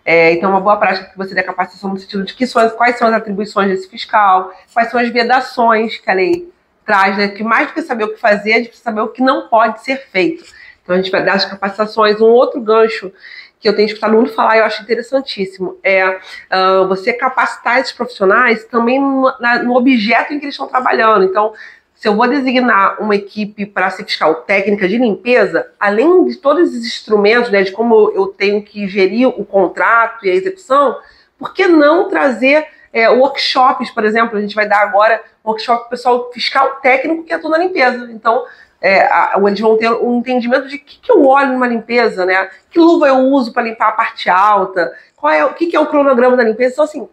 É, 0.04 0.32
então, 0.32 0.48
é 0.50 0.52
uma 0.54 0.60
boa 0.60 0.76
prática 0.78 1.10
que 1.10 1.18
você 1.18 1.34
dê 1.34 1.42
capacitação 1.42 1.90
no 1.90 1.98
sentido 1.98 2.24
de 2.24 2.32
que 2.32 2.46
são, 2.46 2.66
quais 2.70 2.96
são 2.96 3.08
as 3.08 3.14
atribuições 3.14 3.68
desse 3.68 3.90
fiscal, 3.90 4.52
quais 4.72 4.90
são 4.90 4.98
as 4.98 5.10
vedações 5.10 5.98
que 5.98 6.10
a 6.10 6.14
lei 6.14 6.50
traz, 6.86 7.18
né? 7.18 7.28
Que 7.28 7.44
mais 7.44 7.68
do 7.68 7.74
que 7.74 7.82
saber 7.82 8.04
o 8.04 8.14
que 8.14 8.20
fazer, 8.20 8.54
a 8.54 8.56
gente 8.56 8.68
precisa 8.68 8.84
saber 8.84 9.02
o 9.02 9.08
que 9.08 9.20
não 9.20 9.48
pode 9.48 9.82
ser 9.82 9.98
feito. 10.10 10.44
Então, 10.82 10.94
a 10.94 10.98
gente 10.98 11.10
vai 11.10 11.22
dar 11.22 11.34
as 11.34 11.44
capacitações. 11.44 12.18
Um 12.22 12.24
outro 12.24 12.58
gancho 12.58 13.12
que 13.60 13.68
eu 13.68 13.74
tenho 13.74 13.86
escutado 13.86 14.14
muito 14.14 14.32
falar 14.34 14.56
e 14.56 14.58
eu 14.60 14.64
acho 14.64 14.82
interessantíssimo. 14.82 15.78
É 15.82 16.08
uh, 16.08 16.86
você 16.88 17.12
capacitar 17.12 17.78
esses 17.78 17.92
profissionais 17.92 18.64
também 18.64 19.00
no, 19.00 19.32
na, 19.40 19.62
no, 19.62 19.74
objeto 19.74 20.32
em 20.32 20.38
que 20.38 20.44
eles 20.44 20.54
estão 20.54 20.68
trabalhando. 20.68 21.24
Então, 21.24 21.52
se 21.94 22.06
eu 22.06 22.14
vou 22.14 22.28
designar 22.28 23.02
uma 23.02 23.16
equipe 23.16 23.66
para 23.66 23.90
ser 23.90 24.04
fiscal 24.04 24.36
técnica 24.42 24.86
de 24.86 24.98
limpeza, 24.98 25.68
além 25.80 26.26
de 26.26 26.36
todos 26.36 26.70
os 26.70 26.86
instrumentos, 26.86 27.50
né, 27.50 27.64
de 27.64 27.72
como 27.72 28.12
eu 28.14 28.28
tenho 28.28 28.62
que 28.62 28.86
gerir 28.86 29.28
o 29.28 29.44
contrato 29.44 30.24
e 30.24 30.30
a 30.30 30.34
execução, 30.34 30.96
por 31.36 31.52
que 31.52 31.66
não 31.66 32.08
trazer 32.08 32.66
é, 32.92 33.08
workshops, 33.08 33.90
por 33.90 34.04
exemplo, 34.04 34.38
a 34.38 34.40
gente 34.40 34.54
vai 34.54 34.68
dar 34.68 34.80
agora 34.80 35.20
um 35.44 35.50
workshop 35.50 35.80
para 35.80 35.86
o 35.86 35.90
pessoal 35.90 36.30
fiscal 36.32 36.76
técnico 36.76 37.24
que 37.24 37.32
atua 37.32 37.50
na 37.50 37.58
limpeza. 37.58 38.08
Então, 38.12 38.44
é, 38.80 39.02
a, 39.02 39.34
eles 39.46 39.60
vão 39.60 39.76
ter 39.76 39.90
um 39.90 40.18
entendimento 40.18 40.68
de 40.68 40.76
o 40.76 40.80
que, 40.80 41.00
que 41.00 41.12
eu 41.12 41.24
olho 41.26 41.52
numa 41.52 41.66
limpeza, 41.66 42.24
né? 42.24 42.48
Que 42.70 42.78
luva 42.78 43.08
eu 43.08 43.18
uso 43.18 43.52
para 43.52 43.64
limpar 43.64 43.88
a 43.88 43.92
parte 43.92 44.30
alta, 44.30 44.92
qual 45.16 45.32
é 45.32 45.44
o 45.44 45.54
que, 45.54 45.66
que 45.66 45.76
é 45.76 45.80
o 45.80 45.86
cronograma 45.86 46.36
da 46.36 46.44
limpeza. 46.44 46.74
Então, 46.74 46.84
assim, 46.84 47.08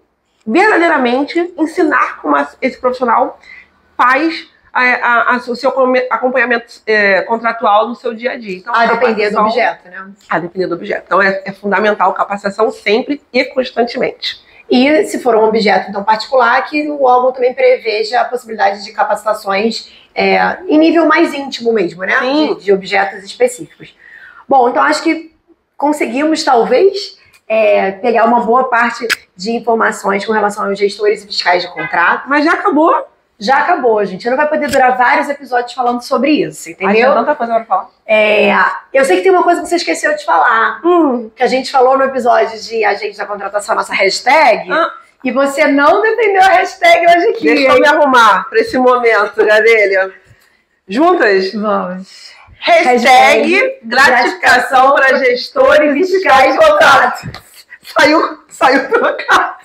verdadeiramente 0.46 1.54
ensinar 1.58 2.22
como 2.22 2.36
esse 2.62 2.80
profissional 2.80 3.40
faz 3.98 4.48
a, 4.72 4.84
a, 4.84 5.36
a, 5.36 5.38
o 5.38 5.56
seu 5.56 5.74
acompanhamento 6.10 6.82
é, 6.86 7.22
contratual 7.22 7.88
no 7.88 7.96
seu 7.96 8.14
dia 8.14 8.34
a 8.34 8.38
dia. 8.38 8.58
Então, 8.58 8.76
a 8.76 8.86
depender 8.86 9.32
do 9.32 9.40
objeto, 9.40 9.90
né? 9.90 10.12
A 10.30 10.38
depender 10.38 10.68
do 10.68 10.76
objeto. 10.76 11.04
Então, 11.08 11.22
é, 11.22 11.42
é 11.46 11.52
fundamental 11.52 12.14
capacitação 12.14 12.70
sempre 12.70 13.22
e 13.34 13.44
constantemente. 13.46 14.44
E 14.70 15.04
se 15.06 15.20
for 15.20 15.36
um 15.36 15.44
objeto 15.44 15.90
então 15.90 16.04
particular, 16.04 16.62
que 16.66 16.90
o 16.90 17.04
órgão 17.04 17.32
também 17.32 17.54
preveja 17.54 18.22
a 18.22 18.26
possibilidade 18.26 18.84
de 18.84 18.92
capacitações 18.92 19.92
é, 20.16 20.58
em 20.68 20.78
nível 20.78 21.06
mais 21.06 21.34
íntimo 21.34 21.74
mesmo, 21.74 22.04
né? 22.04 22.20
De, 22.22 22.64
de, 22.64 22.74
objetos 22.74 23.24
específicos. 23.24 23.96
Bom, 24.48 24.70
então 24.70 24.82
acho 24.82 25.04
que 25.04 25.36
conseguimos 25.78 26.44
talvez 26.44 27.20
é, 27.48 27.92
pegar 27.92 28.26
uma 28.26 28.40
boa 28.40 28.70
parte 28.70 29.06
de 29.36 29.52
informações 29.52 30.26
com 30.26 30.32
relação 30.32 30.66
aos 30.66 30.80
gestores 30.80 31.24
e 31.24 31.28
fiscais 31.28 31.62
de 31.62 31.74
contrato. 31.74 32.30
Mas 32.30 32.46
já 32.46 32.54
acabou? 32.54 33.06
já 33.38 33.60
acabou, 33.60 34.04
gente. 34.06 34.30
Não 34.30 34.38
vai 34.38 34.48
poder 34.48 34.70
durar 34.70 34.98
vários 34.98 35.30
episódios 35.30 35.74
falando 35.74 36.02
sobre 36.02 36.32
isso, 36.32 36.70
entendeu? 36.70 37.10
Ai, 37.10 37.16
tanta 37.16 37.36
coisa 37.36 37.56
pra 37.56 37.66
falar. 37.66 37.90
É, 38.06 38.54
eu 38.94 39.04
sei 39.04 39.18
que 39.18 39.24
tem 39.24 39.32
uma 39.32 39.44
coisa 39.44 39.62
que 39.62 39.68
você 39.68 39.76
esqueceu 39.76 40.16
de 40.16 40.24
falar. 40.24 40.82
Hum. 40.86 41.30
Que 41.36 41.44
a 41.44 41.48
gente 41.48 41.72
falou 41.72 41.98
no 41.98 42.06
episódio 42.06 42.58
de 42.60 42.84
agente 42.86 43.18
da 43.18 43.26
contratação, 43.26 43.76
nossa 43.76 43.94
hashtag. 43.94 44.72
Ah. 44.72 44.94
E 45.26 45.32
você 45.32 45.66
não 45.66 46.04
defendeu 46.04 46.44
a 46.44 46.50
hashtag 46.50 47.04
hoje 47.08 47.30
aqui. 47.30 47.46
Deixa 47.46 47.70
eu 47.70 47.80
me 47.80 47.88
arrumar 47.88 48.48
pra 48.48 48.60
esse 48.60 48.78
momento, 48.78 49.44
Gadelha. 49.44 50.14
Juntas? 50.88 51.52
Vamos. 51.52 52.32
Hashtag, 52.60 52.90
hashtag 52.90 53.80
gratificação 53.82 54.94
para 54.94 55.18
gestores 55.18 55.98
fiscais 55.98 56.56
contrato. 56.56 57.28
Saiu, 57.82 58.40
saiu 58.50 58.88
trocado. 58.94 59.56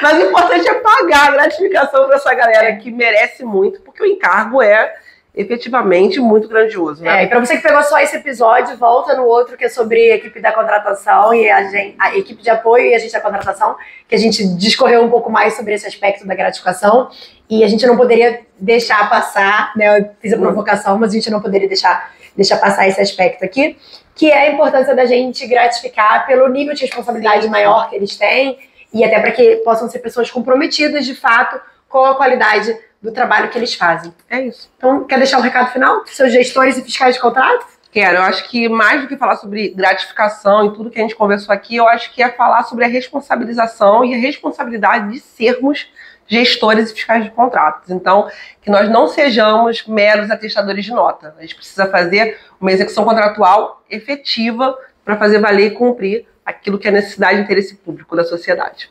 Mas 0.00 0.18
o 0.18 0.26
importante 0.28 0.68
é 0.68 0.74
pagar 0.74 1.28
a 1.28 1.32
gratificação 1.32 2.06
para 2.06 2.14
essa 2.14 2.32
galera 2.32 2.76
que 2.76 2.92
merece 2.92 3.44
muito, 3.44 3.80
porque 3.80 4.04
o 4.04 4.06
encargo 4.06 4.62
é 4.62 4.94
efetivamente 5.34 6.18
muito 6.18 6.48
grandioso. 6.48 7.02
Né? 7.02 7.22
É, 7.22 7.24
e 7.24 7.28
para 7.28 7.38
você 7.38 7.56
que 7.56 7.62
pegou 7.62 7.82
só 7.82 7.98
esse 8.00 8.16
episódio, 8.16 8.76
volta 8.76 9.14
no 9.14 9.24
outro 9.24 9.56
que 9.56 9.64
é 9.64 9.68
sobre 9.68 10.10
a 10.10 10.16
equipe 10.16 10.40
da 10.40 10.52
contratação 10.52 11.32
e 11.32 11.48
a, 11.48 11.62
gente, 11.64 11.94
a 11.98 12.16
equipe 12.16 12.42
de 12.42 12.50
apoio 12.50 12.86
e 12.86 12.94
a 12.94 12.98
gente 12.98 13.12
da 13.12 13.20
contratação, 13.20 13.76
que 14.08 14.14
a 14.14 14.18
gente 14.18 14.46
discorreu 14.56 15.02
um 15.02 15.10
pouco 15.10 15.30
mais 15.30 15.54
sobre 15.54 15.74
esse 15.74 15.86
aspecto 15.86 16.26
da 16.26 16.34
gratificação 16.34 17.10
e 17.48 17.62
a 17.62 17.68
gente 17.68 17.86
não 17.86 17.96
poderia 17.96 18.40
deixar 18.58 19.08
passar, 19.08 19.72
né? 19.76 19.98
Eu 19.98 20.10
fiz 20.20 20.32
a 20.32 20.36
provocação, 20.36 20.98
mas 20.98 21.10
a 21.10 21.14
gente 21.14 21.30
não 21.30 21.40
poderia 21.40 21.68
deixar, 21.68 22.12
deixar 22.36 22.58
passar 22.58 22.88
esse 22.88 23.00
aspecto 23.00 23.44
aqui, 23.44 23.76
que 24.14 24.30
é 24.30 24.48
a 24.48 24.52
importância 24.52 24.94
da 24.94 25.06
gente 25.06 25.46
gratificar 25.46 26.26
pelo 26.26 26.48
nível 26.48 26.74
de 26.74 26.82
responsabilidade 26.82 27.48
maior 27.48 27.88
que 27.88 27.96
eles 27.96 28.16
têm 28.16 28.58
e 28.92 29.04
até 29.04 29.20
para 29.20 29.30
que 29.30 29.56
possam 29.56 29.88
ser 29.88 30.00
pessoas 30.00 30.30
comprometidas 30.30 31.06
de 31.06 31.14
fato 31.14 31.60
com 31.88 32.04
a 32.04 32.14
qualidade 32.14 32.76
do 33.02 33.12
trabalho 33.12 33.48
que 33.48 33.58
eles 33.58 33.74
fazem. 33.74 34.12
É 34.28 34.40
isso. 34.40 34.70
Então, 34.76 35.04
quer 35.04 35.18
deixar 35.18 35.38
um 35.38 35.42
recado 35.42 35.72
final 35.72 36.00
para 36.00 36.12
seus 36.12 36.32
gestores 36.32 36.76
e 36.76 36.82
fiscais 36.82 37.14
de 37.14 37.20
contrato? 37.20 37.66
Quero. 37.90 38.18
Eu 38.18 38.22
acho 38.22 38.48
que 38.48 38.68
mais 38.68 39.00
do 39.00 39.08
que 39.08 39.16
falar 39.16 39.36
sobre 39.36 39.70
gratificação 39.70 40.66
e 40.66 40.74
tudo 40.74 40.90
que 40.90 40.98
a 40.98 41.02
gente 41.02 41.16
conversou 41.16 41.52
aqui, 41.52 41.76
eu 41.76 41.88
acho 41.88 42.12
que 42.12 42.22
é 42.22 42.28
falar 42.30 42.62
sobre 42.62 42.84
a 42.84 42.88
responsabilização 42.88 44.04
e 44.04 44.14
a 44.14 44.18
responsabilidade 44.18 45.12
de 45.12 45.20
sermos 45.20 45.90
gestores 46.26 46.90
e 46.90 46.94
fiscais 46.94 47.24
de 47.24 47.30
contratos. 47.30 47.90
Então, 47.90 48.30
que 48.62 48.70
nós 48.70 48.88
não 48.88 49.08
sejamos 49.08 49.84
meros 49.86 50.30
atestadores 50.30 50.84
de 50.84 50.92
nota. 50.92 51.34
A 51.36 51.40
gente 51.40 51.56
precisa 51.56 51.90
fazer 51.90 52.38
uma 52.60 52.70
execução 52.70 53.04
contratual 53.04 53.82
efetiva 53.90 54.78
para 55.04 55.16
fazer 55.16 55.40
valer 55.40 55.72
e 55.72 55.74
cumprir 55.74 56.26
aquilo 56.46 56.78
que 56.78 56.86
é 56.86 56.90
necessidade 56.92 57.40
e 57.40 57.42
interesse 57.42 57.74
público 57.74 58.14
da 58.14 58.22
sociedade. 58.22 58.88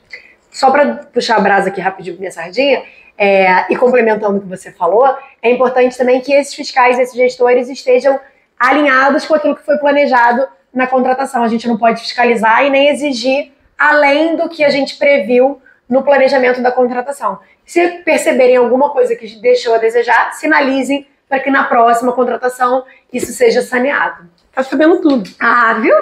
Só 0.51 0.69
para 0.71 0.95
puxar 0.95 1.37
a 1.37 1.39
brasa 1.39 1.69
aqui 1.69 1.79
rapidinho 1.79 2.17
minha 2.17 2.31
sardinha, 2.31 2.83
é, 3.21 3.65
e 3.69 3.75
complementando 3.75 4.37
o 4.37 4.41
que 4.41 4.47
você 4.47 4.71
falou, 4.71 5.05
é 5.41 5.51
importante 5.51 5.97
também 5.97 6.21
que 6.21 6.33
esses 6.33 6.53
fiscais, 6.53 6.97
esses 6.97 7.13
gestores 7.13 7.67
estejam 7.67 8.17
alinhados 8.57 9.25
com 9.25 9.35
aquilo 9.35 9.57
que 9.57 9.65
foi 9.65 9.77
planejado 9.77 10.47
na 10.73 10.87
contratação. 10.87 11.43
A 11.43 11.49
gente 11.49 11.67
não 11.67 11.77
pode 11.77 11.99
fiscalizar 11.99 12.63
e 12.65 12.69
nem 12.69 12.87
exigir 12.87 13.51
além 13.77 14.37
do 14.37 14.47
que 14.47 14.63
a 14.63 14.69
gente 14.69 14.97
previu 14.97 15.61
no 15.89 16.01
planejamento 16.01 16.61
da 16.61 16.71
contratação. 16.71 17.39
Se 17.65 17.89
perceberem 18.05 18.55
alguma 18.55 18.91
coisa 18.91 19.13
que 19.17 19.35
deixou 19.41 19.75
a 19.75 19.77
desejar, 19.79 20.31
sinalizem 20.33 21.05
para 21.27 21.41
que 21.41 21.51
na 21.51 21.65
próxima 21.65 22.13
contratação 22.13 22.85
isso 23.11 23.33
seja 23.33 23.61
saneado. 23.61 24.29
Tá 24.53 24.63
sabendo 24.63 25.01
tudo. 25.01 25.29
Ah, 25.39 25.73
viu? 25.73 25.95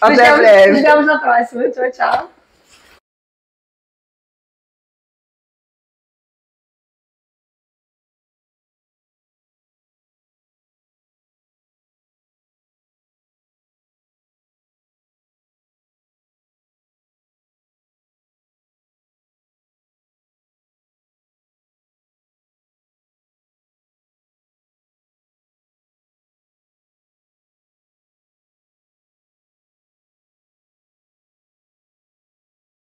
Até 0.00 0.30
nos 0.30 0.38
breve. 0.38 0.70
Nos 0.70 0.82
vemos 0.82 1.06
na 1.06 1.18
próxima. 1.18 1.68
Tchau, 1.68 1.90
tchau. 1.90 2.30